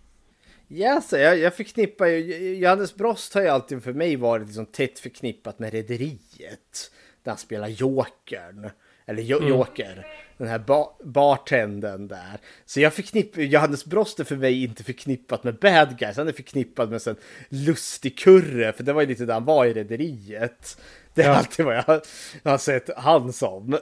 Så 1.02 1.16
jag, 1.16 1.38
jag 1.38 1.54
förknippar 1.54 2.06
ju, 2.06 2.54
Johannes 2.56 2.94
Brost 2.94 3.34
har 3.34 3.42
ju 3.42 3.48
alltid 3.48 3.82
för 3.82 3.92
mig 3.92 4.16
varit 4.16 4.46
liksom 4.46 4.66
tätt 4.66 4.98
förknippat 4.98 5.58
med 5.58 5.72
Rederiet. 5.72 6.90
Där 7.22 7.30
han 7.30 7.38
spelar 7.38 7.68
Jokern. 7.68 8.70
Eller 9.06 9.22
Mm. 9.36 9.48
Joker. 9.48 10.06
Den 10.38 10.48
här 10.48 10.58
ba, 10.58 10.86
bartendern 11.04 12.08
där. 12.08 12.38
Så 12.66 12.80
jag 12.80 12.92
förknippar, 12.92 13.40
Johannes 13.42 13.84
Brost 13.84 14.20
är 14.20 14.24
för 14.24 14.36
mig 14.36 14.62
inte 14.64 14.84
förknippat 14.84 15.44
med 15.44 15.54
bad 15.54 15.98
guys. 15.98 16.16
Han 16.16 16.28
är 16.28 16.32
förknippad 16.32 16.90
med 16.90 17.06
en 17.06 17.16
lustig 17.48 18.18
kurre. 18.18 18.72
För 18.72 18.82
det 18.84 18.92
var 18.92 19.00
ju 19.02 19.08
lite 19.08 19.24
där 19.24 19.34
han 19.34 19.44
var 19.44 19.64
i 19.66 19.72
Rederiet. 19.72 20.80
Det 21.14 21.22
är 21.22 21.26
Ja. 21.28 21.34
alltid 21.34 21.64
vad 21.66 21.76
jag 21.76 22.00
har, 22.44 22.58
sett 22.58 22.90
han 22.96 23.32
som. 23.32 23.78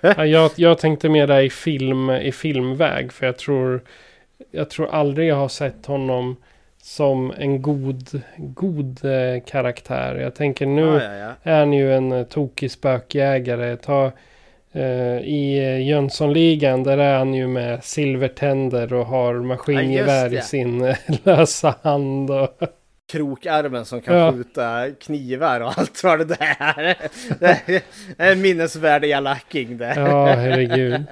Ja, 0.00 0.26
jag, 0.26 0.50
jag 0.56 0.78
tänkte 0.78 1.08
mer 1.08 1.26
där 1.26 1.40
i, 1.42 1.50
film, 1.50 2.10
i 2.10 2.32
filmväg. 2.32 3.12
För 3.12 3.26
jag 3.26 3.36
tror, 3.38 3.80
jag 4.50 4.70
tror 4.70 4.88
aldrig 4.90 5.28
jag 5.28 5.36
har 5.36 5.48
sett 5.48 5.86
honom 5.86 6.36
som 6.82 7.32
en 7.38 7.62
god, 7.62 8.20
god 8.36 9.04
eh, 9.04 9.42
karaktär. 9.46 10.14
Jag 10.14 10.34
tänker 10.34 10.66
nu 10.66 10.82
Ja, 10.82 11.02
ja, 11.02 11.14
ja. 11.14 11.32
är 11.42 11.58
han 11.58 11.72
ju 11.72 11.94
en 11.94 12.12
eh, 12.12 12.26
tokig 12.26 12.70
spökjägare. 12.70 13.76
Ta, 13.76 14.12
I 15.24 15.58
eh, 15.58 15.86
Jönssonligan 15.88 16.82
där 16.82 16.98
är 16.98 17.18
han 17.18 17.34
ju 17.34 17.46
med 17.46 17.84
silvertänder 17.84 18.92
och 18.94 19.06
har 19.06 19.34
maskingevär 19.34 20.26
i 20.32 20.36
det. 20.36 20.42
sin 20.42 20.94
lösa 21.24 21.74
hand. 21.82 22.30
Och, 22.30 22.58
krokarmen 23.12 23.84
som 23.84 24.00
kan 24.00 24.16
Ja. 24.16 24.32
skjuta 24.32 24.90
knivar 25.00 25.60
och 25.60 25.78
allt 25.78 26.04
vad 26.04 26.18
det 26.18 26.24
där. 26.24 26.96
Det 27.38 27.82
är 28.18 28.32
en 28.32 28.40
minnesvärd 28.40 29.04
elacking 29.04 29.78
det. 29.78 29.94
Ja, 29.96 30.26
herregud. 30.26 31.02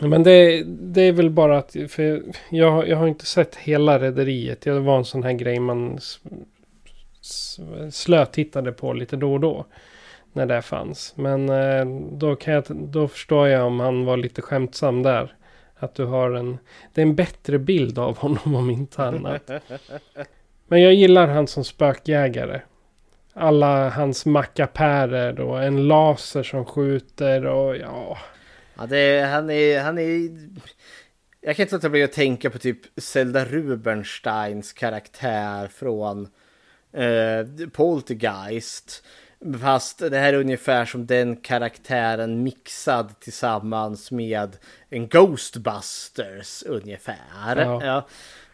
Men 0.00 0.22
det, 0.22 0.62
det 0.66 1.02
är 1.02 1.12
väl 1.12 1.30
bara 1.30 1.58
att... 1.58 1.76
För 1.88 2.22
jag, 2.50 2.88
jag 2.88 2.96
har 2.96 3.08
inte 3.08 3.26
sett 3.26 3.56
hela 3.56 3.98
Rederiet. 3.98 4.60
Det 4.60 4.70
var 4.80 4.98
en 4.98 5.04
sån 5.04 5.22
här 5.22 5.32
grej 5.32 5.58
man 5.60 5.98
slötittade 7.90 8.72
på 8.72 8.92
lite 8.92 9.16
då 9.16 9.32
och 9.32 9.40
då. 9.40 9.64
När 10.32 10.46
det 10.46 10.62
fanns. 10.62 11.16
Men 11.16 11.48
eh, 11.48 11.84
då, 12.12 12.36
kan 12.36 12.54
jag, 12.54 12.64
då 12.68 13.08
förstår 13.08 13.48
jag 13.48 13.66
om 13.66 13.80
han 13.80 14.04
var 14.04 14.16
lite 14.16 14.42
skämtsam 14.42 15.02
där. 15.02 15.36
Att 15.76 15.94
du 15.94 16.04
har 16.04 16.30
en... 16.30 16.58
Det 16.94 17.00
är 17.00 17.06
en 17.06 17.14
bättre 17.14 17.58
bild 17.58 17.98
av 17.98 18.18
honom 18.18 18.54
om 18.54 18.70
inte 18.70 19.04
annat. 19.04 19.50
Men 20.66 20.82
jag 20.82 20.94
gillar 20.94 21.28
han 21.28 21.46
som 21.46 21.64
spökjägare. 21.64 22.60
Alla 23.34 23.88
hans 23.88 24.26
mackapärer 24.26 25.40
och 25.40 25.62
en 25.62 25.88
laser 25.88 26.42
som 26.42 26.64
skjuter 26.64 27.46
och 27.46 27.76
ja. 27.76 28.18
Ja, 28.78 28.86
det 28.86 28.98
är, 28.98 29.26
han 29.26 29.50
är, 29.50 29.80
han 29.80 29.98
är... 29.98 30.30
Jag 31.40 31.56
kan 31.56 31.62
inte 31.62 31.74
låta 31.74 31.88
bli 31.88 32.02
att 32.02 32.12
tänka 32.12 32.50
på 32.50 32.58
typ 32.58 32.78
Zelda 32.96 33.44
Rubinsteins 33.44 34.72
karaktär 34.72 35.68
från 35.68 36.28
eh, 36.92 37.68
Poltergeist. 37.72 39.04
Fast 39.60 39.98
det 39.98 40.18
här 40.18 40.32
är 40.32 40.38
ungefär 40.38 40.84
som 40.84 41.06
den 41.06 41.36
karaktären 41.36 42.42
mixad 42.42 43.20
tillsammans 43.20 44.10
med 44.10 44.56
en 44.90 45.08
Ghostbusters 45.08 46.62
ungefär. 46.66 47.56
Ja. 47.56 47.84
Ja. 47.84 48.06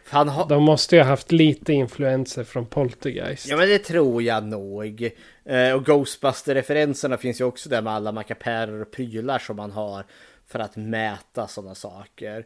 Har, 0.09 0.49
De 0.49 0.63
måste 0.63 0.95
ju 0.95 1.01
ha 1.01 1.09
haft 1.09 1.31
lite 1.31 1.73
influenser 1.73 2.43
från 2.43 2.65
Poltergeist. 2.65 3.47
Ja 3.47 3.57
men 3.57 3.67
det 3.67 3.79
tror 3.79 4.23
jag 4.23 4.43
nog. 4.43 5.11
Eh, 5.45 5.73
och 5.73 5.85
Ghostbuster-referenserna 5.85 7.17
finns 7.17 7.41
ju 7.41 7.45
också 7.45 7.69
där 7.69 7.81
med 7.81 7.93
alla 7.93 8.11
mackapärer 8.11 8.81
och 8.81 8.91
prylar 8.91 9.39
som 9.39 9.55
man 9.55 9.71
har 9.71 10.05
för 10.47 10.59
att 10.59 10.75
mäta 10.75 11.47
sådana 11.47 11.75
saker. 11.75 12.45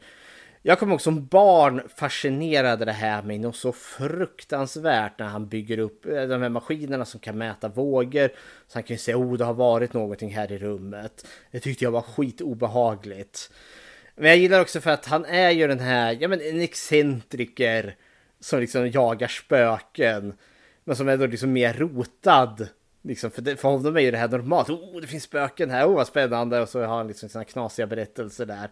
Jag 0.66 0.80
kommer 0.80 0.94
också 0.94 1.04
som 1.04 1.26
barn 1.26 1.82
fascinerade 1.96 2.86
det 2.86 2.92
här 2.92 3.24
mig 3.24 3.40
något 3.40 3.56
så 3.56 3.72
fruktansvärt 3.72 5.20
när 5.20 5.28
han 5.28 5.48
bygger 5.48 5.78
upp 5.78 6.06
eh, 6.06 6.24
de 6.24 6.42
här 6.42 6.50
maskinerna 6.50 7.06
som 7.06 7.20
kan 7.20 7.38
mäta 7.38 7.68
vågor. 7.68 8.28
Så 8.68 8.74
han 8.74 8.84
kan 8.84 8.94
ju 8.94 8.98
säga 8.98 9.18
oh 9.18 9.38
det 9.38 9.46
har 9.46 9.54
varit 9.54 9.94
någonting 9.94 10.34
här 10.36 10.52
i 10.52 10.58
rummet. 10.58 11.28
Det 11.52 11.60
tyckte 11.60 11.84
jag 11.84 11.92
var 11.92 12.02
skitobehagligt. 12.02 13.52
Men 14.16 14.30
jag 14.30 14.38
gillar 14.38 14.62
också 14.62 14.82
för 14.82 14.92
att 14.92 15.06
han 15.06 15.26
är 15.26 15.50
ju 15.50 15.68
den 15.68 15.80
här, 15.80 16.18
ja 16.22 16.28
men 16.28 16.42
en 16.42 16.62
excentriker 16.62 17.96
som 18.40 18.60
liksom 18.60 18.90
jagar 18.90 19.28
spöken. 19.28 20.34
Men 20.84 20.96
som 20.96 21.08
är 21.08 21.18
då 21.18 21.26
liksom 21.26 21.54
mer 21.54 21.74
rotad 21.74 22.68
Liksom, 23.06 23.32
för, 23.32 23.42
det, 23.42 23.56
för 23.56 23.70
honom 23.70 23.98
är 23.98 24.02
ju 24.02 24.12
det 24.12 24.18
här 24.18 24.28
normalt. 24.28 24.70
Oh, 24.70 25.02
det 25.02 25.08
finns 25.08 25.24
spöken 25.24 25.70
här, 25.70 25.88
oh 25.88 25.96
vad 25.96 26.08
spännande. 26.08 26.62
Och 26.62 26.70
så 26.70 26.80
har 26.80 26.98
han 26.98 27.08
liksom 27.08 27.30
sina 27.30 27.44
knasiga 27.44 27.88
berättelser 27.88 28.46
där. 28.46 28.70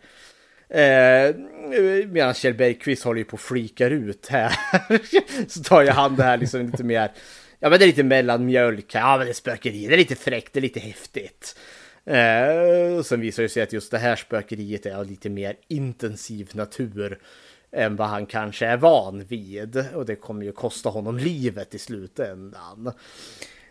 Eh, 0.71 1.35
Medan 2.07 2.33
Kjell 2.33 2.53
Bergqvist 2.53 3.03
håller 3.03 3.19
ju 3.19 3.25
på 3.25 3.33
och 3.33 3.39
freakar 3.39 3.91
ut 3.91 4.27
här. 4.27 4.55
så 5.47 5.63
tar 5.63 5.81
ju 5.81 5.89
han 5.89 6.15
det 6.15 6.23
här 6.23 6.37
liksom 6.37 6.65
lite 6.65 6.83
mer. 6.83 7.11
Ja 7.59 7.69
men 7.69 7.79
det 7.79 7.85
är 7.85 7.87
lite 7.87 8.03
mellanmjölk. 8.03 8.85
Ja 8.93 9.17
men 9.17 9.25
det 9.25 9.31
är 9.31 9.33
spökeri. 9.33 9.87
Det 9.87 9.93
är 9.95 9.97
lite 9.97 10.15
fräckt. 10.15 10.53
Det 10.53 10.59
är 10.59 10.61
lite 10.61 10.79
häftigt. 10.79 11.55
Eh, 12.05 12.97
och 12.97 13.05
sen 13.05 13.21
visar 13.21 13.43
det 13.43 13.49
sig 13.49 13.63
att 13.63 13.73
just 13.73 13.91
det 13.91 13.97
här 13.97 14.15
spökeriet 14.15 14.85
är 14.85 14.95
av 14.95 15.05
lite 15.05 15.29
mer 15.29 15.55
intensiv 15.67 16.49
natur 16.53 17.19
än 17.71 17.95
vad 17.95 18.07
han 18.07 18.25
kanske 18.25 18.65
är 18.65 18.77
van 18.77 19.23
vid. 19.25 19.85
Och 19.93 20.05
det 20.05 20.15
kommer 20.15 20.45
ju 20.45 20.51
kosta 20.51 20.89
honom 20.89 21.17
livet 21.17 21.75
i 21.75 21.79
slutändan. 21.79 22.91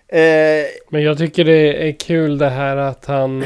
Eh, 0.08 0.66
Men 0.88 1.02
jag 1.02 1.18
tycker 1.18 1.44
det 1.44 1.88
är 1.88 1.92
kul 1.92 2.38
det 2.38 2.48
här 2.48 2.76
att 2.76 3.04
han, 3.06 3.44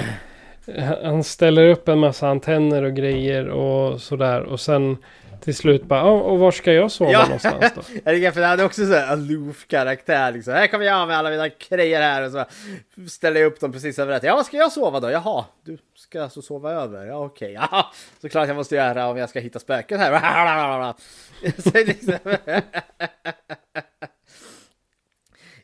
han 1.02 1.24
ställer 1.24 1.68
upp 1.68 1.88
en 1.88 1.98
massa 1.98 2.28
antenner 2.28 2.82
och 2.82 2.94
grejer 2.94 3.48
och 3.48 4.00
sådär. 4.00 4.42
Och 4.42 4.60
sen 4.60 4.96
till 5.44 5.54
slut 5.54 5.84
bara, 5.84 6.00
ja, 6.00 6.10
och 6.10 6.38
var 6.38 6.50
ska 6.50 6.72
jag 6.72 6.90
sova 6.90 7.12
ja. 7.12 7.22
någonstans 7.24 7.72
då? 8.04 8.12
jag 8.12 8.34
för 8.34 8.42
han 8.42 8.60
är 8.60 8.64
också 8.64 8.86
så 8.86 8.92
här 8.92 9.12
aloof 9.12 9.66
karaktär 9.66 10.32
liksom. 10.32 10.54
Här 10.54 10.66
kommer 10.66 10.84
jag 10.84 11.08
med 11.08 11.18
alla 11.18 11.30
mina 11.30 11.48
grejer 11.68 12.00
här 12.00 12.22
och 12.22 12.32
så 12.32 12.44
ställer 13.08 13.40
jag 13.40 13.46
upp 13.46 13.60
dem 13.60 13.72
precis 13.72 13.98
överallt. 13.98 14.22
Ja, 14.22 14.36
var 14.36 14.42
ska 14.42 14.56
jag 14.56 14.72
sova 14.72 15.00
då? 15.00 15.10
Jaha, 15.10 15.44
du 15.64 15.78
ska 15.94 16.22
alltså 16.22 16.42
sova 16.42 16.72
över? 16.72 17.06
Ja, 17.06 17.24
okej. 17.24 17.34
Okay. 17.54 17.68
Ja, 17.70 17.92
såklart 18.20 18.48
jag 18.48 18.56
måste 18.56 18.74
göra 18.74 19.08
om 19.08 19.16
jag 19.16 19.28
ska 19.28 19.40
hitta 19.40 19.58
spöken 19.58 20.00
här. 20.00 20.94
liksom... 21.84 22.14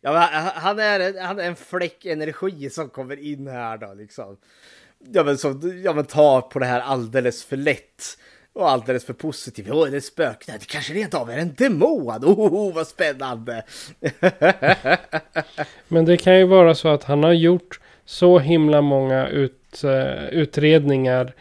Ja, 0.02 0.12
han, 0.54 0.78
är, 0.78 1.20
han 1.20 1.38
är 1.38 1.44
en 1.44 1.56
fläck 1.56 2.04
energi 2.06 2.70
som 2.70 2.88
kommer 2.88 3.16
in 3.16 3.46
här 3.46 3.78
då 3.78 3.94
liksom. 3.94 4.36
Ja 5.12 5.24
men, 5.24 5.38
så, 5.38 5.60
ja, 5.84 5.92
men 5.92 6.04
ta 6.04 6.40
på 6.40 6.58
det 6.58 6.66
här 6.66 6.80
alldeles 6.80 7.44
för 7.44 7.56
lätt. 7.56 8.18
Och 8.52 8.70
alldeles 8.70 9.04
för 9.04 9.12
positivt. 9.12 9.70
Åh, 9.70 9.86
det 9.90 9.96
är 9.96 10.00
spök. 10.00 10.46
Det 10.46 10.66
kanske 10.66 10.92
rent 10.92 11.14
av 11.14 11.30
är 11.30 11.38
en 11.38 11.54
demon. 11.54 12.24
Oh, 12.24 12.74
vad 12.74 12.86
spännande. 12.86 13.64
men 15.88 16.04
det 16.04 16.16
kan 16.16 16.38
ju 16.38 16.44
vara 16.44 16.74
så 16.74 16.88
att 16.88 17.04
han 17.04 17.24
har 17.24 17.32
gjort 17.32 17.80
så 18.04 18.38
himla 18.38 18.80
många 18.80 19.28
ut, 19.28 19.82
uh, 19.84 20.24
utredningar 20.28 21.34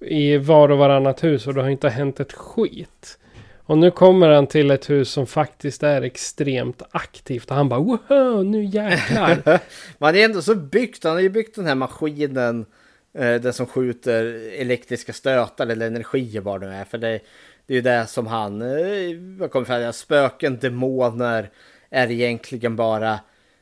i 0.00 0.36
var 0.36 0.68
och 0.68 0.78
varannat 0.78 1.24
hus 1.24 1.46
och 1.46 1.54
det 1.54 1.62
har 1.62 1.68
inte 1.68 1.88
hänt 1.88 2.20
ett 2.20 2.32
skit. 2.32 3.18
Och 3.66 3.78
nu 3.78 3.90
kommer 3.90 4.28
han 4.28 4.46
till 4.46 4.70
ett 4.70 4.90
hus 4.90 5.10
som 5.10 5.26
faktiskt 5.26 5.82
är 5.82 6.02
extremt 6.02 6.82
aktivt. 6.90 7.50
Och 7.50 7.56
han 7.56 7.68
bara 7.68 7.80
wow, 7.80 8.44
nu 8.44 8.64
jäklar. 8.64 9.60
Man 9.98 10.14
är 10.14 10.24
ändå 10.24 10.42
så 10.42 10.54
byggt. 10.54 11.04
Han 11.04 11.12
har 11.12 11.20
ju 11.20 11.28
byggt 11.28 11.56
den 11.56 11.66
här 11.66 11.74
maskinen. 11.74 12.66
Eh, 13.14 13.40
den 13.40 13.52
som 13.52 13.66
skjuter 13.66 14.24
elektriska 14.60 15.12
stötar 15.12 15.66
eller 15.66 15.86
energi 15.86 16.38
vad 16.38 16.60
det 16.60 16.66
nu 16.66 16.74
är. 16.74 16.84
För 16.84 16.98
det, 16.98 17.20
det 17.66 17.72
är 17.72 17.76
ju 17.76 17.80
det 17.80 18.06
som 18.06 18.26
han 18.26 18.62
eh, 18.62 19.48
kommer 19.48 19.64
fram 19.64 19.92
Spöken, 19.92 20.58
demoner 20.58 21.50
är 21.90 22.10
egentligen 22.10 22.76
bara 22.76 23.20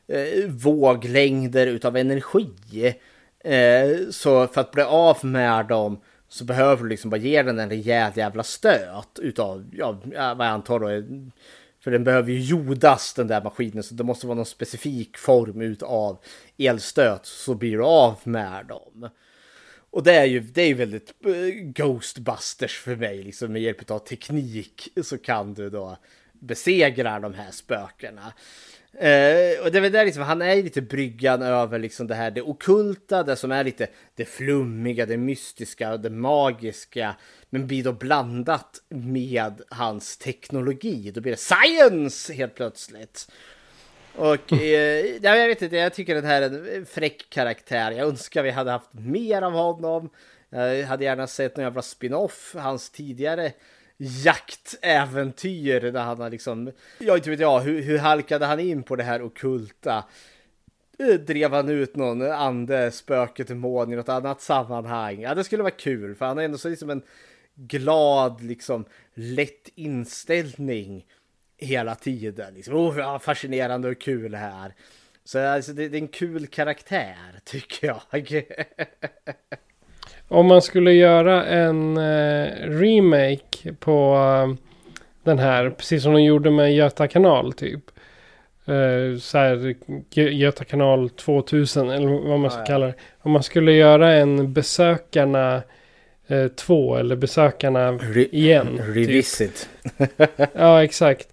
eh, 0.08 0.48
våglängder 0.48 1.66
utav 1.66 1.96
energi. 1.96 2.94
Eh, 3.44 4.08
så 4.10 4.46
för 4.46 4.60
att 4.60 4.72
bli 4.72 4.82
av 4.82 5.18
med 5.22 5.66
dem 5.66 6.00
så 6.28 6.44
behöver 6.44 6.82
du 6.82 6.88
liksom 6.88 7.10
bara 7.10 7.16
ge 7.16 7.42
den 7.42 7.58
en 7.58 7.68
rejäl 7.68 8.12
jävla 8.14 8.42
stöt 8.42 9.18
utav, 9.18 9.68
ja, 9.72 9.98
vad 10.12 10.46
jag 10.46 10.52
antar 10.52 10.80
då 10.80 10.86
är, 10.86 11.04
för 11.84 11.90
den 11.90 12.04
behöver 12.04 12.32
ju 12.32 12.40
jordas 12.40 13.14
den 13.14 13.26
där 13.26 13.42
maskinen 13.42 13.82
så 13.82 13.94
det 13.94 14.04
måste 14.04 14.26
vara 14.26 14.36
någon 14.36 14.46
specifik 14.46 15.18
form 15.18 15.60
utav 15.60 16.18
elstöt 16.58 17.26
så 17.26 17.54
blir 17.54 17.76
du 17.76 17.84
av 17.84 18.18
med 18.24 18.66
dem. 18.66 19.08
Och 19.92 20.02
det 20.02 20.14
är 20.14 20.24
ju, 20.24 20.40
det 20.40 20.62
är 20.62 20.66
ju 20.66 20.74
väldigt 20.74 21.14
eh, 21.26 21.32
Ghostbusters 21.62 22.78
för 22.78 22.96
mig, 22.96 23.22
liksom 23.22 23.52
med 23.52 23.62
hjälp 23.62 23.90
av 23.90 23.98
teknik 23.98 24.88
så 25.02 25.18
kan 25.18 25.54
du 25.54 25.70
då 25.70 25.96
besegra 26.32 27.20
de 27.20 27.34
här 27.34 27.50
spökena. 27.50 28.32
Uh, 28.94 29.64
och 29.64 29.72
det 29.72 29.78
är 29.78 29.80
väl 29.80 29.92
där 29.92 30.04
liksom, 30.04 30.22
han 30.22 30.42
är 30.42 30.62
lite 30.62 30.82
bryggan 30.82 31.42
över 31.42 31.78
liksom 31.78 32.06
det 32.06 32.14
här 32.14 32.30
det 32.30 32.42
okulta, 32.42 33.22
det 33.22 33.36
som 33.36 33.52
är 33.52 33.64
lite 33.64 33.88
det 34.14 34.24
flummiga, 34.24 35.06
det 35.06 35.16
mystiska, 35.16 35.96
det 35.96 36.10
magiska. 36.10 37.16
Men 37.50 37.66
blir 37.66 37.84
då 37.84 37.92
blandat 37.92 38.82
med 38.88 39.62
hans 39.68 40.16
teknologi. 40.16 41.10
Då 41.10 41.20
blir 41.20 41.32
det 41.32 41.38
science 41.38 42.32
helt 42.32 42.54
plötsligt. 42.54 43.32
Och 44.16 44.52
eh, 44.52 45.16
jag 45.22 45.48
vet 45.48 45.62
inte, 45.62 45.76
jag 45.76 45.94
tycker 45.94 46.14
den 46.14 46.24
här 46.24 46.42
är 46.42 46.76
en 46.76 46.86
fräck 46.86 47.30
karaktär. 47.30 47.90
Jag 47.90 48.08
önskar 48.08 48.42
vi 48.42 48.50
hade 48.50 48.70
haft 48.70 48.92
mer 48.92 49.42
av 49.42 49.52
honom. 49.52 50.10
Jag 50.50 50.86
hade 50.86 51.04
gärna 51.04 51.26
sett 51.26 51.56
någon 51.56 51.64
jävla 51.64 51.82
spin-off, 51.82 52.54
hans 52.58 52.90
tidigare 52.90 53.52
jaktäventyr 54.24 55.80
där 55.80 56.00
han 56.00 56.20
har 56.20 56.30
liksom, 56.30 56.72
jag 56.98 57.16
inte 57.16 57.30
vet 57.30 57.40
jag, 57.40 57.60
hur, 57.60 57.82
hur 57.82 57.98
halkade 57.98 58.46
han 58.46 58.60
in 58.60 58.82
på 58.82 58.96
det 58.96 59.02
här 59.02 59.22
okulta? 59.22 60.04
Eh, 60.98 61.14
drev 61.14 61.52
han 61.52 61.68
ut 61.68 61.96
någon 61.96 62.22
ande, 62.22 62.90
spöke, 62.90 63.44
demon 63.44 63.92
i 63.92 63.96
något 63.96 64.08
annat 64.08 64.40
sammanhang? 64.40 65.20
Ja, 65.20 65.34
det 65.34 65.44
skulle 65.44 65.62
vara 65.62 65.70
kul, 65.70 66.14
för 66.14 66.26
han 66.26 66.36
har 66.36 66.44
ändå 66.44 66.58
så 66.58 66.68
liksom 66.68 66.90
en 66.90 67.02
glad, 67.54 68.42
liksom 68.42 68.84
lätt 69.14 69.68
inställning 69.74 71.06
hela 71.62 71.94
tiden. 71.94 72.54
Liksom, 72.54 72.74
oh, 72.74 73.18
fascinerande 73.18 73.88
och 73.88 74.00
kul 74.00 74.34
här. 74.34 74.74
Så 75.24 75.38
alltså, 75.38 75.72
det, 75.72 75.88
det 75.88 75.96
är 75.96 76.02
en 76.02 76.08
kul 76.08 76.46
karaktär, 76.46 77.16
tycker 77.44 77.86
jag. 77.86 78.44
Om 80.28 80.46
man 80.46 80.62
skulle 80.62 80.92
göra 80.92 81.44
en 81.44 81.96
eh, 81.96 82.46
remake 82.68 83.72
på 83.78 84.14
eh, 84.14 84.54
den 85.22 85.38
här, 85.38 85.70
precis 85.70 86.02
som 86.02 86.12
de 86.12 86.22
gjorde 86.22 86.50
med 86.50 86.74
Göta 86.74 87.08
kanal 87.08 87.52
typ. 87.52 87.84
Eh, 88.64 89.18
så 89.18 89.38
här, 89.38 89.74
Göta 90.14 90.64
kanal 90.64 91.10
2000 91.10 91.90
eller 91.90 92.28
vad 92.28 92.40
man 92.40 92.50
ska 92.50 92.58
ja, 92.58 92.62
ja. 92.62 92.66
kalla 92.66 92.86
det. 92.86 92.94
Om 93.18 93.32
man 93.32 93.42
skulle 93.42 93.72
göra 93.72 94.12
en 94.12 94.52
besökarna 94.52 95.62
2 96.56 96.94
eh, 96.94 97.00
eller 97.00 97.16
besökarna 97.16 97.92
Re 97.92 98.26
igen. 98.32 98.66
Typ. 98.76 98.96
Revisit. 98.96 99.68
Typ. 99.98 100.10
ja, 100.52 100.84
exakt. 100.84 101.28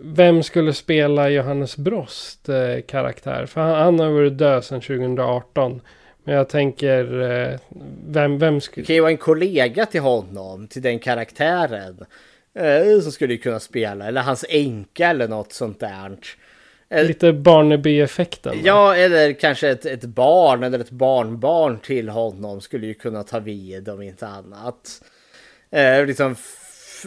Vem 0.00 0.42
skulle 0.42 0.74
spela 0.74 1.28
Johannes 1.30 1.76
Brost 1.76 2.48
eh, 2.48 2.80
karaktär? 2.86 3.46
För 3.46 3.60
han, 3.60 3.74
han 3.74 3.98
har 3.98 4.10
varit 4.10 4.38
död 4.38 4.64
sedan 4.64 4.80
2018. 4.80 5.80
Men 6.24 6.34
jag 6.34 6.48
tänker, 6.48 7.20
eh, 7.20 7.58
vem, 8.06 8.38
vem 8.38 8.60
skulle... 8.60 8.82
Det 8.82 8.86
kan 8.86 8.94
ju 8.94 9.00
vara 9.00 9.10
en 9.10 9.16
kollega 9.16 9.86
till 9.86 10.00
honom, 10.00 10.68
till 10.68 10.82
den 10.82 10.98
karaktären. 10.98 12.04
Eh, 12.54 13.00
som 13.00 13.12
skulle 13.12 13.36
kunna 13.36 13.60
spela, 13.60 14.08
eller 14.08 14.20
hans 14.20 14.44
änka 14.48 15.08
eller 15.08 15.28
något 15.28 15.52
sånt 15.52 15.80
där. 15.80 16.18
Eh, 16.88 17.04
Lite 17.04 17.32
Barnaby-effekten. 17.32 18.60
Ja, 18.64 18.96
eller 18.96 19.32
kanske 19.32 19.68
ett, 19.68 19.86
ett 19.86 20.04
barn 20.04 20.62
eller 20.62 20.78
ett 20.78 20.90
barnbarn 20.90 21.78
till 21.78 22.08
honom 22.08 22.60
skulle 22.60 22.86
ju 22.86 22.94
kunna 22.94 23.22
ta 23.22 23.38
vid 23.38 23.88
om 23.88 24.02
inte 24.02 24.26
annat. 24.26 25.02
Eh, 25.70 26.06
liksom 26.06 26.36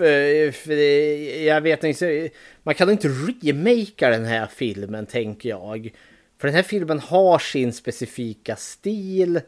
Eh, 0.01 1.45
jag 1.45 1.61
vet 1.61 1.83
inte, 1.83 2.29
man 2.63 2.75
kan 2.75 2.89
inte 2.89 3.07
remakea 3.07 4.09
den 4.09 4.25
här 4.25 4.47
filmen 4.47 5.05
tänker 5.05 5.49
jag. 5.49 5.91
För 6.37 6.47
den 6.47 6.55
här 6.55 6.63
filmen 6.63 6.99
har 6.99 7.39
sin 7.39 7.73
specifika 7.73 8.55
stil. 8.55 9.41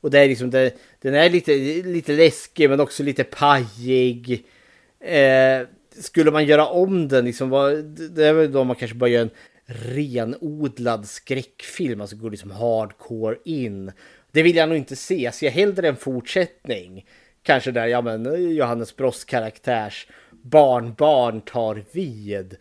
Och 0.00 0.10
det 0.10 0.18
är 0.18 0.28
liksom, 0.28 0.50
det, 0.50 0.74
den 1.00 1.14
är 1.14 1.30
lite, 1.30 1.52
lite 1.82 2.12
läskig 2.12 2.70
men 2.70 2.80
också 2.80 3.02
lite 3.02 3.24
pajig. 3.24 4.46
Eh, 5.00 5.66
skulle 5.98 6.30
man 6.30 6.46
göra 6.46 6.66
om 6.66 7.08
den, 7.08 7.24
liksom, 7.24 7.50
vad, 7.50 7.84
det 7.84 8.26
är 8.26 8.32
väl 8.32 8.52
då 8.52 8.64
man 8.64 8.76
kanske 8.76 8.96
bara 8.96 9.10
gör 9.10 9.22
en 9.22 9.30
renodlad 9.66 11.08
skräckfilm, 11.08 12.00
alltså 12.00 12.16
går 12.16 12.30
liksom 12.30 12.50
hardcore 12.50 13.36
in. 13.44 13.92
Det 14.32 14.42
vill 14.42 14.56
jag 14.56 14.68
nog 14.68 14.78
inte 14.78 14.96
se, 14.96 15.22
Jag 15.22 15.34
ser 15.34 15.50
hellre 15.50 15.88
en 15.88 15.96
fortsättning. 15.96 17.06
Kanske 17.46 17.70
där, 17.70 17.86
ja 17.86 18.02
men 18.02 18.54
Johannes 18.54 18.96
Brost 18.96 19.26
karaktärs 19.26 20.06
barnbarn 20.30 21.40
tar 21.40 21.84
vid. 21.92 22.56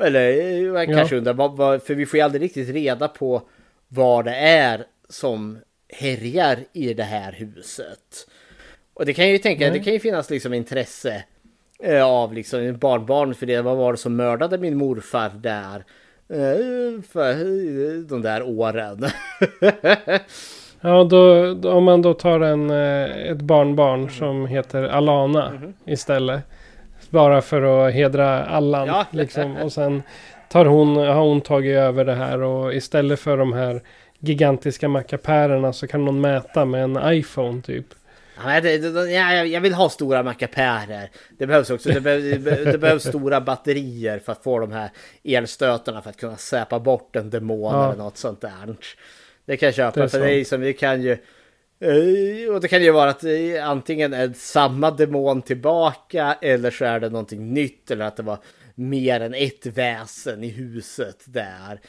Eller 0.00 0.30
jag 0.76 0.86
kanske 0.86 1.14
ja. 1.14 1.18
undrar, 1.18 1.78
för 1.78 1.94
vi 1.94 2.06
får 2.06 2.16
ju 2.16 2.24
aldrig 2.24 2.42
riktigt 2.42 2.68
reda 2.68 3.08
på 3.08 3.42
vad 3.88 4.24
det 4.24 4.34
är 4.36 4.84
som 5.08 5.58
härjar 5.88 6.58
i 6.72 6.94
det 6.94 7.02
här 7.02 7.32
huset. 7.32 8.28
Och 8.94 9.06
det 9.06 9.14
kan 9.14 9.24
jag 9.24 9.32
ju 9.32 9.38
tänka, 9.38 9.64
Nej. 9.64 9.78
det 9.78 9.84
kan 9.84 9.92
ju 9.92 10.00
finnas 10.00 10.30
liksom 10.30 10.54
intresse 10.54 11.24
eh, 11.82 12.04
av 12.04 12.34
liksom 12.34 12.78
barnbarn 12.78 13.34
för 13.34 13.46
det. 13.46 13.62
Vad 13.62 13.76
var 13.76 13.92
det 13.92 13.98
som 13.98 14.16
mördade 14.16 14.58
min 14.58 14.76
morfar 14.76 15.30
där? 15.30 15.84
Eh, 16.28 17.02
för 17.02 17.34
de 18.08 18.22
där 18.22 18.42
åren. 18.42 19.06
ja, 20.80 21.04
då, 21.04 21.54
då, 21.54 21.72
om 21.72 21.84
man 21.84 22.02
då 22.02 22.14
tar 22.14 22.40
en, 22.40 22.70
eh, 22.70 23.30
ett 23.30 23.40
barnbarn 23.40 24.00
mm. 24.00 24.14
som 24.14 24.46
heter 24.46 24.82
Alana 24.82 25.48
mm. 25.48 25.74
istället. 25.86 26.42
Bara 27.10 27.42
för 27.42 27.86
att 27.88 27.94
hedra 27.94 28.44
Allan. 28.44 28.86
Ja. 28.86 29.06
Liksom. 29.10 29.56
Och 29.56 29.72
sen 29.72 30.02
tar 30.48 30.64
hon, 30.64 30.96
har 30.96 31.14
hon 31.14 31.40
tagit 31.40 31.76
över 31.76 32.04
det 32.04 32.14
här 32.14 32.42
och 32.42 32.74
istället 32.74 33.20
för 33.20 33.36
de 33.36 33.52
här 33.52 33.80
gigantiska 34.18 34.88
mackapärerna 34.88 35.72
så 35.72 35.86
kan 35.86 36.04
någon 36.04 36.20
mäta 36.20 36.64
med 36.64 36.82
en 36.82 37.12
iPhone 37.12 37.62
typ. 37.62 37.86
Det, 38.62 39.12
jag, 39.46 39.60
vill 39.60 39.74
ha 39.74 39.88
stora 39.88 40.22
mackapärer. 40.22 41.10
Det 41.38 41.46
behövs 41.46 41.70
också. 41.70 41.88
Det, 41.88 42.00
be, 42.00 42.18
det, 42.64 42.78
behövs 42.78 43.04
stora 43.04 43.40
batterier 43.40 44.18
för 44.18 44.32
att 44.32 44.42
få 44.42 44.58
de 44.58 44.72
här 44.72 44.90
elstötarna 45.24 46.02
för 46.02 46.10
att 46.10 46.16
kunna 46.16 46.36
säpa 46.36 46.78
bort 46.78 47.16
en 47.16 47.30
demon 47.30 47.74
Ja. 47.74 47.86
eller 47.86 48.02
något 48.02 48.16
sånt 48.16 48.40
där. 48.40 48.76
Det 49.50 49.56
kan 49.56 49.66
jag 49.66 49.74
köpa. 49.74 50.00
Det 50.00 50.08
för 50.08 50.20
det 50.20 50.32
är 50.32 50.36
sant. 50.36 50.46
som 50.48 50.60
det 50.60 50.72
kan 50.72 51.02
ju... 51.02 51.12
eh, 51.12 52.54
Och 52.54 52.60
det 52.60 52.68
kan 52.68 52.82
ju 52.82 52.90
vara 52.90 53.10
att 53.10 53.24
eh, 53.24 53.30
antingen 53.68 54.12
är 54.14 54.32
samma 54.36 54.90
demon 54.90 55.42
tillbaka 55.42 56.36
eller 56.42 56.70
så 56.70 56.84
är 56.84 57.00
det 57.00 57.08
någonting 57.10 57.54
nytt 57.54 57.90
eller 57.90 58.04
att 58.04 58.16
det 58.16 58.22
var 58.22 58.38
mer 58.74 59.20
än 59.20 59.34
ett 59.34 59.66
väsen 59.66 60.44
i 60.44 60.48
huset 60.48 61.24
där. 61.24 61.80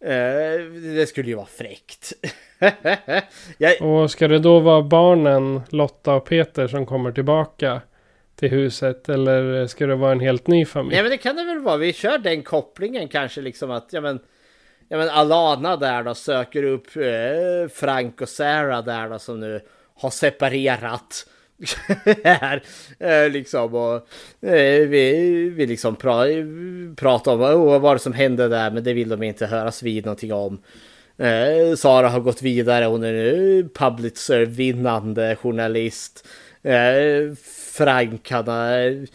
Eh, 0.00 0.64
Det 0.96 1.08
skulle 1.08 1.28
ju 1.28 1.34
vara 1.36 1.46
fräckt. 1.46 2.12
jag, 3.58 3.82
Och 3.82 4.10
ska 4.10 4.28
det 4.28 4.38
då 4.38 4.60
vara 4.60 4.82
barnen 4.82 5.60
Lotta 5.68 6.14
och 6.14 6.24
Peter 6.24 6.68
som 6.68 6.86
kommer 6.86 7.12
tillbaka 7.12 7.80
till 8.36 8.50
huset? 8.50 9.08
Eller 9.08 9.66
ska 9.66 9.86
det 9.86 9.94
vara 9.96 10.12
en 10.12 10.20
helt 10.20 10.46
ny 10.46 10.64
familj? 10.64 10.94
Nej 10.94 11.02
men 11.02 11.10
det 11.10 11.16
kan 11.18 11.36
det 11.36 11.44
väl 11.44 11.58
vara. 11.60 11.76
Vi 11.76 11.92
kör 11.92 12.18
den 12.18 12.42
kopplingen 12.42 13.08
kanske 13.08 13.40
liksom 13.40 13.70
att 13.70 13.88
ja 13.92 14.00
men, 14.00 14.20
ja, 14.88 14.96
men 14.96 15.08
Alana 15.08 15.76
där 15.76 16.02
då 16.02 16.14
söker 16.14 16.62
upp 16.62 16.86
eh, 16.96 17.68
Frank 17.74 18.20
och 18.20 18.28
Sarah 18.28 18.84
där 18.84 19.08
då 19.08 19.18
som 19.18 19.40
nu 19.40 19.60
har 19.94 20.10
separerat. 20.10 21.26
här 22.24 22.62
eh, 22.98 23.30
liksom 23.30 23.74
och 23.74 23.94
eh, 24.48 24.88
vi, 24.88 25.52
vi 25.56 25.66
liksom 25.66 25.96
pra, 25.96 26.24
pratar 26.96 27.32
om 27.32 27.40
oh, 27.40 27.78
vad 27.78 27.94
det 27.94 28.00
som 28.00 28.12
hände 28.12 28.48
där 28.48 28.70
men 28.70 28.84
det 28.84 28.92
vill 28.92 29.08
de 29.08 29.22
inte 29.22 29.46
höras 29.46 29.82
vid 29.82 30.04
någonting 30.04 30.32
om. 30.32 30.62
Eh, 31.18 31.74
Sara 31.76 32.08
har 32.08 32.20
gått 32.20 32.42
vidare, 32.42 32.84
hon 32.84 33.04
är 33.04 33.12
nu 33.12 33.68
Pulitzer-vinnande 33.74 35.36
journalist. 35.36 36.28
Eh, 36.62 37.34
Frank 37.72 38.30
han 38.30 38.48
har 38.48 39.06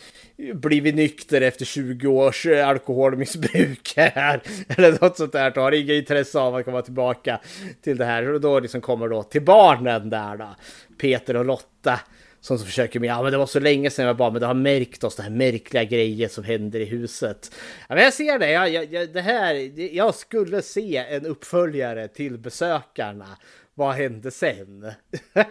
blivit 0.53 0.95
nykter 0.95 1.41
efter 1.41 1.65
20 1.65 2.07
års 2.07 2.45
eh, 2.45 2.67
alkoholmissbruk 2.67 3.93
här. 3.95 4.41
Eller 4.67 4.91
något 5.01 5.17
sånt 5.17 5.31
där. 5.31 5.51
Då 5.51 5.61
Har 5.61 5.71
inga 5.71 5.93
intresse 5.93 6.39
av 6.39 6.55
att 6.55 6.65
komma 6.65 6.81
tillbaka 6.81 7.39
till 7.81 7.97
det 7.97 8.05
här. 8.05 8.33
Och 8.33 8.41
då 8.41 8.59
liksom 8.59 8.81
kommer 8.81 9.07
då 9.07 9.23
till 9.23 9.41
barnen 9.41 10.09
där 10.09 10.37
då. 10.37 10.55
Peter 11.01 11.35
och 11.35 11.45
Lotta. 11.45 11.99
Som 12.43 12.57
så 12.57 12.65
försöker 12.65 12.99
med, 12.99 13.09
ja 13.09 13.23
men 13.23 13.31
det 13.31 13.37
var 13.37 13.45
så 13.45 13.59
länge 13.59 13.89
sedan 13.89 14.05
jag 14.05 14.13
var 14.13 14.17
barn, 14.17 14.33
men 14.33 14.39
det 14.39 14.47
har 14.47 14.53
märkt 14.53 15.03
oss, 15.03 15.15
det 15.15 15.23
här 15.23 15.29
märkliga 15.29 15.83
grejer 15.83 16.27
som 16.27 16.43
händer 16.43 16.79
i 16.79 16.85
huset. 16.85 17.51
Ja, 17.89 17.95
men 17.95 18.03
jag 18.03 18.13
ser 18.13 18.39
det, 18.39 18.51
jag, 18.51 18.93
jag, 18.93 19.13
det 19.13 19.21
här, 19.21 19.53
jag 19.95 20.15
skulle 20.15 20.61
se 20.61 20.97
en 20.97 21.25
uppföljare 21.25 22.07
till 22.07 22.37
besökarna. 22.37 23.27
Vad 23.73 23.95
hände 23.95 24.31
sen? 24.31 24.91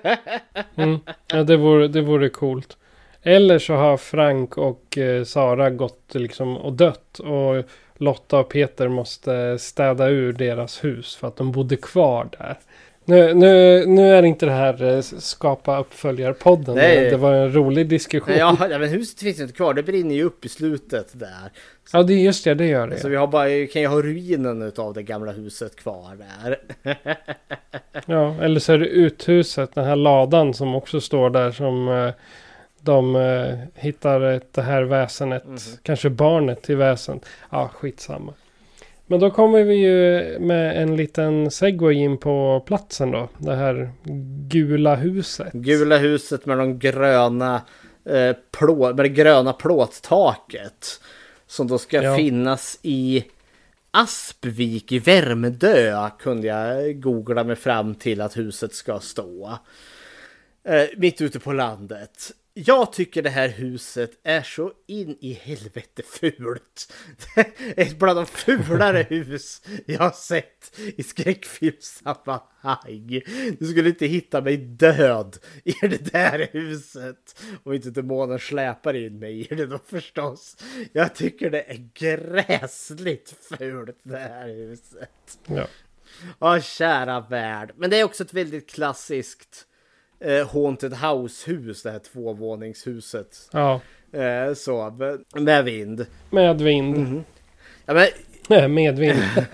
Mm. 0.76 0.98
Ja, 1.26 1.42
det 1.42 1.56
vore, 1.56 1.88
det 1.88 2.00
vore 2.00 2.28
coolt. 2.28 2.76
Eller 3.22 3.58
så 3.58 3.74
har 3.74 3.96
Frank 3.96 4.58
och 4.58 4.98
eh, 4.98 5.24
Sara 5.24 5.70
gått 5.70 6.14
liksom 6.14 6.56
och 6.56 6.72
dött. 6.72 7.18
Och 7.18 7.64
Lotta 7.96 8.38
och 8.38 8.48
Peter 8.48 8.88
måste 8.88 9.58
städa 9.58 10.08
ur 10.08 10.32
deras 10.32 10.84
hus 10.84 11.16
för 11.16 11.28
att 11.28 11.36
de 11.36 11.52
bodde 11.52 11.76
kvar 11.76 12.28
där. 12.38 12.58
Nu, 13.04 13.34
nu, 13.34 13.86
nu 13.86 14.14
är 14.14 14.22
inte 14.22 14.46
det 14.46 14.52
här 14.52 14.82
eh, 14.82 15.00
skapa 15.00 15.78
uppföljarpodden. 15.80 16.74
Nej. 16.74 17.10
Det 17.10 17.16
var 17.16 17.32
en 17.32 17.54
rolig 17.54 17.88
diskussion. 17.88 18.34
Ja, 18.36 18.56
Ja, 18.60 18.68
ja, 18.70 18.78
men 18.78 18.88
huset 18.88 19.20
finns 19.20 19.40
inte 19.40 19.52
kvar, 19.52 19.74
det 19.74 19.82
brinner 19.82 20.14
ju 20.14 20.22
upp 20.22 20.44
i 20.44 20.48
slutet 20.48 21.08
där. 21.12 22.02
det 22.02 22.12
är 22.14 22.18
just 22.18 22.44
det, 22.44 22.54
det 22.54 22.66
gör 22.66 22.86
det. 22.86 22.98
Så 22.98 23.08
vi 23.08 23.16
har 23.16 23.26
bara, 23.26 23.66
kan 23.66 23.82
ju 23.82 23.88
ha 23.88 24.02
ruinen 24.02 24.72
av 24.76 24.94
det 24.94 25.02
gamla 25.02 25.32
huset 25.32 25.76
kvar 25.76 26.16
där. 26.16 26.58
Ja, 28.06 28.34
eller 28.42 28.60
så 28.60 28.72
är 28.72 28.78
det 28.78 28.86
uthuset, 28.86 29.74
den 29.74 29.84
här 29.84 29.96
ladan 29.96 30.54
som 30.54 30.74
också 30.74 31.00
står 31.00 31.30
där 31.30 31.50
som 31.50 31.88
eh, 31.88 32.10
de 32.82 33.16
eh, 33.16 33.58
hittar 33.74 34.40
det 34.52 34.62
här 34.62 34.82
väsenet, 34.82 35.44
Mhm. 35.46 35.58
kanske 35.82 36.10
barnet 36.10 36.62
till 36.62 36.76
väsen. 36.76 37.20
Ja, 37.50 37.68
skitsamma. 37.74 38.34
Men 39.06 39.20
då 39.20 39.30
kommer 39.30 39.64
vi 39.64 39.74
ju 39.74 40.38
med 40.38 40.82
en 40.82 40.96
liten 40.96 41.50
segway 41.50 41.94
in 41.94 42.18
på 42.18 42.62
platsen 42.66 43.10
då. 43.10 43.28
Det 43.38 43.54
här 43.54 43.90
gula 44.48 44.94
huset. 44.96 45.52
Gula 45.52 45.96
huset 45.98 46.46
med 46.46 46.58
de 46.58 46.78
gröna 46.78 47.62
eh, 48.04 48.36
plå, 48.50 48.86
med 48.86 49.04
det 49.04 49.08
gröna 49.08 49.52
plåttaket. 49.52 51.00
Som 51.46 51.66
då 51.68 51.78
ska 51.78 52.02
Ja. 52.02 52.16
finnas 52.16 52.78
i 52.82 53.24
Aspvik 53.90 54.92
i 54.92 54.98
Värmdö 54.98 56.08
kunde 56.18 56.46
jag 56.46 57.00
googla 57.00 57.44
mig 57.44 57.56
fram 57.56 57.94
till 57.94 58.20
att 58.20 58.36
huset 58.36 58.74
ska 58.74 59.00
stå. 59.00 59.58
Eh, 60.64 60.82
mitt 60.96 61.20
ute 61.20 61.38
på 61.40 61.52
landet. 61.52 62.30
Jag 62.66 62.92
tycker 62.92 63.22
det 63.22 63.30
här 63.30 63.48
huset 63.48 64.10
är 64.22 64.42
så 64.42 64.72
in 64.86 65.16
i 65.20 65.32
helvete 65.32 66.02
fult. 66.02 66.92
Ett 67.76 67.98
bland 67.98 68.18
de 68.18 68.26
fulare 68.26 69.02
hus 69.10 69.62
jag 69.86 69.98
har 69.98 70.10
sett 70.10 70.78
i 70.96 71.02
skräckfilmssammanhang. 71.02 73.20
Du 73.58 73.66
skulle 73.66 73.88
inte 73.88 74.06
hitta 74.06 74.40
mig 74.40 74.56
död 74.56 75.38
i 75.64 75.72
det 75.80 76.12
där 76.12 76.48
huset. 76.52 77.42
Om 77.62 77.72
inte 77.72 77.90
demonen 77.90 78.38
släpar 78.38 78.94
in 78.94 79.18
mig 79.18 79.40
i 79.40 79.54
det 79.54 79.66
då 79.66 79.78
förstås. 79.86 80.56
Jag 80.92 81.14
tycker 81.14 81.50
det 81.50 81.62
är 81.62 81.88
gräsligt 81.94 83.34
fult 83.40 83.98
det 84.02 84.18
här 84.18 84.48
huset. 84.48 85.38
Ja. 85.46 85.66
Ja, 86.38 86.60
kära 86.60 87.20
värld. 87.20 87.72
Men 87.76 87.90
det 87.90 88.00
är 88.00 88.04
också 88.04 88.24
ett 88.24 88.34
väldigt 88.34 88.70
klassiskt 88.70 89.66
eh, 90.20 90.48
Haunted 90.52 90.92
House-hus, 90.94 91.82
det 91.82 91.90
här 91.90 91.98
tvåvåningshuset. 91.98 93.48
ja, 93.52 93.80
Eh, 94.12 94.54
så, 94.54 94.90
med- 95.34 95.64
vind. 95.64 96.06
med 96.30 96.60
vind. 96.60 96.96
Mhm. 96.98 97.24
Ja, 97.86 97.94
men, 98.48 98.74
med 98.74 98.98
vind. 98.98 99.18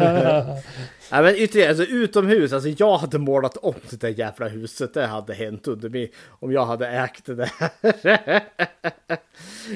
ja, 1.10 1.22
men 1.22 1.34
ytterligare, 1.36 1.68
alltså 1.70 1.84
utomhus, 1.84 2.52
alltså 2.52 2.68
jag 2.78 2.96
hade 2.98 3.18
målat 3.18 3.56
om 3.56 3.74
det 3.90 4.00
där 4.00 4.08
jävla 4.08 4.48
huset. 4.48 4.94
Det 4.94 5.06
hade 5.06 5.34
hänt 5.34 5.68
under 5.68 5.88
mig 5.88 6.12
om 6.28 6.52
jag 6.52 6.66
hade 6.66 6.88
ägt 6.88 7.24
det 7.26 7.34
där. 7.34 7.50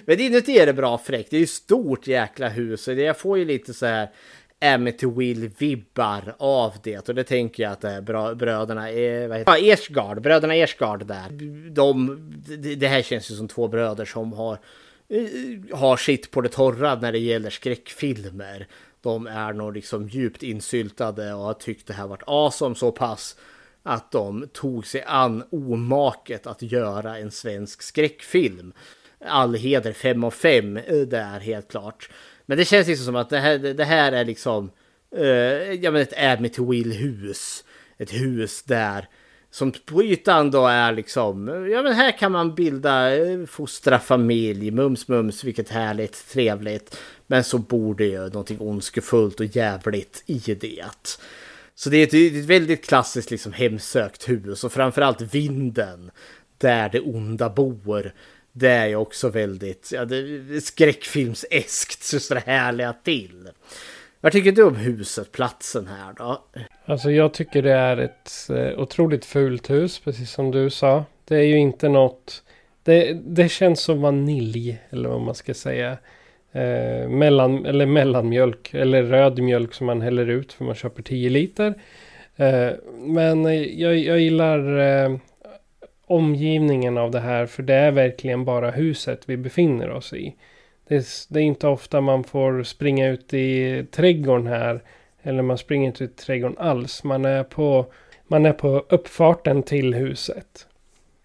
men 0.07 0.20
inuti 0.20 0.59
är 0.59 0.66
det 0.66 0.72
bra 0.72 0.99
fräckt. 0.99 1.30
Det 1.30 1.36
är 1.36 1.41
ju 1.41 1.47
stort 1.47 2.07
jäkla 2.07 2.49
hus. 2.49 2.88
Jag 2.88 3.18
får 3.18 3.38
ju 3.38 3.45
lite 3.45 3.74
så 3.74 3.86
här 3.86 4.09
Amityville-vibbar 4.61 6.34
av 6.38 6.72
det. 6.82 7.08
Och 7.08 7.14
det 7.14 7.24
tänker 7.24 7.62
jag 7.62 7.72
att 7.72 7.80
det 7.80 7.90
är 7.90 8.00
bra, 8.00 8.34
bröderna 8.34 8.90
är... 8.90 9.28
Vad 9.28 9.38
heter, 9.38 9.52
ja, 9.52 9.72
Ersgard, 9.72 10.22
bröderna 10.22 10.54
Ersgard 10.54 11.06
där. 11.06 11.30
De, 11.70 12.18
det, 12.78 12.88
här 12.88 13.02
känns 13.02 13.30
ju 13.30 13.34
som 13.34 13.48
två 13.48 13.68
bröder 13.68 14.04
som 14.04 14.32
har, 14.32 14.58
eh, 15.08 15.78
har 15.78 15.96
sitt 15.96 16.30
på 16.30 16.40
det 16.40 16.48
torra 16.48 16.94
när 16.94 17.12
det 17.12 17.18
gäller 17.18 17.50
skräckfilmer. 17.50 18.66
De 19.02 19.26
är 19.26 19.52
nog 19.52 19.74
liksom 19.74 20.08
djupt 20.08 20.42
insyltade 20.42 21.34
och 21.34 21.40
har 21.40 21.54
tyckt 21.54 21.86
det 21.86 21.94
här 21.94 22.06
varit 22.06 22.22
awesome 22.26 22.74
så 22.74 22.92
pass 22.92 23.36
att 23.82 24.11
de 24.11 24.48
tog 24.52 24.86
sig 24.86 25.02
an 25.06 25.44
omaket 25.50 26.46
att 26.46 26.62
göra 26.62 27.18
en 27.18 27.30
svensk 27.30 27.82
skräckfilm. 27.82 28.72
All 29.24 29.54
heder 29.54 29.92
5 29.92 30.24
av 30.24 30.30
5 30.30 30.76
eh, 30.76 30.98
där 30.98 31.40
helt 31.40 31.70
klart. 31.70 32.11
Men 32.51 32.59
det 32.59 32.64
känns 32.64 32.88
liksom 32.88 33.07
som 33.07 33.16
att 33.16 33.30
det 33.30 33.38
här, 33.38 33.59
det 33.59 33.84
här 33.84 34.12
är 34.12 34.24
liksom 34.24 34.70
eh, 35.16 35.72
ja, 35.72 35.90
men 35.90 36.03
ett 36.03 36.18
Amityville-hus. 36.18 37.64
Ett 37.98 38.12
hus 38.12 38.62
där 38.62 39.09
som 39.51 39.72
på 39.72 40.03
ytan 40.03 40.51
då 40.51 40.66
är 40.66 40.92
liksom, 40.92 41.48
ja 41.72 41.82
men 41.82 41.92
här 41.92 42.18
kan 42.18 42.32
man 42.32 42.55
bilda, 42.55 43.16
eh, 43.16 43.46
fostra 43.46 43.98
familj, 43.98 44.70
mums 44.70 45.09
mums, 45.09 45.44
vilket 45.44 45.68
härligt, 45.68 46.28
trevligt. 46.28 46.96
Men 47.26 47.44
så 47.44 47.59
bor 47.59 47.94
det 47.94 48.07
ju 48.07 48.20
någonting 48.20 48.61
ondskefullt 48.61 49.40
och 49.40 49.57
jävligt 49.57 50.22
i 50.26 50.55
det. 50.55 51.18
Så 51.74 51.90
det 51.90 51.96
är 51.96 52.03
ett, 52.07 52.34
ett 52.34 52.44
väldigt 52.44 52.88
klassiskt 52.88 53.30
liksom 53.30 53.53
hemsökt 53.53 54.28
hus 54.28 54.64
och 54.64 54.72
framförallt 54.72 55.34
vinden 55.34 56.11
där 56.59 56.88
det 56.88 57.01
onda 57.01 57.51
bor. 57.51 58.12
Det 58.53 58.70
är 58.70 58.86
ju 58.86 58.96
också 58.96 59.28
väldigt 59.28 59.92
ja, 59.92 60.07
skräckfilmseskt 60.62 62.03
så 62.03 62.20
står 62.20 62.34
det 62.34 62.42
härliga 62.46 62.92
till. 62.92 63.48
Vad 64.20 64.32
tycker 64.32 64.53
du 64.53 64.62
om 64.62 64.76
huset, 64.76 65.32
platsen 65.32 65.86
här 65.86 66.12
då? 66.12 66.44
Alltså 66.84 67.11
jag 67.11 67.34
tycker 67.34 67.62
det 67.62 67.72
är 67.72 67.96
ett 67.96 68.51
eh, 68.51 68.80
otroligt 68.80 69.24
fult 69.24 69.70
hus, 69.70 69.98
precis 69.98 70.30
som 70.30 70.51
du 70.51 70.70
sa. 70.70 71.05
Det 71.24 71.36
är 71.36 71.42
ju 71.42 71.59
inte 71.59 71.88
något... 71.88 72.42
Det, 72.82 73.12
det 73.12 73.48
känns 73.48 73.80
som 73.80 74.01
vanilj, 74.01 74.80
eller 74.90 75.09
vad 75.09 75.20
man 75.20 75.34
ska 75.34 75.55
säga. 75.55 75.98
Eh, 76.53 77.09
mellan, 77.09 77.66
eller 77.66 77.86
mellanmjölk, 77.86 78.74
eller 78.74 79.03
röd 79.03 79.38
mjölk 79.38 79.74
som 79.74 79.86
man 79.86 80.01
häller 80.01 80.26
ut 80.26 80.53
för 80.53 80.64
man 80.64 80.74
köper 80.74 81.03
10 81.03 81.30
liter. 81.30 81.74
Eh, 82.36 82.70
men 82.98 83.44
jag, 83.78 83.98
jag 83.98 84.20
gillar 84.20 84.78
eh, 84.78 85.16
omgivningen 86.11 86.98
av 86.98 87.11
det 87.11 87.20
här, 87.20 87.46
för 87.46 87.62
det 87.62 87.74
är 87.74 87.90
verkligen 87.90 88.44
bara 88.44 88.70
huset 88.70 89.22
vi 89.26 89.36
befinner 89.36 89.90
oss 89.90 90.12
i. 90.12 90.36
Det 90.88 90.94
är, 90.96 91.04
det 91.28 91.40
är 91.40 91.44
inte 91.44 91.68
ofta 91.68 92.00
man 92.00 92.24
får 92.24 92.62
springa 92.62 93.08
ut 93.08 93.34
i 93.34 93.84
trädgården 93.90 94.46
här 94.46 94.82
Eller 95.22 95.42
man 95.42 95.58
springer 95.58 95.86
inte 95.86 96.04
ut 96.04 96.11
i 96.11 96.24
trädgården 96.24 96.58
alls. 96.58 97.04
Man 97.04 97.24
är 97.24 97.44
på, 97.44 97.86
man 98.28 98.46
är 98.46 98.52
på 98.52 98.86
uppfarten 98.88 99.62
till 99.62 99.94
huset. 99.94 100.66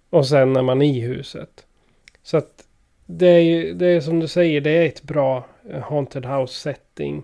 Och 0.09 0.27
sen 0.27 0.55
är 0.55 0.61
man 0.61 0.81
i 0.81 0.99
huset. 0.99 1.65
Så 2.23 2.37
att 2.37 2.63
det 3.05 3.27
är, 3.27 3.39
ju- 3.39 3.73
det 3.73 3.87
är 3.87 4.01
som 4.01 4.19
du 4.19 4.27
säger, 4.27 4.61
det 4.61 4.69
är 4.69 4.85
ett 4.85 5.03
bra 5.03 5.45
eh, 5.69 5.81
Haunted 5.81 6.25
House 6.25 6.53
setting. 6.53 7.23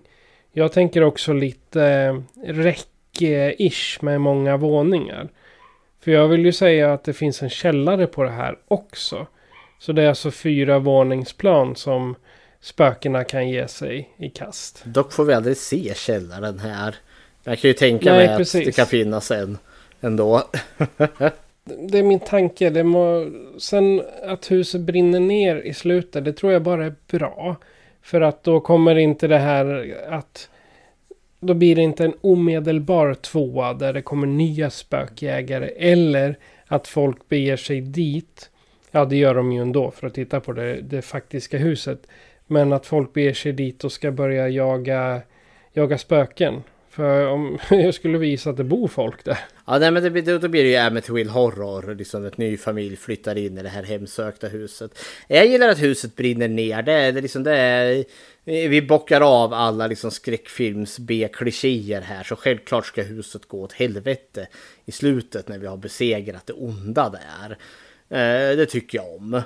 Jag 0.52 0.72
tänker 0.72 1.04
också 1.04 1.32
lite 1.32 1.84
eh, 1.84 2.52
räcke-ish 2.52 3.98
med 4.04 4.20
många 4.20 4.56
våningar. 4.56 5.28
För 6.04 6.10
jag 6.10 6.28
vill 6.28 6.44
ju 6.44 6.52
säga 6.52 6.92
att 6.92 7.04
det 7.04 7.12
finns 7.12 7.42
en 7.42 7.50
källare 7.50 8.06
på 8.06 8.22
det 8.22 8.30
här 8.30 8.56
också. 8.68 9.26
Så 9.78 9.92
det 9.92 10.02
är 10.02 10.08
alltså 10.08 10.30
fyra 10.30 10.78
våningsplan 10.78 11.76
som 11.76 12.14
spökena 12.60 13.24
kan 13.24 13.48
ge 13.48 13.68
sig 13.68 14.10
i 14.16 14.28
kast. 14.28 14.82
Dock 14.84 15.12
får 15.12 15.24
vi 15.24 15.34
aldrig 15.34 15.56
se 15.56 15.92
källaren 15.94 16.58
här. 16.58 16.94
Jag 17.44 17.58
kan 17.58 17.68
ju 17.68 17.74
tänka 17.74 18.12
Nej, 18.12 18.18
mig 18.18 18.34
att 18.34 18.38
precis. 18.38 18.66
det 18.66 18.72
kan 18.72 18.86
finnas 18.86 19.30
en 19.30 19.58
ändå. 20.00 20.42
Det 21.64 21.98
är 21.98 22.02
min 22.02 22.20
tanke. 22.20 22.70
Det 22.70 22.84
må... 22.84 23.30
Sen 23.58 24.02
att 24.26 24.50
huset 24.50 24.80
brinner 24.80 25.20
ner 25.20 25.56
i 25.56 25.74
slutet, 25.74 26.24
det 26.24 26.32
tror 26.32 26.52
jag 26.52 26.62
bara 26.62 26.86
är 26.86 26.94
bra. 27.10 27.56
För 28.02 28.20
att 28.20 28.44
då 28.44 28.60
kommer 28.60 28.98
inte 28.98 29.26
det 29.26 29.38
här 29.38 29.96
att... 30.08 30.48
Då 31.44 31.54
blir 31.54 31.76
det 31.76 31.82
inte 31.82 32.04
en 32.04 32.14
omedelbar 32.20 33.14
tvåa 33.14 33.74
där 33.74 33.92
det 33.92 34.02
kommer 34.02 34.26
nya 34.26 34.70
spökjägare. 34.70 35.66
Eller 35.76 36.38
att 36.66 36.88
folk 36.88 37.28
beger 37.28 37.56
sig 37.56 37.80
dit. 37.80 38.50
Ja, 38.90 39.04
det 39.04 39.16
gör 39.16 39.34
de 39.34 39.52
ju 39.52 39.62
ändå 39.62 39.90
för 39.90 40.06
att 40.06 40.14
titta 40.14 40.40
på 40.40 40.52
det, 40.52 40.80
det 40.80 41.02
faktiska 41.02 41.58
huset. 41.58 42.06
Men 42.46 42.72
att 42.72 42.86
folk 42.86 43.12
beger 43.12 43.32
sig 43.32 43.52
dit 43.52 43.84
och 43.84 43.92
ska 43.92 44.10
börja 44.10 44.48
jaga, 44.48 45.20
jaga 45.72 45.98
spöken. 45.98 46.62
För 46.92 47.26
om 47.26 47.58
jag 47.70 47.94
skulle 47.94 48.18
visa 48.18 48.50
att 48.50 48.56
det 48.56 48.64
bor 48.64 48.88
folk 48.88 49.24
där. 49.24 49.38
Ja, 49.66 49.78
nej, 49.78 49.90
men 49.90 50.02
det, 50.02 50.38
då, 50.38 50.48
blir 50.48 50.64
det 50.64 50.70
ju 50.70 50.76
Amityville 50.76 51.30
Horror. 51.30 51.94
Liksom 51.94 52.24
ett 52.24 52.38
ny 52.38 52.56
familj 52.56 52.96
flyttar 52.96 53.38
in 53.38 53.58
i 53.58 53.62
det 53.62 53.68
här 53.68 53.82
hemsökta 53.82 54.48
huset. 54.48 54.98
Jag 55.28 55.46
gillar 55.46 55.68
att 55.68 55.82
huset 55.82 56.16
brinner 56.16 56.48
ner. 56.48 56.82
Det 56.82 56.92
är, 56.92 57.12
det 57.12 57.20
liksom, 57.20 57.42
det 57.42 57.56
är, 57.56 58.04
vi 58.44 58.82
bockar 58.82 59.20
av 59.20 59.54
alla 59.54 59.86
liksom 59.86 60.10
skräckfilms 60.10 60.98
B-klichéer 60.98 62.00
här. 62.00 62.22
Så 62.22 62.36
självklart 62.36 62.86
ska 62.86 63.02
huset 63.02 63.48
gå 63.48 63.62
åt 63.62 63.72
helvete 63.72 64.48
i 64.84 64.92
slutet 64.92 65.48
när 65.48 65.58
vi 65.58 65.66
har 65.66 65.76
besegrat 65.76 66.46
det 66.46 66.52
onda 66.52 67.10
där. 67.10 67.50
Eh, 68.08 68.56
det 68.56 68.66
tycker 68.66 68.98
jag 68.98 69.14
om. 69.14 69.42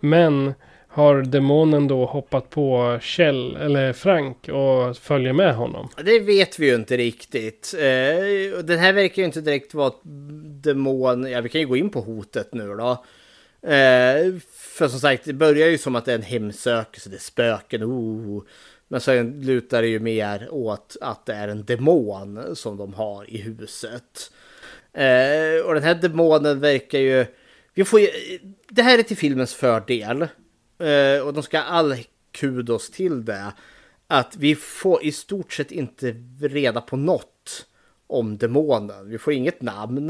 Men 0.00 0.54
har 0.92 1.22
demonen 1.22 1.88
då 1.88 2.06
hoppat 2.06 2.50
på 2.50 2.98
Kjell 3.02 3.56
eller 3.56 3.92
Frank 3.92 4.48
och 4.48 4.96
följer 4.96 5.32
med 5.32 5.54
honom? 5.54 5.88
Det 6.04 6.20
vet 6.20 6.58
vi 6.58 6.66
ju 6.66 6.74
inte 6.74 6.96
riktigt. 6.96 7.74
Eh, 7.78 8.58
den 8.64 8.78
här 8.78 8.92
verkar 8.92 9.22
ju 9.22 9.26
inte 9.26 9.40
direkt 9.40 9.74
vara 9.74 9.88
ett 9.88 10.00
demon. 10.62 11.30
Ja, 11.30 11.40
vi 11.40 11.48
kan 11.48 11.60
ju 11.60 11.66
gå 11.66 11.76
in 11.76 11.90
på 11.90 12.00
hotet 12.00 12.54
nu 12.54 12.76
då. 12.76 12.90
Eh, 13.68 14.34
för 14.52 14.88
som 14.88 15.00
sagt, 15.00 15.24
det 15.24 15.32
börjar 15.32 15.68
ju 15.68 15.78
som 15.78 15.96
att 15.96 16.04
det 16.04 16.12
är 16.12 16.16
en 16.16 16.22
hemsökelse, 16.22 17.10
det 17.10 17.16
är 17.16 17.20
spöken, 17.20 17.84
oh. 17.84 18.42
Men 18.88 19.00
sen 19.00 19.40
lutar 19.40 19.82
det 19.82 19.88
ju 19.88 20.00
mer 20.00 20.48
åt 20.50 20.96
att 21.00 21.26
det 21.26 21.34
är 21.34 21.48
en 21.48 21.64
demon 21.64 22.56
som 22.56 22.76
de 22.76 22.94
har 22.94 23.30
i 23.30 23.36
huset. 23.36 24.32
Eh, 24.92 25.66
och 25.66 25.74
den 25.74 25.82
här 25.82 25.94
demonen 25.94 26.60
verkar 26.60 26.98
ju... 26.98 27.26
Vi 27.74 27.84
får 27.84 28.00
ju 28.00 28.08
det 28.68 28.82
här 28.82 28.98
är 28.98 29.02
till 29.02 29.16
filmens 29.16 29.54
fördel. 29.54 30.28
Eh, 30.80 31.20
och 31.26 31.34
de 31.34 31.42
ska 31.42 31.60
all 31.60 31.96
kudos 32.32 32.90
till 32.90 33.24
det. 33.24 33.52
Att 34.06 34.36
vi 34.36 34.54
får 34.54 35.04
i 35.04 35.12
stort 35.12 35.52
sett 35.52 35.72
inte 35.72 36.16
reda 36.40 36.80
på 36.80 36.96
något 36.96 37.66
om 38.06 38.38
demonen. 38.38 39.10
Vi 39.10 39.18
får 39.18 39.32
inget 39.32 39.62
namn. 39.62 40.08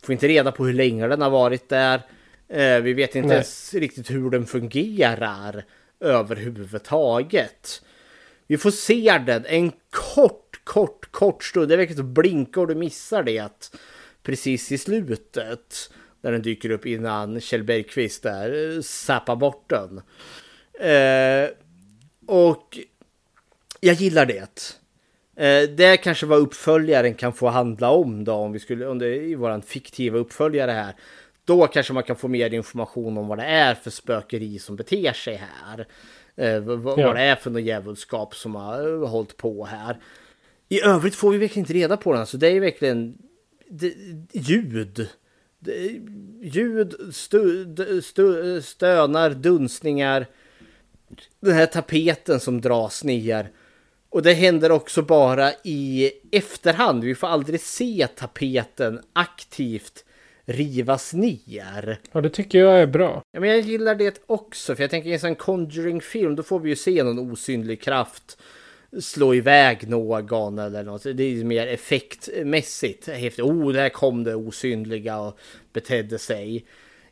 Vi 0.00 0.06
får 0.06 0.12
inte 0.12 0.28
reda 0.28 0.52
på 0.52 0.66
hur 0.66 0.74
länge 0.74 1.08
den 1.08 1.22
har 1.22 1.30
varit 1.30 1.68
där. 1.68 2.02
Eh, 2.48 2.80
vi 2.80 2.92
vet 2.92 3.14
inte 3.14 3.28
Nej. 3.28 3.36
ens 3.36 3.74
riktigt 3.74 4.10
hur 4.10 4.30
den 4.30 4.46
fungerar 4.46 5.64
överhuvudtaget. 6.00 7.82
Vi 8.46 8.58
får 8.58 8.70
se 8.70 9.22
den 9.26 9.44
en 9.46 9.72
kort, 9.90 10.60
kort, 10.64 11.12
kort 11.12 11.44
stund. 11.44 11.68
Det 11.68 11.76
verkar 11.76 11.94
som 11.94 12.14
blinka 12.14 12.60
och 12.60 12.66
du 12.66 12.74
missar 12.74 13.22
det 13.22 13.70
precis 14.22 14.72
i 14.72 14.78
slutet. 14.78 15.90
När 16.22 16.32
den 16.32 16.42
dyker 16.42 16.70
upp 16.70 16.86
innan 16.86 17.40
Kjell 17.40 17.62
Bergqvist 17.62 18.22
där 18.22 18.76
eh, 18.76 18.80
zappar 18.82 19.36
bort 19.36 19.70
den. 19.70 20.00
Eh, 20.80 21.50
och 22.26 22.78
jag 23.80 23.94
gillar 23.94 24.26
det. 24.26 24.78
Eh, 25.36 25.68
det 25.70 25.96
kanske 25.96 26.26
vad 26.26 26.38
uppföljaren 26.38 27.14
kan 27.14 27.32
få 27.32 27.48
handla 27.48 27.90
om 27.90 28.24
då, 28.24 28.32
om 28.32 28.52
vi 28.52 28.58
skulle, 28.58 28.86
om 28.86 28.98
det 28.98 29.06
är 29.06 29.22
i 29.22 29.34
våran 29.34 29.62
fiktiva 29.62 30.18
uppföljare 30.18 30.70
här. 30.70 30.94
Då 31.44 31.66
kanske 31.66 31.92
man 31.92 32.02
kan 32.02 32.16
få 32.16 32.28
mer 32.28 32.54
information 32.54 33.18
om 33.18 33.28
vad 33.28 33.38
det 33.38 33.44
är 33.44 33.74
för 33.74 33.90
spökeri 33.90 34.58
som 34.58 34.76
beter 34.76 35.12
sig 35.12 35.34
här. 35.34 35.86
Eh, 36.36 36.60
vad, 36.60 36.98
Ja. 36.98 37.06
vad 37.06 37.16
det 37.16 37.22
är 37.22 37.36
för 37.36 37.50
något 37.50 37.62
djävulskap 37.62 38.34
som 38.34 38.54
har 38.54 39.02
eh, 39.02 39.08
hållit 39.08 39.36
på 39.36 39.64
här. 39.64 39.98
I 40.68 40.82
övrigt 40.82 41.14
får 41.14 41.30
vi 41.30 41.38
verkligen 41.38 41.62
inte 41.62 41.72
reda 41.74 41.96
på 41.96 42.12
den, 42.12 42.26
så 42.26 42.36
det 42.36 42.48
är 42.48 42.60
verkligen 42.60 43.18
det, 43.68 43.94
ljud. 44.32 45.08
Ljud, 46.40 47.14
stu, 47.14 47.74
stu, 48.02 48.62
stönar, 48.62 49.30
dunsningar. 49.30 50.26
Den 51.40 51.54
här 51.54 51.66
tapeten 51.66 52.40
som 52.40 52.60
dras 52.60 53.04
ner. 53.04 53.50
Och 54.08 54.22
det 54.22 54.32
händer 54.32 54.72
också 54.72 55.02
bara 55.02 55.52
i 55.64 56.10
efterhand. 56.32 57.04
Vi 57.04 57.14
får 57.14 57.26
aldrig 57.26 57.60
se 57.60 58.06
tapeten 58.16 59.00
aktivt 59.12 60.04
rivas 60.44 61.14
ner. 61.14 62.00
Ja, 62.12 62.20
det 62.20 62.30
tycker 62.30 62.58
jag 62.58 62.80
är 62.80 62.86
bra. 62.86 63.22
Ja, 63.32 63.40
men 63.40 63.50
jag 63.50 63.60
gillar 63.60 63.94
det 63.94 64.22
också, 64.26 64.74
för 64.74 64.82
jag 64.82 64.90
tänker 64.90 65.10
i 65.10 65.12
en 65.12 65.20
sån 65.20 65.34
Conjuring-film, 65.34 66.36
då 66.36 66.42
får 66.42 66.60
vi 66.60 66.68
ju 66.68 66.76
se 66.76 67.02
någon 67.02 67.18
osynlig 67.18 67.82
kraft 67.82 68.38
slå 69.00 69.34
iväg 69.34 69.88
någon 69.88 70.58
eller 70.58 70.82
något. 70.82 71.02
Det 71.02 71.22
är 71.22 71.44
mer 71.44 71.66
effektmässigt 71.66 73.08
häftigt. 73.08 73.44
Oh, 73.44 73.72
där 73.72 73.88
kom 73.88 74.24
det 74.24 74.34
osynliga 74.34 75.18
och 75.20 75.38
betedde 75.72 76.18
sig. 76.18 76.64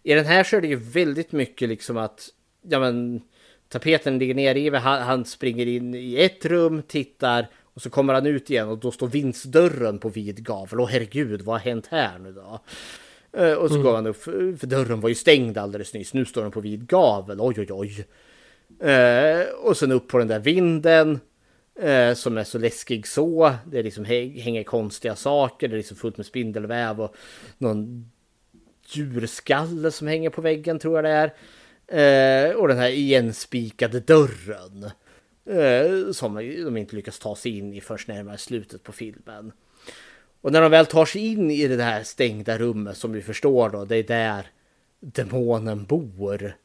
I 0.02 0.14
den 0.14 0.24
här 0.24 0.44
så 0.44 0.56
är 0.56 0.60
det 0.60 0.66
ju 0.68 0.76
väldigt 0.76 1.32
mycket 1.32 1.68
liksom 1.68 1.96
att, 1.96 2.28
ja 2.62 2.80
men, 2.80 3.22
tapeten 3.68 4.18
ligger 4.18 4.34
nerriven, 4.34 4.82
han, 4.82 5.02
han 5.02 5.24
springer 5.24 5.66
in 5.66 5.94
i 5.94 6.16
ett 6.16 6.44
rum, 6.46 6.82
tittar 6.82 7.46
och 7.74 7.82
så 7.82 7.90
kommer 7.90 8.14
han 8.14 8.26
ut 8.26 8.50
igen 8.50 8.68
och 8.68 8.78
då 8.78 8.90
står 8.90 9.08
vindsdörren 9.08 9.98
på 9.98 10.08
vid 10.08 10.44
gavel. 10.46 10.80
Åh 10.80 10.88
herregud, 10.88 11.42
vad 11.42 11.54
har 11.54 11.60
hänt 11.70 11.86
här 11.90 12.18
nu 12.18 12.32
då? 12.32 12.60
Eh, 13.32 13.52
Och 13.52 13.68
så 13.68 13.74
Mm. 13.74 13.86
går 13.86 13.94
han 13.94 14.06
upp, 14.06 14.22
för 14.22 14.56
för 14.56 14.66
dörren 14.66 15.00
var 15.00 15.08
ju 15.08 15.14
stängd 15.14 15.58
alldeles 15.58 15.94
nyss. 15.94 16.14
Nu 16.14 16.24
står 16.24 16.42
den 16.42 16.50
på 16.50 16.60
vid 16.60 16.86
gavel. 16.86 17.40
Oj, 17.40 17.54
oj, 17.58 17.66
oj. 17.70 18.06
Eh, 18.90 19.46
och 19.62 19.76
sen 19.76 19.92
upp 19.92 20.08
på 20.08 20.18
den 20.18 20.28
där 20.28 20.38
vinden. 20.38 21.20
Eh, 21.80 22.14
som 22.14 22.38
är 22.38 22.44
så 22.44 22.58
läskig 22.58 23.06
så. 23.06 23.54
Det 23.66 23.82
liksom 23.82 24.04
hänger 24.04 24.62
konstiga 24.62 25.16
saker. 25.16 25.68
Det 25.68 25.74
är 25.74 25.76
liksom 25.76 25.96
fullt 25.96 26.16
med 26.16 26.26
spindelväv 26.26 27.00
och 27.00 27.16
någon 27.58 28.10
djurskalle 28.86 29.90
som 29.90 30.06
hänger 30.06 30.30
på 30.30 30.40
väggen 30.40 30.78
tror 30.78 30.96
jag 30.96 31.04
det 31.04 31.10
är. 31.10 31.32
Eh, 32.50 32.54
och 32.54 32.68
den 32.68 32.78
här 32.78 32.90
igenspikade 32.90 34.00
dörren. 34.00 34.90
Eh, 35.44 36.12
som 36.12 36.34
de 36.34 36.76
inte 36.76 36.96
lyckas 36.96 37.18
ta 37.18 37.36
sig 37.36 37.58
in 37.58 37.74
i 37.74 37.80
först 37.80 38.08
närmare 38.08 38.38
slutet 38.38 38.82
på 38.82 38.92
filmen. 38.92 39.52
Och 40.40 40.52
när 40.52 40.62
de 40.62 40.70
väl 40.70 40.86
tar 40.86 41.04
sig 41.04 41.26
in 41.26 41.50
i 41.50 41.68
det 41.68 41.82
här 41.82 42.02
stängda 42.02 42.58
rummet 42.58 42.96
som 42.96 43.12
vi 43.12 43.22
förstår 43.22 43.70
då, 43.70 43.84
det 43.84 43.96
är 43.96 44.02
där 44.02 44.46
demonen 45.00 45.84
bor. 45.84 46.56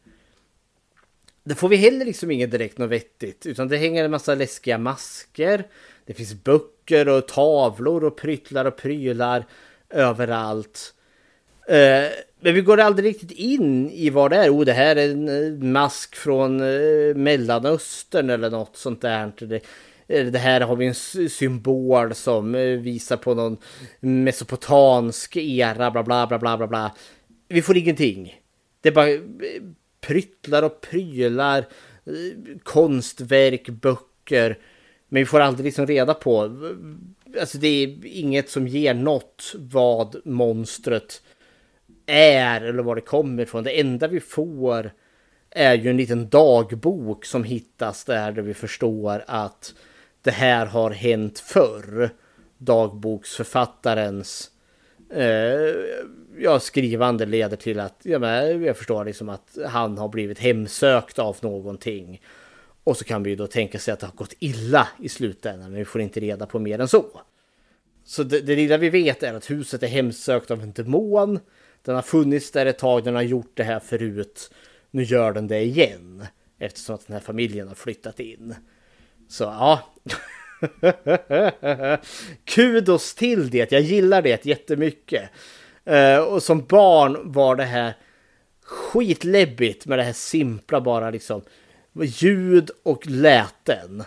Det 1.48 1.56
får 1.56 1.70
vi 1.70 1.76
heller 1.76 2.06
liksom 2.06 2.32
inget 2.32 2.52
direkt 2.52 2.78
något 2.78 2.89
vettigt, 2.89 3.46
utan 3.46 3.68
det 3.68 3.78
hänger 3.78 4.06
en 4.06 4.12
massa 4.12 4.36
läskiga 4.36 4.78
masker. 4.78 5.64
Det 6.06 6.14
finns 6.14 6.34
böcker 6.34 7.10
och 7.10 7.28
tavlor 7.28 8.04
och 8.04 8.18
pryttlar 8.18 8.66
och 8.66 8.78
prylar 8.78 9.46
överallt. 9.89 10.93
Eh, 11.68 12.12
men 12.39 12.54
vi 12.54 12.62
går 12.62 12.80
aldrig 12.80 13.10
riktigt 13.10 13.32
in 13.32 13.91
i 13.91 14.10
vad 14.10 14.32
det 14.32 14.38
är. 14.38 14.50
Oh, 14.50 14.66
det 14.66 14.74
här 14.74 14.96
är 14.96 15.12
en 15.12 15.28
eh, 15.28 15.64
mask 15.64 16.16
från 16.16 16.60
eh, 16.60 17.16
Mellanöstern 17.16 18.30
eller 18.30 18.50
något 18.50 18.78
sånt 18.78 19.02
där. 19.02 19.32
Det, 19.38 19.62
eh, 20.08 20.26
det 20.26 20.39
här 20.39 20.62
har 20.62 20.76
vi 20.76 20.86
en 20.86 21.30
symbol 21.30 22.16
som 22.16 22.56
eh, 22.56 22.62
visar 22.62 23.18
på 23.18 23.34
någon 23.34 23.58
mesopotansk 24.00 25.38
era, 25.38 25.91
bla 25.91 26.04
bla 26.04 26.28
bla 26.28 26.39
bla 26.39 26.58
bla 26.58 26.68
bla. 26.68 26.96
Vi 27.48 27.62
får 27.62 27.78
ingenting. 27.78 28.41
Det 28.82 28.89
är 28.89 28.93
bara 28.93 29.08
pryttlar 30.08 30.64
och 30.64 30.82
prylar, 30.82 31.58
eh, 32.06 32.58
konstverk, 32.64 33.70
böcker. 33.70 34.58
Men 35.10 35.22
vi 35.22 35.26
får 35.26 35.39
aldrig 35.39 35.66
liksom 35.66 35.88
reda 35.88 36.14
på. 36.14 36.41
Alltså 37.39 37.58
det 37.58 37.68
är 37.68 38.06
inget 38.06 38.49
som 38.49 38.68
ger 38.68 38.93
något 38.93 39.53
vad 39.56 40.16
monstret 40.26 41.22
är 42.06 42.62
eller 42.62 42.84
var 42.84 42.95
det 42.95 43.01
kommer 43.01 43.43
ifrån. 43.43 43.64
Det 43.64 43.80
enda 43.80 44.08
vi 44.08 44.20
får 44.20 44.91
är 45.49 45.74
ju 45.74 45.89
en 45.89 45.97
liten 45.97 46.30
dagbok 46.30 47.26
som 47.26 47.43
hittas 47.43 48.06
där, 48.06 48.32
där 48.32 48.41
vi 48.41 48.53
förstår 48.53 49.24
att 49.28 49.74
det 50.22 50.32
här 50.32 50.66
har 50.66 50.91
hänt 50.91 51.39
förr. 51.39 52.10
Dagboksförfattarens 52.58 54.49
eh, 54.49 54.55
Eh, 55.16 55.76
ja, 56.38 56.59
skrivande 56.59 57.26
leder 57.26 57.57
till 57.57 57.80
att 57.80 57.99
ja, 58.03 58.20
men 58.20 58.63
jag 58.63 58.78
förstår 58.78 59.05
liksom 59.05 59.30
att 59.30 59.57
han 59.68 59.97
har 59.97 60.09
blivit 60.09 60.39
hemsökt 60.39 61.20
av 61.20 61.38
någonting. 61.41 62.22
Och 62.84 62.97
så 62.97 63.03
kan 63.03 63.24
vi 63.24 63.30
ju 63.30 63.36
då 63.36 63.47
tänka 63.47 63.80
sig 63.80 63.93
att 63.93 63.99
det 63.99 64.05
har 64.05 64.13
gått 64.13 64.34
illa 64.39 64.88
i 64.99 65.09
slutändan, 65.09 65.72
men 65.72 65.80
vi 65.80 65.86
får 65.86 66.01
inte 66.01 66.20
reda 66.20 66.45
på 66.45 66.59
mer 66.59 66.80
än 66.80 66.88
så. 66.88 67.22
Så 68.03 68.24
det, 68.24 68.41
det 68.41 68.55
lilla 68.55 68.78
vi 68.78 68.89
vet 68.89 69.24
är 69.24 69.34
att 69.34 69.51
huset 69.51 69.84
är 69.84 69.88
hemsökt 69.88 70.51
av 70.51 70.61
en 70.61 70.72
demon. 70.72 71.39
Den 71.82 71.95
har 71.95 72.01
funnits 72.01 72.51
där 72.51 72.66
ett 72.66 72.80
tag, 72.80 73.03
den 73.03 73.16
har 73.16 73.22
gjort 73.22 73.51
det 73.53 73.63
här 73.63 73.80
förut. 73.80 74.51
Nu 74.91 75.03
gör 75.03 75.34
den 75.34 75.47
det 75.47 75.61
igen. 75.61 76.26
Eftersom 76.59 76.95
att 76.95 77.07
den 77.07 77.13
här 77.13 77.22
familjen 77.22 77.68
har 77.68 77.76
flyttat 77.76 78.20
in. 78.20 78.55
Så 79.28 79.43
ja. 79.43 79.80
Kudos 82.45 83.16
till 83.16 83.49
det, 83.49 83.72
jag 83.72 83.82
gillar 83.82 84.22
det 84.22 84.45
jättemycket. 84.45 85.30
Uh, 85.89 86.20
och 86.20 86.43
som 86.43 86.66
barn 86.66 87.32
var 87.32 87.55
det 87.55 87.63
här 87.63 87.93
skitläbbigt 88.63 89.86
med 89.86 89.99
det 89.99 90.03
här 90.03 90.13
simpla 90.13 90.82
bara 90.82 91.09
liksom 91.09 91.41
ljud 92.01 92.72
och 92.84 93.07
läten. 93.07 94.03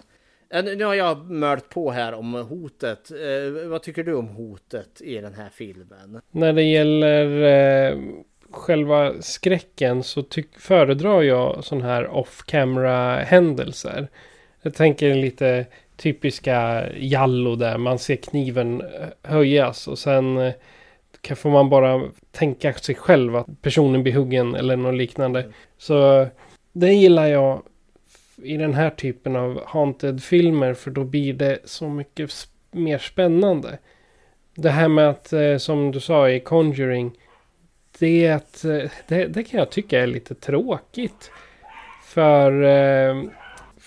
Uh, 0.54 0.62
nu 0.62 0.84
har 0.84 0.94
jag 0.94 1.30
mört 1.30 1.68
på 1.68 1.90
här 1.90 2.14
om 2.14 2.34
hotet. 2.34 3.12
Uh, 3.12 3.68
vad 3.68 3.82
tycker 3.82 4.02
du 4.04 4.14
om 4.14 4.28
hotet 4.28 5.00
i 5.00 5.14
den 5.18 5.34
här 5.34 5.48
filmen? 5.52 6.20
När 6.30 6.52
det 6.52 6.62
gäller 6.62 7.94
själva 8.50 9.22
skräcken 9.22 10.02
så 10.02 10.24
föredrar 10.58 11.22
jag 11.22 11.64
sådana 11.64 11.86
här 11.86 12.08
off-camera 12.08 13.24
händelser. 13.24 14.08
Jag 14.62 14.74
tänker 14.74 15.14
lite 15.14 15.66
typiska 15.98 16.86
Jallo 16.96 17.56
där 17.56 17.78
man 17.78 17.98
ser 17.98 18.16
kniven 18.16 18.82
höjas 19.22 19.88
och 19.88 19.98
sen 19.98 20.52
kan 21.20 21.36
får 21.36 21.50
man 21.50 21.70
bara 21.70 22.02
tänka 22.30 22.72
sig 22.72 22.94
själv 22.94 23.36
att 23.36 23.62
personen 23.62 24.02
blir 24.02 24.12
huggen 24.12 24.54
eller 24.54 24.76
något 24.76 24.94
liknande. 24.94 25.40
Mm. 25.40 25.52
Så 25.78 26.26
det 26.72 26.92
gillar 26.92 27.26
jag 27.26 27.62
i 28.42 28.56
den 28.56 28.74
här 28.74 28.90
typen 28.90 29.36
av 29.36 29.62
haunted-filmer 29.66 30.74
för 30.74 30.90
då 30.90 31.04
blir 31.04 31.32
det 31.32 31.58
så 31.64 31.88
mycket 31.88 32.30
mer 32.70 32.98
spännande. 32.98 33.78
Det 34.54 34.70
här 34.70 34.88
med 34.88 35.08
att, 35.08 35.32
eh, 35.32 35.56
som 35.56 35.92
du 35.92 36.00
sa 36.00 36.30
i 36.30 36.40
Conjuring, 36.40 37.12
det, 37.98 38.64
eh, 38.64 38.90
det, 39.08 39.26
det 39.26 39.44
kan 39.44 39.58
jag 39.58 39.70
tycka 39.70 40.00
är 40.00 40.06
lite 40.06 40.34
tråkigt. 40.34 41.30
För, 42.04 42.62
eh, 42.62 43.22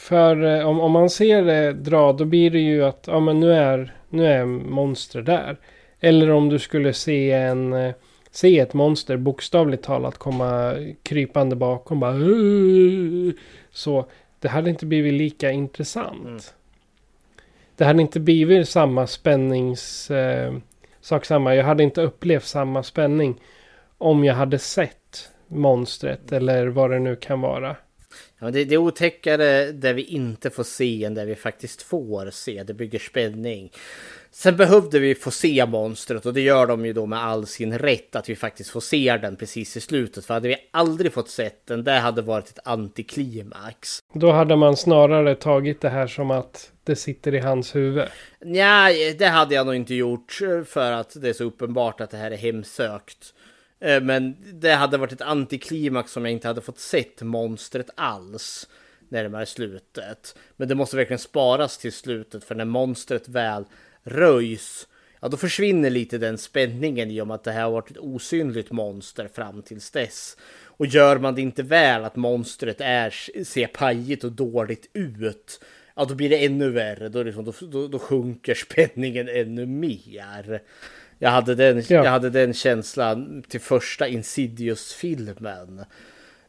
för 0.02 0.64
om, 0.66 0.80
om 0.80 0.92
man 0.92 1.10
ser 1.10 1.44
det 1.44 1.74
dra, 1.74 2.14
då 2.14 2.26
blir 2.26 2.52
det 2.52 2.60
ju 2.60 2.84
att 2.84 3.04
ja, 3.08 3.20
men 3.20 3.40
nu, 3.40 3.54
är, 3.54 3.94
nu 4.10 4.26
är 4.26 4.46
monster 4.46 5.22
där. 5.22 5.58
Eller 6.00 6.32
om 6.32 6.50
du 6.50 6.60
skulle 6.60 6.94
se 6.94 7.32
en 7.32 7.74
eh, 7.74 7.94
se 8.32 8.60
ett 8.60 8.74
monster 8.74 9.18
bokstavligt 9.18 9.84
talat 9.84 10.18
komma 10.18 10.76
krypande 11.04 11.56
bakom. 11.56 12.00
Bara, 12.00 12.16
så 13.72 14.06
det 14.40 14.48
hade 14.48 14.70
inte 14.70 14.86
blivit 14.86 15.14
lika 15.14 15.52
intressant. 15.52 16.26
Mm. 16.26 16.40
Det 17.76 17.86
hade 17.86 18.02
inte 18.02 18.20
blivit 18.20 18.70
samma 18.70 19.08
spännings... 19.08 20.12
Eh, 20.12 20.54
sak 21.02 21.26
samma. 21.26 21.56
Jag 21.56 21.64
hade 21.64 21.84
inte 21.84 22.02
upplevt 22.02 22.46
samma 22.46 22.84
spänning. 22.84 23.42
Om 23.98 24.24
jag 24.24 24.36
hade 24.36 24.60
sett 24.60 25.32
monstret 25.48 26.32
eller 26.32 26.68
vad 26.68 26.92
det 26.92 27.00
nu 27.00 27.16
kan 27.16 27.42
vara. 27.42 27.76
Ja, 28.44 28.52
det, 28.52 28.66
det 28.66 28.76
är 28.76 28.78
otäckare 28.78 29.72
där 29.72 29.94
vi 29.94 30.04
inte 30.04 30.50
får 30.50 30.64
se 30.64 31.04
än 31.04 31.14
där 31.14 31.26
vi 31.26 31.36
faktiskt 31.36 31.82
får 31.82 32.30
se. 32.32 32.64
Det 32.64 32.74
bygger 32.74 33.00
spänning. 33.00 33.72
Sen 34.32 34.58
behövde 34.58 35.00
vi 35.00 35.16
få 35.16 35.32
se 35.32 35.66
monstret 35.66 36.26
och 36.26 36.34
det 36.34 36.42
gör 36.42 36.68
de 36.68 36.86
ju 36.86 36.94
då 36.94 37.06
med 37.06 37.24
all 37.24 37.48
sin 37.48 37.78
rätt 37.78 38.16
att 38.16 38.30
vi 38.30 38.36
faktiskt 38.36 38.70
får 38.70 38.80
se 38.80 39.18
den 39.22 39.36
precis 39.36 39.78
i 39.78 39.82
slutet. 39.82 40.26
För 40.26 40.34
hade 40.34 40.48
vi 40.48 40.56
aldrig 40.72 41.14
fått 41.14 41.30
sett 41.30 41.68
den, 41.68 41.84
det 41.84 41.92
hade 41.92 42.22
varit 42.22 42.50
ett 42.50 42.68
antiklimax. 42.68 44.00
Då 44.14 44.32
hade 44.32 44.56
man 44.56 44.78
snarare 44.78 45.36
tagit 45.36 45.82
det 45.82 45.90
här 45.90 46.08
som 46.08 46.32
att 46.32 46.72
det 46.84 46.96
sitter 46.96 47.34
i 47.34 47.40
hans 47.40 47.76
huvud. 47.76 48.08
Nej, 48.40 49.16
det 49.20 49.28
hade 49.28 49.56
jag 49.56 49.66
nog 49.66 49.76
inte 49.76 49.96
gjort 49.96 50.40
för 50.66 50.92
att 50.92 51.22
det 51.22 51.30
är 51.30 51.34
så 51.34 51.44
uppenbart 51.44 52.02
att 52.02 52.10
det 52.10 52.18
här 52.18 52.32
är 52.32 52.38
hemsökt. 52.38 53.34
Eh, 53.82 54.02
men 54.02 54.36
det 54.54 54.72
hade 54.72 54.98
varit 54.98 55.12
ett 55.12 55.22
antiklimax 55.22 56.18
om 56.18 56.26
jag 56.26 56.32
inte 56.32 56.48
hade 56.48 56.62
fått 56.62 56.80
sett 56.80 57.22
monstret 57.22 57.90
alls 57.96 58.68
närmare 59.10 59.46
slutet. 59.46 60.36
Men 60.58 60.68
det 60.68 60.76
måste 60.76 60.98
verkligen 60.98 61.20
sparas 61.20 61.78
till 61.78 61.94
slutet 61.94 62.44
för 62.44 62.56
när 62.56 62.66
monstret 62.66 63.30
väl 63.30 63.66
röjs, 64.04 64.88
ja 65.20 65.28
då 65.28 65.38
försvinner 65.38 65.90
lite 65.90 66.18
den 66.18 66.38
spänningen 66.38 67.12
i 67.12 67.22
och 67.22 67.28
med 67.28 67.36
att 67.36 67.44
det 67.44 67.52
här 67.52 67.64
har 67.64 67.72
varit 67.72 67.92
ett 67.92 67.98
osynligt 67.98 68.72
monster 68.72 69.28
fram 69.28 69.62
tills 69.62 69.92
dess. 69.92 70.38
Och 70.64 70.86
gör 70.86 71.18
man 71.18 71.36
det 71.36 71.42
inte 71.42 71.64
väl 71.64 72.04
att 72.04 72.16
monstret 72.16 72.82
är, 72.82 73.44
ser 73.44 73.68
pajigt 73.68 74.24
och 74.24 74.32
dåligt 74.32 74.90
ut, 74.94 75.64
ja 75.96 76.06
då 76.06 76.16
blir 76.16 76.30
det 76.30 76.46
ännu 76.46 76.70
värre. 76.70 77.10
Då, 77.10 77.24
liksom, 77.24 77.46
då, 77.46 77.54
då, 77.62 77.88
då 77.88 78.00
sjunker 78.00 78.54
spänningen 78.54 79.30
ännu 79.30 79.66
mer. 79.66 80.62
Jag 81.24 81.30
hade 81.30 81.56
den, 81.56 81.78
ja. 81.78 82.04
jag 82.04 82.12
hade 82.12 82.30
den 82.30 82.54
känslan 82.54 83.44
till 83.48 83.60
första 83.60 84.08
Insidious-filmen. 84.08 85.80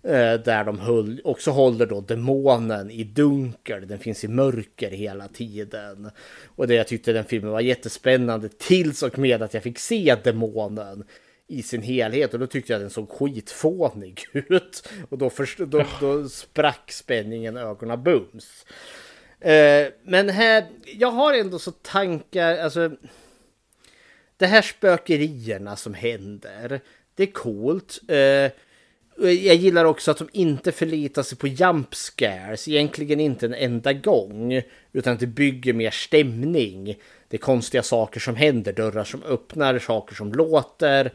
Eh, 0.03 0.35
där 0.35 0.65
de 0.65 0.79
höll, 0.79 1.21
också 1.25 1.51
håller 1.51 1.87
då 1.87 2.01
demonen 2.01 2.91
i 2.91 3.05
dunkel. 3.05 3.89
Den 3.89 3.99
finns 3.99 4.25
i 4.25 4.29
mörker 4.29 4.91
hela 4.91 5.29
tiden. 5.29 6.11
Och 6.47 6.69
det 6.69 6.75
jag 6.75 6.87
tyckte 6.87 7.13
den 7.13 7.25
filmen 7.25 7.51
var 7.51 7.61
jättespännande 7.61 8.49
tills 8.49 9.03
och 9.03 9.19
med 9.19 9.43
att 9.43 9.55
jag 9.55 9.63
fick 9.63 9.79
se 9.79 10.17
demonen 10.25 11.05
i 11.49 11.63
sin 11.63 11.83
helhet 11.83 12.35
och 12.35 12.41
då 12.41 12.47
tyckte 12.47 12.73
jag 12.73 12.81
den 12.81 12.91
såg 12.91 13.11
skitfånig 13.11 14.25
ut. 14.33 14.89
Och 15.09 15.19
då, 15.19 15.31
först, 15.31 15.59
då, 15.59 15.85
då 16.01 16.29
sprack 16.29 16.93
spänningen 16.93 17.57
ögonen 17.57 18.03
bums. 18.03 18.67
Eh, 19.41 19.87
men 20.05 20.29
här, 20.29 20.65
jag 20.85 21.11
har 21.11 21.35
ändå 21.35 21.59
så 21.59 21.71
tankar, 21.71 22.59
alltså. 22.59 22.91
Det 24.43 24.49
här 24.49 24.63
spökerierna 24.63 25.77
som 25.77 25.95
händer, 25.95 26.81
det 27.15 27.23
är 27.23 27.33
coolt. 27.33 28.01
Eh, 28.09 28.51
jag 29.29 29.57
gillar 29.57 29.85
också 29.85 30.11
att 30.11 30.19
de 30.19 30.29
inte 30.33 30.73
förlitar 30.73 31.23
sig 31.23 31.39
på 31.39 31.47
jump 31.47 31.95
scares, 31.95 32.69
egentligen 32.69 33.21
inte 33.21 33.47
en 33.47 33.55
enda 33.55 33.93
gång, 33.93 34.63
utan 34.93 35.13
att 35.13 35.21
det 35.21 35.27
bygger 35.27 35.73
mer 35.73 35.91
stämning. 35.91 36.85
Det 37.29 37.37
är 37.37 37.39
konstiga 37.39 37.83
saker 37.83 38.21
som 38.21 38.37
händer, 38.37 38.73
dörrar 38.73 39.05
som 39.05 39.23
öppnar, 39.23 39.79
saker 39.79 40.15
som 40.15 40.33
låter, 40.33 41.13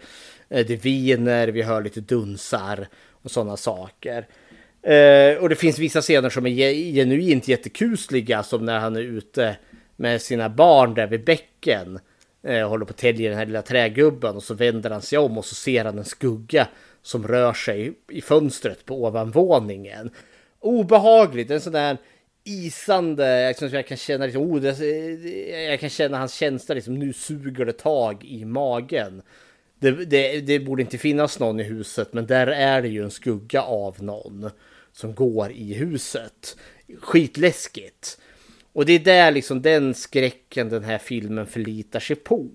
eh, 0.49 0.65
det 0.65 0.86
viner, 0.86 1.47
vi 1.47 1.61
hör 1.61 1.84
lite 1.84 2.01
dunsar 2.01 2.88
och 3.09 3.32
sådana 3.32 3.57
saker. 3.57 4.28
Eh, 4.82 5.38
och 5.38 5.49
det 5.49 5.55
finns 5.55 5.80
vissa 5.80 6.01
scener 6.01 6.30
som 6.30 6.45
är 6.45 6.73
genuint 6.93 7.47
jättekusliga, 7.47 8.43
som 8.43 8.65
när 8.65 8.80
han 8.80 8.95
är 8.95 9.01
ute 9.01 9.57
med 9.95 10.21
sina 10.21 10.49
barn 10.49 10.93
där 10.93 11.07
vid 11.07 11.23
bäcken. 11.23 11.99
Eh, 12.48 12.70
håller 12.70 12.86
på 12.86 12.91
att 12.91 12.98
tälja 12.98 13.30
den 13.30 13.38
här 13.38 13.45
lilla 13.45 13.62
trägubben 13.62 14.36
och 14.36 14.43
så 14.43 14.54
vänder 14.54 14.89
han 14.89 15.02
sig 15.02 15.20
om 15.20 15.38
och 15.38 15.45
så 15.45 15.56
ser 15.56 15.86
han 15.86 15.98
en 15.98 16.06
skugga 16.06 16.68
som 17.02 17.28
rör 17.28 17.54
sig 17.54 17.93
i 18.12 18.22
fönstret 18.22 18.86
på 18.86 19.04
ovanvåningen. 19.04 20.10
Obehagligt, 20.60 21.52
en 21.52 21.62
sån 21.62 21.74
där 21.74 21.98
isande, 22.43 23.56
jag 23.60 23.88
kan 23.88 23.98
känna 23.98 24.26
liksom, 24.26 24.41
oh, 24.41 24.66
eh, 24.66 25.64
jag 25.70 25.80
kan 25.80 25.89
känna 25.89 26.18
hans 26.18 26.34
känsla 26.34 26.76
liksom, 26.76 27.00
nu 27.00 27.14
suger 27.14 27.66
det 27.66 27.74
tag 27.74 28.24
i 28.26 28.45
magen. 28.45 29.22
Det, 29.80 29.91
det, 29.91 30.41
det 30.41 30.60
borde 30.60 30.82
inte 30.82 30.98
finnas 30.98 31.39
någon 31.39 31.60
i 31.60 31.64
huset, 31.64 32.14
men 32.14 32.26
där 32.26 32.48
är 32.48 32.82
det 32.82 32.88
ju 32.88 33.04
en 33.04 33.12
skugga 33.12 33.62
av 33.62 34.04
någon 34.04 34.50
som 34.91 35.16
går 35.16 35.52
i 35.52 35.74
huset. 35.74 36.58
Skitläskigt. 37.02 38.18
Och 38.78 38.86
det 38.86 38.93
är 38.93 38.99
där 38.99 39.32
liksom 39.32 39.61
den 39.61 39.93
skräcken 39.93 40.69
den 40.69 40.84
här 40.84 40.97
filmen 40.97 41.47
förlitar 41.47 41.99
sig 41.99 42.15
på. 42.15 42.49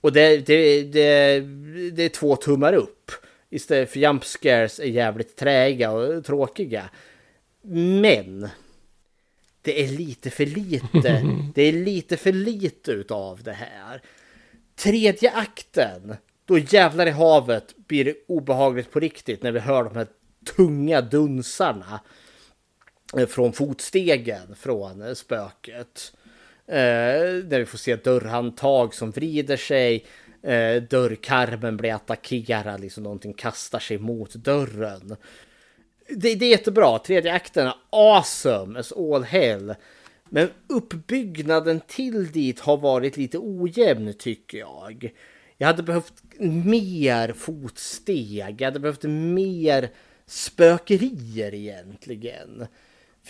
Och 0.00 0.12
det, 0.12 0.46
det, 0.46 0.82
det, 0.82 1.40
det 1.90 2.02
är 2.02 2.08
två 2.08 2.36
tummar 2.36 2.72
upp 2.72 3.10
istället 3.50 3.90
för 3.90 4.00
jump 4.00 4.24
scares 4.24 4.80
är 4.80 4.84
jävligt 4.84 5.36
träiga 5.36 5.90
och 5.90 6.24
tråkiga. 6.24 6.90
Men 8.00 8.48
det 9.62 9.84
är 9.84 9.88
lite 9.88 10.30
för 10.30 10.46
lite. 10.46 11.22
Det 11.54 11.62
är 11.62 11.72
lite 11.72 12.16
för 12.16 12.32
lite 12.32 12.92
utav 12.92 13.42
det 13.42 13.52
här. 13.52 14.02
Tredje 14.76 15.30
akten, 15.30 16.16
då 16.44 16.58
jävlar 16.58 17.06
i 17.06 17.10
havet 17.10 17.74
blir 17.76 18.04
det 18.04 18.14
obehagligt 18.28 18.90
på 18.90 19.00
riktigt 19.00 19.42
när 19.42 19.52
vi 19.52 19.60
hör 19.60 19.84
de 19.84 19.96
här 19.96 20.06
tunga 20.56 21.00
dunsarna 21.00 22.00
Eh, 23.16 23.26
från 23.26 23.52
fotstegen 23.52 24.56
från 24.56 25.02
eh, 25.02 25.14
spöket. 25.14 26.12
Eh, 26.66 27.34
där 27.44 27.58
vi 27.58 27.66
får 27.66 27.78
se 27.78 27.96
dörrhandtag 27.96 28.94
som 28.94 29.10
vrider 29.10 29.56
sig 29.56 30.06
eh, 30.42 30.82
dörrkarmen 30.82 31.76
blir 31.76 31.94
attackerad, 31.94 32.80
liksom 32.80 33.02
någonting 33.02 33.32
kastar 33.32 33.78
sig 33.78 33.98
mot 33.98 34.34
dörren. 34.34 35.16
Det, 36.08 36.34
det 36.34 36.46
är 36.46 36.50
jättebra, 36.50 36.98
tredje 36.98 37.32
akten 37.32 37.66
är 37.66 37.74
awesome 37.90 38.80
as 38.80 38.92
all 38.92 39.22
hell. 39.22 39.74
Men 40.28 40.48
uppbyggnaden 40.66 41.80
till 41.86 42.32
dit 42.32 42.60
har 42.60 42.76
varit 42.76 43.16
lite 43.16 43.38
ojämn 43.38 44.14
tycker 44.18 44.58
jag. 44.58 45.12
Jag 45.56 45.66
hade 45.66 45.82
behövt 45.82 46.22
mer 46.38 47.32
fotsteg, 47.32 48.60
jag 48.60 48.66
hade 48.66 48.80
behövt 48.80 49.02
mer 49.02 49.90
spökerier 50.26 51.54
egentligen. 51.54 52.66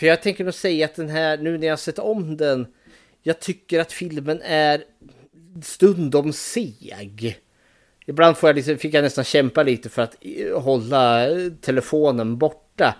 För 0.00 0.06
jag 0.06 0.22
tänker 0.22 0.44
nog 0.44 0.54
säga 0.54 0.84
att 0.84 0.94
den 0.94 1.08
här, 1.08 1.38
nu 1.38 1.58
när 1.58 1.66
jag 1.66 1.78
sett 1.78 1.98
om 1.98 2.36
den, 2.36 2.66
jag 3.22 3.40
tycker 3.40 3.80
att 3.80 3.92
filmen 3.92 4.42
är 4.42 4.84
stundom 5.62 6.32
seg. 6.32 7.40
Ibland 8.06 8.36
får 8.36 8.48
jag 8.48 8.56
liksom, 8.56 8.78
fick 8.78 8.94
jag 8.94 9.02
nästan 9.02 9.24
kämpa 9.24 9.62
lite 9.62 9.88
för 9.88 10.02
att 10.02 10.16
eh, 10.20 10.60
hålla 10.60 11.30
eh, 11.30 11.52
telefonen 11.60 12.38
borta. 12.38 12.94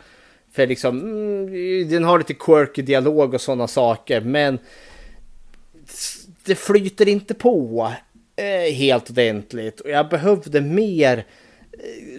För 0.53 0.67
liksom, 0.67 1.01
mm, 1.01 1.89
den 1.89 2.05
har 2.05 2.19
lite 2.19 2.35
quirky 2.35 2.83
dialog 2.83 3.35
och 3.35 3.41
sådana 3.41 3.69
saker, 3.69 4.21
men 4.21 4.59
det 6.45 6.55
flyter 6.55 7.09
inte 7.09 7.35
på 7.35 7.93
eh, 8.37 8.75
helt 8.75 9.11
ordentligt. 9.11 9.81
Och 9.81 9.91
jag 9.91 10.09
behövde 10.09 10.61
mer 10.61 11.27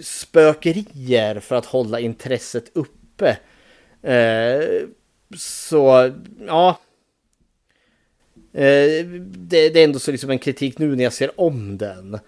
spökerier 0.01 1.39
för 1.39 1.55
att 1.55 1.65
hålla 1.65 1.99
intresset 1.99 2.71
uppe. 2.73 3.37
Eh, 4.03 4.87
så, 5.37 6.11
ja. 6.47 6.79
Eh, 8.53 9.05
det, 9.05 9.69
det, 9.69 9.79
är 9.79 9.83
ändå 9.83 9.99
så 9.99 10.11
liksom 10.11 10.29
en 10.29 10.39
kritik 10.39 10.77
nu 10.77 10.95
när 10.95 11.03
jag 11.03 11.13
ser 11.13 11.41
om 11.41 11.77
den. 11.77 12.19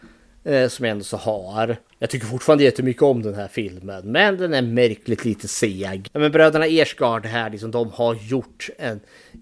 Eh, 0.46 0.68
som 0.68 0.86
jag 0.86 0.92
ändå 0.92 1.04
så 1.04 1.18
har. 1.18 1.78
Jag 2.00 2.10
tycker 2.10 2.28
fortfarande 2.28 2.64
jättemycket 2.64 3.04
om 3.04 3.22
den 3.22 3.34
här 3.34 3.48
filmen. 3.48 4.12
Men 4.12 4.38
den 4.38 4.54
är 4.54 4.62
märkligt 4.62 5.26
lite 5.26 5.48
seg. 5.48 6.10
men 6.14 6.32
bröderna 6.32 6.66
Ersgard 6.66 7.26
här, 7.26 7.50
liksom, 7.50 7.72
de 7.72 7.92
har 7.92 8.16
gjort 8.16 8.70
en 8.78 9.00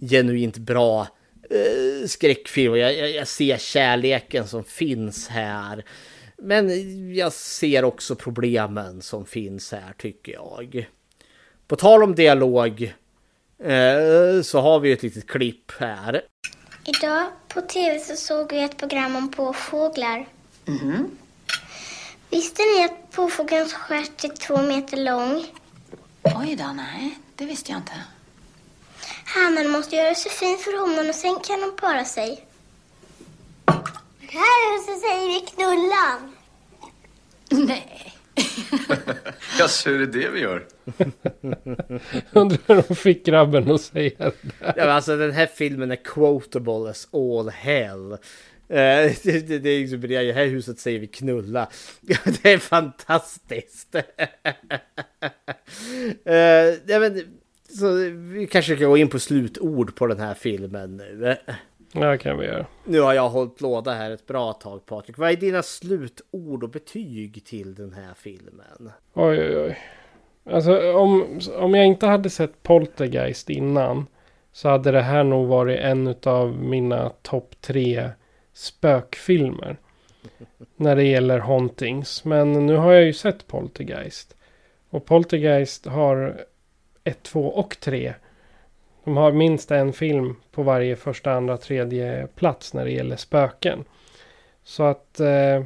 genuint 0.09 0.57
bra 0.57 1.07
eh, 1.49 2.07
skräckfilm. 2.07 2.75
Jag, 2.75 2.97
jag, 2.97 3.11
jag 3.11 3.27
ser 3.27 3.57
kärleken 3.57 4.47
som 4.47 4.63
finns 4.63 5.27
här. 5.27 5.85
Men 6.37 6.69
jag 7.15 7.33
ser 7.33 7.83
också 7.83 8.15
problemen 8.15 9.01
som 9.01 9.25
finns 9.25 9.71
här 9.71 9.93
tycker 9.97 10.31
jag. 10.31 10.87
På 11.71 11.75
tal 11.77 12.03
om 12.03 12.15
dialog 12.15 12.93
eh, 13.63 14.41
så 14.43 14.61
har 14.61 14.79
vi 14.79 14.91
ett 14.91 15.03
litet 15.03 15.27
klipp 15.27 15.71
här. 15.79 16.21
Idag 16.85 17.25
på 17.47 17.61
tv 17.61 17.99
så 17.99 18.15
såg 18.15 18.51
vi 18.51 18.63
ett 18.63 18.77
program 18.77 19.15
om 19.15 19.31
påfåglar. 19.31 20.27
Mhm. 20.65 21.17
Visste 22.29 22.61
ni 22.61 22.85
att 22.85 23.11
påfågelns 23.11 23.73
stjärt 23.73 24.23
är 24.23 24.29
två 24.29 24.61
meter 24.61 24.97
lång? 24.97 25.45
Oj 26.23 26.55
då, 26.55 26.73
nej, 26.73 27.17
det 27.35 27.45
visste 27.45 27.71
jag 27.71 27.79
inte. 27.79 28.03
Hannen 29.25 29.69
måste 29.69 29.95
göra 29.95 30.15
sig 30.15 30.31
fin 30.31 30.57
för 30.57 30.79
honom 30.79 31.09
och 31.09 31.15
sen 31.15 31.39
kan 31.39 31.61
de 31.61 31.75
para 31.75 32.05
sig. 32.05 32.45
Här 34.19 34.85
så 34.85 34.99
säger 34.99 35.27
vi 35.27 35.47
knullan. 35.47 36.35
Nej. 37.67 38.20
Ja, 39.59 39.67
så 39.67 39.89
är 39.89 39.97
det 39.97 40.05
det 40.05 40.29
vi 40.29 40.39
gör? 40.39 40.65
Undrar 42.31 42.57
hur 42.67 42.83
de 42.87 42.95
fick 42.95 43.25
grabben 43.25 43.71
att 43.71 43.81
säga 43.81 44.11
det 44.17 44.25
där. 44.25 44.33
Ja, 44.59 44.73
men 44.75 44.89
alltså 44.89 45.17
den 45.17 45.31
här 45.31 45.45
filmen 45.45 45.91
är 45.91 45.95
quotable 45.95 46.89
as 46.89 47.07
all 47.11 47.49
hell. 47.49 48.11
Eh, 48.11 48.17
det, 49.23 49.47
det, 49.47 49.59
det 49.59 49.69
är 49.69 49.79
liksom, 49.79 50.03
i 50.03 50.07
det 50.07 50.33
här 50.33 50.45
huset 50.45 50.79
säger 50.79 50.99
vi 50.99 51.07
knulla. 51.07 51.69
det 52.41 52.53
är 52.53 52.57
fantastiskt. 52.57 53.95
uh, 53.95 54.01
ja, 56.85 56.99
men, 56.99 57.23
så 57.79 57.93
vi 58.13 58.47
kanske 58.51 58.75
ska 58.75 58.85
gå 58.85 58.97
in 58.97 59.09
på 59.09 59.19
slutord 59.19 59.95
på 59.95 60.07
den 60.07 60.19
här 60.19 60.33
filmen 60.33 60.97
nu. 60.97 61.35
Ja, 61.93 62.17
kan 62.17 62.37
vi 62.37 62.45
göra. 62.45 62.65
Nu 62.83 62.99
har 62.99 63.13
jag 63.13 63.29
hållit 63.29 63.61
låda 63.61 63.91
här 63.91 64.11
ett 64.11 64.27
bra 64.27 64.53
tag 64.53 64.85
Patrik. 64.85 65.17
Vad 65.17 65.31
är 65.31 65.35
dina 65.35 65.63
slutord 65.63 66.63
och 66.63 66.69
betyg 66.69 67.45
till 67.45 67.75
den 67.75 67.93
här 67.93 68.13
filmen? 68.13 68.91
Oj, 69.13 69.39
oj, 69.39 69.57
oj. 69.57 69.77
Alltså 70.43 70.93
om, 70.93 71.39
om 71.57 71.75
jag 71.75 71.85
inte 71.85 72.07
hade 72.07 72.29
sett 72.29 72.63
Poltergeist 72.63 73.49
innan 73.49 74.07
så 74.51 74.69
hade 74.69 74.91
det 74.91 75.01
här 75.01 75.23
nog 75.23 75.47
varit 75.47 75.79
en 75.79 76.15
av 76.23 76.57
mina 76.57 77.09
topp 77.09 77.55
tre 77.61 78.09
spökfilmer. 78.53 79.77
När 80.75 80.95
det 80.95 81.03
gäller 81.03 81.39
Hauntings. 81.39 82.25
Men 82.25 82.65
nu 82.65 82.75
har 82.75 82.93
jag 82.93 83.03
ju 83.03 83.13
sett 83.13 83.47
Poltergeist. 83.47 84.35
Och 84.89 85.05
Poltergeist 85.05 85.85
har 85.85 86.45
ett, 87.03 87.23
två 87.23 87.47
och 87.47 87.79
tre. 87.79 88.13
De 89.03 89.17
har 89.17 89.31
minst 89.31 89.71
en 89.71 89.93
film 89.93 90.35
på 90.51 90.63
varje 90.63 90.95
första, 90.95 91.31
andra, 91.31 91.57
tredje 91.57 92.27
plats 92.35 92.73
när 92.73 92.85
det 92.85 92.91
gäller 92.91 93.15
spöken. 93.15 93.83
Så 94.63 94.83
att 94.83 95.19
eh, 95.19 95.63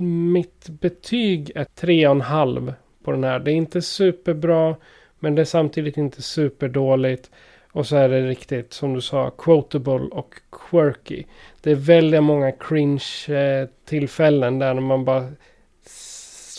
mitt 0.00 0.68
betyg 0.68 1.52
är 1.54 1.64
tre 1.64 2.06
och 2.06 2.14
en 2.14 2.20
halv 2.20 2.74
på 3.04 3.12
den 3.12 3.24
här. 3.24 3.38
Det 3.38 3.52
är 3.52 3.54
inte 3.54 3.82
superbra, 3.82 4.76
men 5.18 5.34
det 5.34 5.42
är 5.42 5.46
samtidigt 5.46 5.96
inte 5.96 6.22
superdåligt. 6.22 7.30
Och 7.72 7.86
så 7.86 7.96
är 7.96 8.08
det 8.08 8.28
riktigt, 8.28 8.72
som 8.72 8.94
du 8.94 9.00
sa, 9.00 9.30
quotable 9.30 10.08
och 10.10 10.34
quirky. 10.50 11.24
Det 11.62 11.70
är 11.70 11.74
väldigt 11.74 12.22
många 12.22 12.52
cringe 12.52 13.04
eh, 13.28 13.68
tillfällen 13.84 14.58
där 14.58 14.74
man 14.74 15.04
bara 15.04 15.32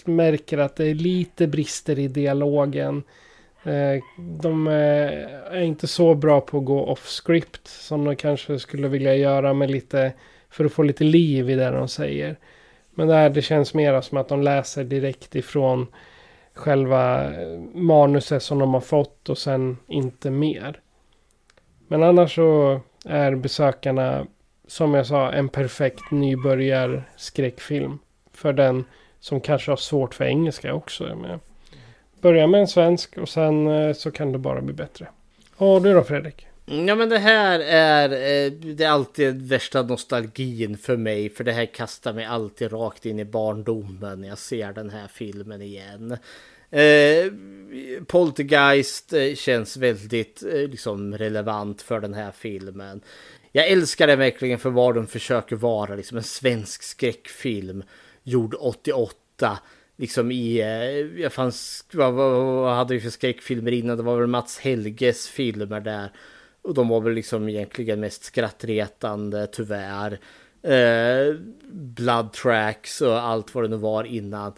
märker 0.06 0.58
att 0.58 0.76
det 0.76 0.86
är 0.86 0.94
lite 0.94 1.48
brister 1.48 2.00
i 2.00 2.08
dialogen. 2.08 3.04
Eh, 3.66 4.04
de 4.18 4.68
eh, 4.68 5.54
är 5.54 5.62
inte 5.62 5.88
så 5.88 6.16
bra 6.16 6.42
på 6.42 6.58
att 6.58 6.66
gå 6.66 6.86
off 6.86 7.08
script 7.08 7.68
som 7.68 8.06
de 8.06 8.16
kanske 8.16 8.60
skulle 8.60 8.88
vilja 8.88 9.16
göra 9.16 9.54
med 9.54 9.72
lite 9.72 10.14
för 10.50 10.66
att 10.66 10.74
få 10.74 10.84
lite 10.84 11.04
liv 11.04 11.50
i 11.50 11.56
det 11.56 11.72
de 11.72 11.88
säger. 11.88 12.36
Men 12.92 13.08
där 13.08 13.30
det 13.30 13.42
känns 13.42 13.74
mer 13.74 14.02
som 14.02 14.18
att 14.18 14.30
de 14.30 14.42
läser 14.42 14.84
direkt 14.84 15.36
ifrån 15.36 15.88
själva 16.54 17.24
eh, 17.24 17.60
manuset 17.74 18.44
som 18.44 18.60
de 18.60 18.74
har 18.74 18.82
fått 18.82 19.30
och 19.30 19.38
sen 19.38 19.78
inte 19.88 20.32
mer. 20.32 20.80
Men 21.88 22.04
annars 22.04 22.36
så 22.36 22.80
är 23.06 23.36
besökarna 23.36 24.28
som 24.68 24.94
jag 24.94 25.06
sa 25.06 25.32
en 25.32 25.50
perfekt 25.50 26.12
nybörjarskräckfilm. 26.12 28.00
För 28.34 28.54
den 28.54 28.86
som 29.20 29.42
kanske 29.42 29.72
har 29.72 29.78
svårt 29.78 30.14
för 30.14 30.26
engelska 30.26 30.74
också. 30.74 31.04
Men 31.04 31.40
börja 32.26 32.48
med 32.48 32.62
en 32.62 32.68
svensk 32.68 33.18
och 33.18 33.30
sen 33.30 33.68
eh, 33.68 33.94
så 33.94 34.12
kan 34.12 34.32
det 34.32 34.38
bara 34.38 34.62
bli 34.62 34.74
bättre. 34.74 35.08
Och 35.56 35.82
du 35.82 35.94
då 35.94 36.04
Fredrik? 36.04 36.48
Ja 36.66 36.96
men 36.96 37.10
det 37.10 37.18
här 37.18 37.60
är, 37.60 38.10
eh, 38.10 38.52
det 38.52 38.84
är 38.84 38.90
alltid 38.90 39.50
värsta 39.50 39.82
nostalgin 39.82 40.78
för 40.78 40.98
mig. 40.98 41.30
För 41.30 41.44
det 41.44 41.52
här 41.52 41.66
kastar 41.66 42.14
mig 42.14 42.26
alltid 42.26 42.72
rakt 42.72 43.06
in 43.06 43.20
i 43.20 43.26
barndomen 43.26 44.22
när 44.22 44.28
jag 44.28 44.38
ser 44.38 44.74
den 44.74 44.90
här 44.90 45.08
filmen 45.08 45.62
igen. 45.62 46.18
Eh, 46.70 47.32
Poltergeist 48.08 49.14
eh, 49.14 49.36
känns 49.36 49.78
väldigt 49.78 50.44
eh, 50.44 50.54
liksom 50.54 51.18
relevant 51.18 51.82
för 51.82 52.00
den 52.00 52.14
här 52.14 52.32
filmen. 52.32 53.02
Jag 53.52 53.68
älskar 53.68 54.08
den 54.08 54.20
verkligen 54.20 54.60
för 54.60 54.70
vad 54.70 54.96
den 54.96 55.08
försöker 55.08 55.56
vara, 55.56 55.96
liksom 55.96 56.18
en 56.18 56.24
svensk 56.24 56.84
skräckfilm 56.84 57.84
gjord 58.24 58.56
88. 58.60 59.60
Liksom 59.98 60.32
i, 60.32 60.62
eh, 60.62 61.22
jag 61.22 61.34
fanns, 61.34 61.86
vad, 61.94 62.14
vad, 62.14 62.32
vad 62.46 62.76
hade 62.76 62.94
vi 62.94 63.00
för 63.00 63.10
skräckfilmer 63.10 63.72
innan? 63.72 63.98
Det 63.98 64.04
var 64.04 64.20
väl 64.20 64.28
Mats 64.28 64.60
Helges 64.60 65.28
filmer 65.28 65.80
där. 65.80 66.12
Och 66.62 66.74
de 66.74 66.88
var 66.88 67.02
väl 67.02 67.14
liksom 67.14 67.50
egentligen 67.50 68.00
mest 68.00 68.24
skrattretande 68.24 69.48
tyvärr. 69.48 70.20
Eh, 70.62 71.36
blood 71.72 72.34
tracks 72.34 73.02
och 73.02 73.20
allt 73.20 73.56
vad 73.56 73.64
det 73.64 73.68
nu 73.68 73.76
var 73.76 74.04
innan 74.04 74.54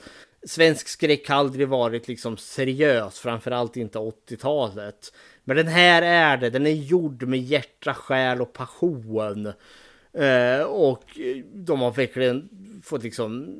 svensk 0.48 0.88
skräck 0.88 1.30
har 1.30 1.36
aldrig 1.36 1.68
varit 1.68 2.08
liksom 2.08 2.38
seriös, 2.38 3.20
framförallt 3.20 3.78
inte 3.78 4.00
80-talet. 4.00 5.14
Men 5.44 5.58
den 5.58 5.68
här 5.68 6.02
är 6.02 6.38
det, 6.38 6.50
den 6.50 6.68
är 6.68 6.72
gjord 6.72 7.24
med 7.24 7.40
hjärta, 7.40 7.94
själ 7.94 8.42
och 8.42 8.54
passion. 8.54 9.46
Eh, 10.14 10.62
och 10.62 11.20
de 11.54 11.82
har 11.82 11.92
verkligen 11.92 12.50
fått 12.84 13.04
liksom, 13.04 13.56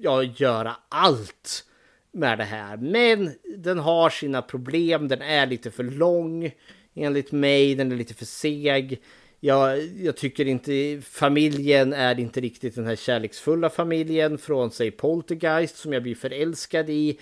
ja, 0.00 0.22
göra 0.22 0.76
allt 0.88 1.64
med 2.12 2.38
det 2.38 2.44
här. 2.44 2.76
Men 2.76 3.30
den 3.56 3.78
har 3.78 4.10
sina 4.10 4.42
problem, 4.42 5.08
den 5.08 5.22
är 5.22 5.46
lite 5.46 5.70
för 5.70 5.84
lång 5.84 6.54
enligt 6.94 7.32
mig, 7.32 7.74
den 7.74 7.92
är 7.92 7.96
lite 7.96 8.14
för 8.14 8.24
seg 8.24 9.00
jag, 9.44 9.82
jag 9.82 10.16
tycker 10.16 10.46
inte 10.46 11.00
familjen 11.02 11.92
är 11.92 12.20
inte 12.20 12.40
riktigt 12.40 12.74
den 12.74 12.86
här 12.86 12.96
kärleksfulla 12.96 13.70
familjen 13.70 14.38
från 14.38 14.70
sig 14.70 14.90
Poltergeist 14.90 15.76
som 15.76 15.92
jag 15.92 16.02
blir 16.02 16.14
förälskad 16.14 16.90
i. 16.90 17.18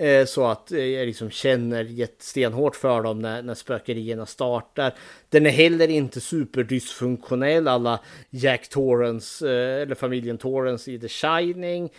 Eh, 0.00 0.24
så 0.24 0.46
att 0.46 0.72
eh, 0.72 0.84
jag 0.84 1.06
liksom 1.06 1.30
känner 1.30 2.08
stenhårt 2.18 2.76
för 2.76 3.02
dem 3.02 3.18
när, 3.18 3.42
när 3.42 3.54
spökerierna 3.54 4.26
startar. 4.26 4.94
Den 5.28 5.46
är 5.46 5.50
heller 5.50 5.88
inte 5.88 6.20
superdysfunktionell 6.20 7.68
alla 7.68 8.00
Jack 8.30 8.68
Torrance 8.68 9.48
eh, 9.48 9.82
eller 9.82 9.94
familjen 9.94 10.38
Torrance 10.38 10.90
i 10.90 10.98
The 10.98 11.08
Shining. 11.08 11.90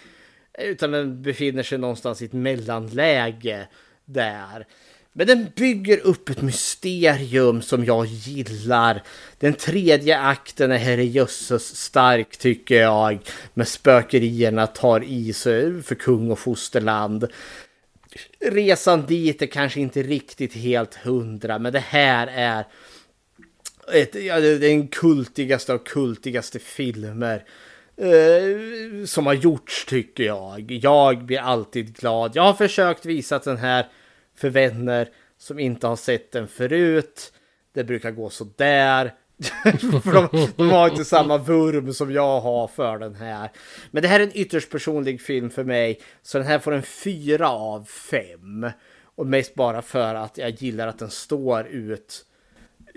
Utan 0.60 0.92
den 0.92 1.22
befinner 1.22 1.64
sig 1.64 1.78
någonstans 1.78 2.22
i 2.22 2.26
ett 2.26 2.34
mellanläge 2.34 3.68
där. 4.06 4.68
Men 5.14 5.28
den 5.28 5.48
bygger 5.56 6.00
upp 6.00 6.30
ett 6.30 6.42
mysterium 6.42 7.62
som 7.62 7.86
jag 7.86 8.06
gillar. 8.06 9.04
Den 9.40 9.54
tredje 9.54 10.20
akten 10.20 10.72
är 10.72 10.78
herrejösses 10.78 11.76
stark 11.76 12.38
tycker 12.38 12.82
jag. 12.82 13.20
Med 13.54 13.68
spökerierna 13.68 14.68
tar 14.68 15.04
i 15.04 15.34
sig 15.34 15.84
för 15.84 15.96
kung 15.96 16.32
och 16.32 16.40
fosterland. 16.40 17.28
Resan 18.40 19.06
dit 19.06 19.42
är 19.42 19.48
kanske 19.48 19.80
inte 19.80 20.04
riktigt 20.04 20.54
helt 20.54 20.96
hundra, 20.96 21.60
men 21.60 21.74
det 21.74 21.80
här 21.80 22.28
är 22.28 22.66
ett, 23.94 24.16
ja, 24.16 24.40
den 24.40 24.88
kultigaste 24.88 25.74
av 25.74 25.78
kultigaste 25.78 26.60
filmer 26.60 27.44
eh, 27.98 29.06
som 29.06 29.26
har 29.26 29.34
gjorts 29.34 29.86
tycker 29.86 30.24
jag. 30.24 30.72
Jag 30.72 31.26
blir 31.26 31.40
alltid 31.40 31.98
glad. 31.98 32.32
Jag 32.36 32.44
har 32.44 32.54
försökt 32.54 33.06
visa 33.06 33.40
den 33.40 33.58
här 33.58 33.88
för 34.38 34.50
vänner 34.50 35.10
som 35.38 35.60
inte 35.60 35.88
har 35.88 35.96
sett 35.96 36.32
den 36.32 36.48
förut. 36.48 37.34
Det 37.74 37.84
brukar 37.84 38.12
gå 38.12 38.30
så 38.30 38.48
där. 38.58 39.14
för 40.04 40.14
de, 40.14 40.48
de, 40.56 40.70
har 40.70 40.90
inte 40.90 41.06
samma 41.06 41.38
vurm 41.38 41.94
som 41.94 42.12
jag 42.12 42.42
har 42.42 42.68
för 42.68 42.98
den 42.98 43.16
här. 43.16 43.52
Men 43.92 44.04
det 44.04 44.10
här 44.10 44.20
är 44.20 44.24
en 44.24 44.38
ytterst 44.38 44.70
personlig 44.70 45.22
film 45.22 45.50
för 45.50 45.64
mig. 45.64 46.00
Så 46.22 46.38
den 46.38 46.48
här 46.48 46.60
får 46.60 46.72
en 46.72 46.84
fyra 46.84 47.50
av 47.50 47.86
fem. 47.86 48.70
Och 49.16 49.28
mest 49.28 49.56
bara 49.56 49.82
för 49.82 50.16
att 50.16 50.38
jag 50.38 50.50
gillar 50.50 50.88
att 50.88 51.00
den 51.00 51.10
står 51.10 51.68
ut. 51.68 52.26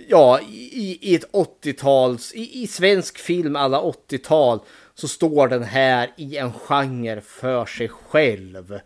Ja, 0.08 0.40
i, 0.50 0.98
i 1.02 1.14
ett 1.14 1.32
80-tals, 1.32 2.34
i, 2.34 2.62
i 2.62 2.66
svensk 2.66 3.18
film 3.18 3.56
alla 3.56 3.80
80-tal 3.80 4.60
så 4.94 5.08
står 5.08 5.48
den 5.48 5.62
här 5.62 6.10
i 6.16 6.36
en 6.36 6.52
genre 6.52 7.20
för 7.20 7.66
sig 7.66 7.88
själv. 7.88 8.80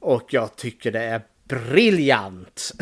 Och 0.00 0.34
jag 0.34 0.56
tycker 0.56 0.92
det 0.92 1.02
är 1.02 1.22
briljant! 1.44 2.72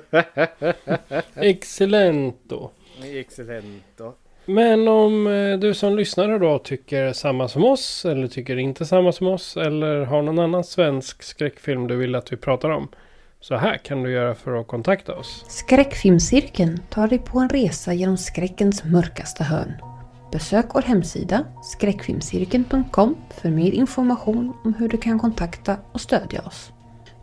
Excellento. 3.02 4.12
Men 4.44 4.88
om 4.88 5.26
eh, 5.26 5.58
du 5.58 5.74
som 5.74 5.96
lyssnare 5.96 6.38
då 6.38 6.58
tycker 6.58 7.12
samma 7.12 7.48
som 7.48 7.64
oss 7.64 8.04
eller 8.04 8.28
tycker 8.28 8.56
inte 8.56 8.86
samma 8.86 9.12
som 9.12 9.26
oss 9.26 9.56
eller 9.56 10.04
har 10.04 10.22
någon 10.22 10.38
annan 10.38 10.64
svensk 10.64 11.22
skräckfilm 11.22 11.86
du 11.86 11.96
vill 11.96 12.14
att 12.14 12.32
vi 12.32 12.36
pratar 12.36 12.70
om. 12.70 12.88
Så 13.40 13.56
här 13.56 13.78
kan 13.78 14.02
du 14.02 14.12
göra 14.12 14.34
för 14.34 14.60
att 14.60 14.66
kontakta 14.66 15.14
oss. 15.14 15.44
Skräckfilmscirkeln 15.48 16.80
tar 16.90 17.08
dig 17.08 17.18
på 17.18 17.38
en 17.38 17.48
resa 17.48 17.92
genom 17.92 18.16
skräckens 18.16 18.84
mörkaste 18.84 19.44
hörn. 19.44 19.72
Besök 20.32 20.66
vår 20.74 20.82
hemsida 20.82 21.44
skräckfilmscirkeln.com 21.62 23.16
för 23.40 23.48
mer 23.48 23.72
information 23.72 24.56
om 24.64 24.74
hur 24.74 24.88
du 24.88 24.96
kan 24.96 25.18
kontakta 25.18 25.76
och 25.92 26.00
stödja 26.00 26.42
oss. 26.42 26.71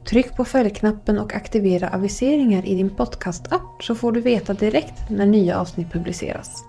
Tryck 0.09 0.35
på 0.35 0.45
följknappen 0.45 1.19
och 1.19 1.33
aktivera 1.33 1.89
aviseringar 1.89 2.65
i 2.65 2.75
din 2.75 2.89
podcastapp 2.89 3.83
så 3.83 3.95
får 3.95 4.11
du 4.11 4.21
veta 4.21 4.53
direkt 4.53 5.09
när 5.09 5.25
nya 5.25 5.59
avsnitt 5.59 5.91
publiceras. 5.91 6.63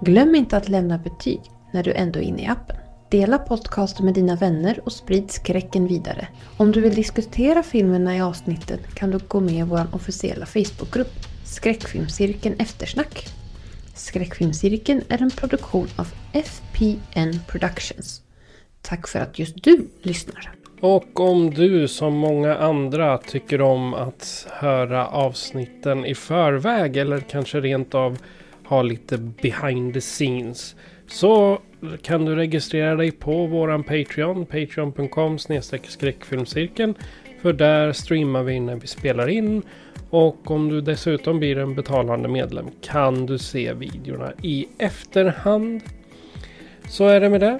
Glöm 0.00 0.34
inte 0.34 0.56
att 0.56 0.68
lämna 0.68 0.98
betyg 0.98 1.40
när 1.72 1.82
du 1.82 1.92
ändå 1.92 2.18
är 2.18 2.22
inne 2.22 2.42
i 2.42 2.46
appen. 2.46 2.76
Dela 3.10 3.38
podcasten 3.38 4.04
med 4.04 4.14
dina 4.14 4.36
vänner 4.36 4.80
och 4.84 4.92
sprid 4.92 5.30
skräcken 5.30 5.86
vidare. 5.86 6.28
Om 6.56 6.72
du 6.72 6.80
vill 6.80 6.94
diskutera 6.94 7.62
filmerna 7.62 8.16
i 8.16 8.20
avsnittet 8.20 8.94
kan 8.94 9.10
du 9.10 9.18
gå 9.18 9.40
med 9.40 9.54
i 9.54 9.62
vår 9.62 9.86
officiella 9.92 10.46
Facebookgrupp 10.46 11.12
Skräckfilmscirkeln 11.44 12.54
Eftersnack. 12.58 13.26
Skräckfilmscirkeln 13.94 15.02
är 15.08 15.22
en 15.22 15.30
produktion 15.30 15.88
av 15.96 16.12
FPN 16.32 17.40
Productions. 17.46 18.22
Tack 18.82 19.08
för 19.08 19.20
att 19.20 19.38
just 19.38 19.64
du 19.64 19.88
lyssnar. 20.02 20.56
Och 20.80 21.20
om 21.20 21.50
du 21.50 21.88
som 21.88 22.14
många 22.14 22.56
andra 22.56 23.18
tycker 23.18 23.60
om 23.60 23.94
att 23.94 24.46
höra 24.50 25.06
avsnitten 25.06 26.06
i 26.06 26.14
förväg 26.14 26.96
eller 26.96 27.18
kanske 27.18 27.60
rent 27.60 27.94
av 27.94 28.18
ha 28.64 28.82
lite 28.82 29.18
behind 29.18 29.94
the 29.94 30.00
scenes 30.00 30.76
så 31.06 31.58
kan 32.02 32.24
du 32.24 32.34
registrera 32.34 32.96
dig 32.96 33.10
på 33.10 33.46
våran 33.46 33.82
Patreon, 33.82 34.46
patreon.com 34.46 35.38
skräckfilmscirkeln. 35.84 36.94
För 37.42 37.52
där 37.52 37.92
streamar 37.92 38.42
vi 38.42 38.60
när 38.60 38.76
vi 38.76 38.86
spelar 38.86 39.28
in. 39.28 39.62
Och 40.10 40.50
om 40.50 40.68
du 40.68 40.80
dessutom 40.80 41.38
blir 41.38 41.58
en 41.58 41.74
betalande 41.74 42.28
medlem 42.28 42.66
kan 42.82 43.26
du 43.26 43.38
se 43.38 43.72
videorna 43.72 44.32
i 44.42 44.66
efterhand. 44.78 45.80
Så 46.88 47.06
är 47.06 47.20
det 47.20 47.30
med 47.30 47.40
det. 47.40 47.58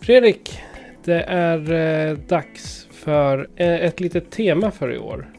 Fredrik, 0.00 0.60
det 1.06 1.22
är 1.22 1.72
eh, 1.72 2.18
dags 2.18 2.88
för 2.90 3.48
eh, 3.56 3.74
ett 3.74 4.00
litet 4.00 4.30
tema 4.30 4.70
för 4.70 4.92
i 4.92 4.98
år. 4.98 5.30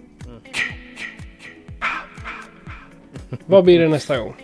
Vad 3.46 3.64
blir 3.64 3.80
det 3.80 3.88
nästa 3.88 4.18
gång? 4.18 4.36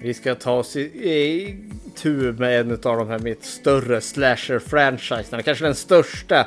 Vi 0.00 0.14
ska 0.14 0.34
ta 0.34 0.52
oss 0.52 0.76
i, 0.76 0.80
i 0.80 1.56
tur 1.96 2.32
med 2.32 2.60
en 2.60 2.70
av 2.70 2.78
de 2.96 3.08
här 3.08 3.18
mitt 3.18 3.44
större 3.44 4.00
slasher-franchiserna. 4.00 5.42
Kanske 5.42 5.64
den 5.64 5.74
största 5.74 6.46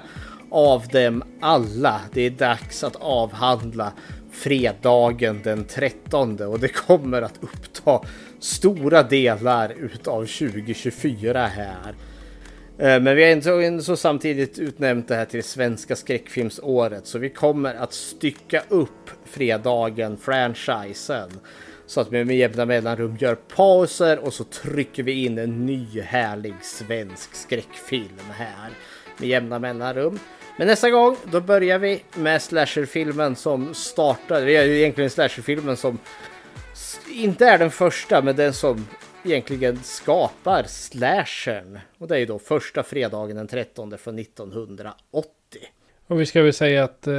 av 0.52 0.88
dem 0.88 1.24
alla. 1.42 2.02
Det 2.14 2.22
är 2.22 2.30
dags 2.30 2.84
att 2.84 2.96
avhandla 2.96 3.94
fredagen 4.32 5.42
den 5.44 5.64
13 5.64 6.42
och 6.42 6.60
det 6.60 6.68
kommer 6.68 7.22
att 7.22 7.40
uppta 7.42 8.08
stora 8.40 9.04
delar 9.04 9.74
utav 9.80 10.26
2024 10.26 11.48
här. 11.48 11.96
Eh, 12.82 13.00
men 13.00 13.16
vi 13.16 13.24
har 13.24 13.62
ändå 13.62 13.96
samtidigt 13.96 14.60
utnämnt 14.60 15.08
det 15.08 15.16
här 15.16 15.26
till 15.26 15.44
svenska 15.44 15.96
skräckfilmsåret 15.96 17.08
så 17.08 17.20
vi 17.20 17.30
kommer 17.30 17.76
att 17.76 17.94
stycka 17.94 18.64
upp 18.70 19.10
fredagen 19.26 20.18
franchisen. 20.18 21.30
Så 21.86 22.02
att 22.02 22.12
vi 22.12 22.26
med 22.26 22.38
jämna 22.38 22.66
mellanrum 22.66 23.18
gör 23.20 23.36
pauser 23.36 24.20
och 24.20 24.34
så 24.34 24.44
trycker 24.44 25.04
vi 25.04 25.26
in 25.26 25.38
en 25.38 25.66
ny 25.66 26.02
härlig 26.02 26.56
svensk 26.62 27.36
skräckfilm 27.36 28.20
här. 28.34 28.70
Med 29.18 29.30
jämna 29.30 29.60
mellanrum. 29.60 30.20
Men 30.58 30.68
nästa 30.68 30.90
gång 30.90 31.18
då 31.32 31.42
börjar 31.42 31.80
vi 31.80 32.04
med 32.14 32.42
slasherfilmen 32.42 33.36
som 33.36 33.74
startade, 33.74 34.46
det 34.46 34.56
är 34.56 34.68
egentligen 34.68 35.10
slasherfilmen 35.10 35.78
som 35.78 35.98
inte 37.12 37.46
är 37.46 37.58
den 37.58 37.72
första 37.72 38.22
men 38.22 38.36
den 38.36 38.54
som 38.54 38.86
egentligen 39.24 39.80
skapar 39.84 40.64
slashern. 40.64 41.80
Och 41.98 42.08
det 42.08 42.16
är 42.16 42.20
ju 42.20 42.26
då 42.26 42.40
första 42.40 42.84
fredagen 42.84 43.36
den 43.36 43.48
13 43.48 43.98
från 43.98 44.20
1980. 44.20 45.26
Och 46.08 46.22
vi 46.22 46.26
ska 46.26 46.42
väl 46.42 46.54
säga 46.54 46.84
att 46.84 47.08
eh, 47.08 47.14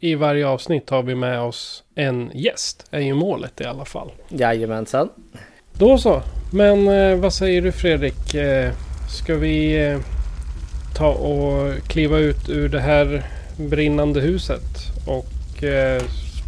i 0.00 0.14
varje 0.14 0.46
avsnitt 0.46 0.90
har 0.90 1.02
vi 1.02 1.14
med 1.14 1.40
oss 1.40 1.84
en 1.94 2.30
gäst. 2.34 2.86
är 2.90 3.00
ju 3.00 3.14
målet 3.14 3.60
i 3.60 3.64
alla 3.64 3.84
fall. 3.84 4.12
Jajamensan. 4.28 5.08
Då 5.72 5.98
så. 5.98 6.22
Men 6.52 6.88
eh, 6.88 7.16
vad 7.16 7.34
säger 7.34 7.62
du 7.62 7.72
Fredrik? 7.72 8.34
Eh, 8.34 8.72
ska 9.08 9.34
vi 9.34 9.86
eh, 9.86 9.98
ta 10.96 11.12
och 11.12 11.74
kliva 11.88 12.18
ut 12.18 12.48
ur 12.48 12.68
det 12.68 12.80
här 12.80 13.26
brinnande 13.56 14.20
huset? 14.20 14.62
Och 15.06 15.64
eh, 15.64 16.02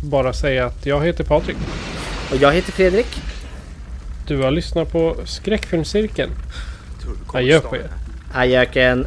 bara 0.05 0.33
säga 0.33 0.66
att 0.66 0.87
jag 0.87 1.07
heter 1.07 1.24
Patrik. 1.24 1.57
Och 2.31 2.37
jag 2.37 2.53
heter 2.53 2.73
Fredrik. 2.73 3.36
Du 4.27 4.43
har 4.43 4.51
lyssnat 4.51 4.93
på 4.93 5.16
Skräckfilmscirkeln. 5.24 6.31
Adjö 7.35 7.61
på 7.61 7.77
er. 7.77 7.90
Adjöken. 8.35 9.07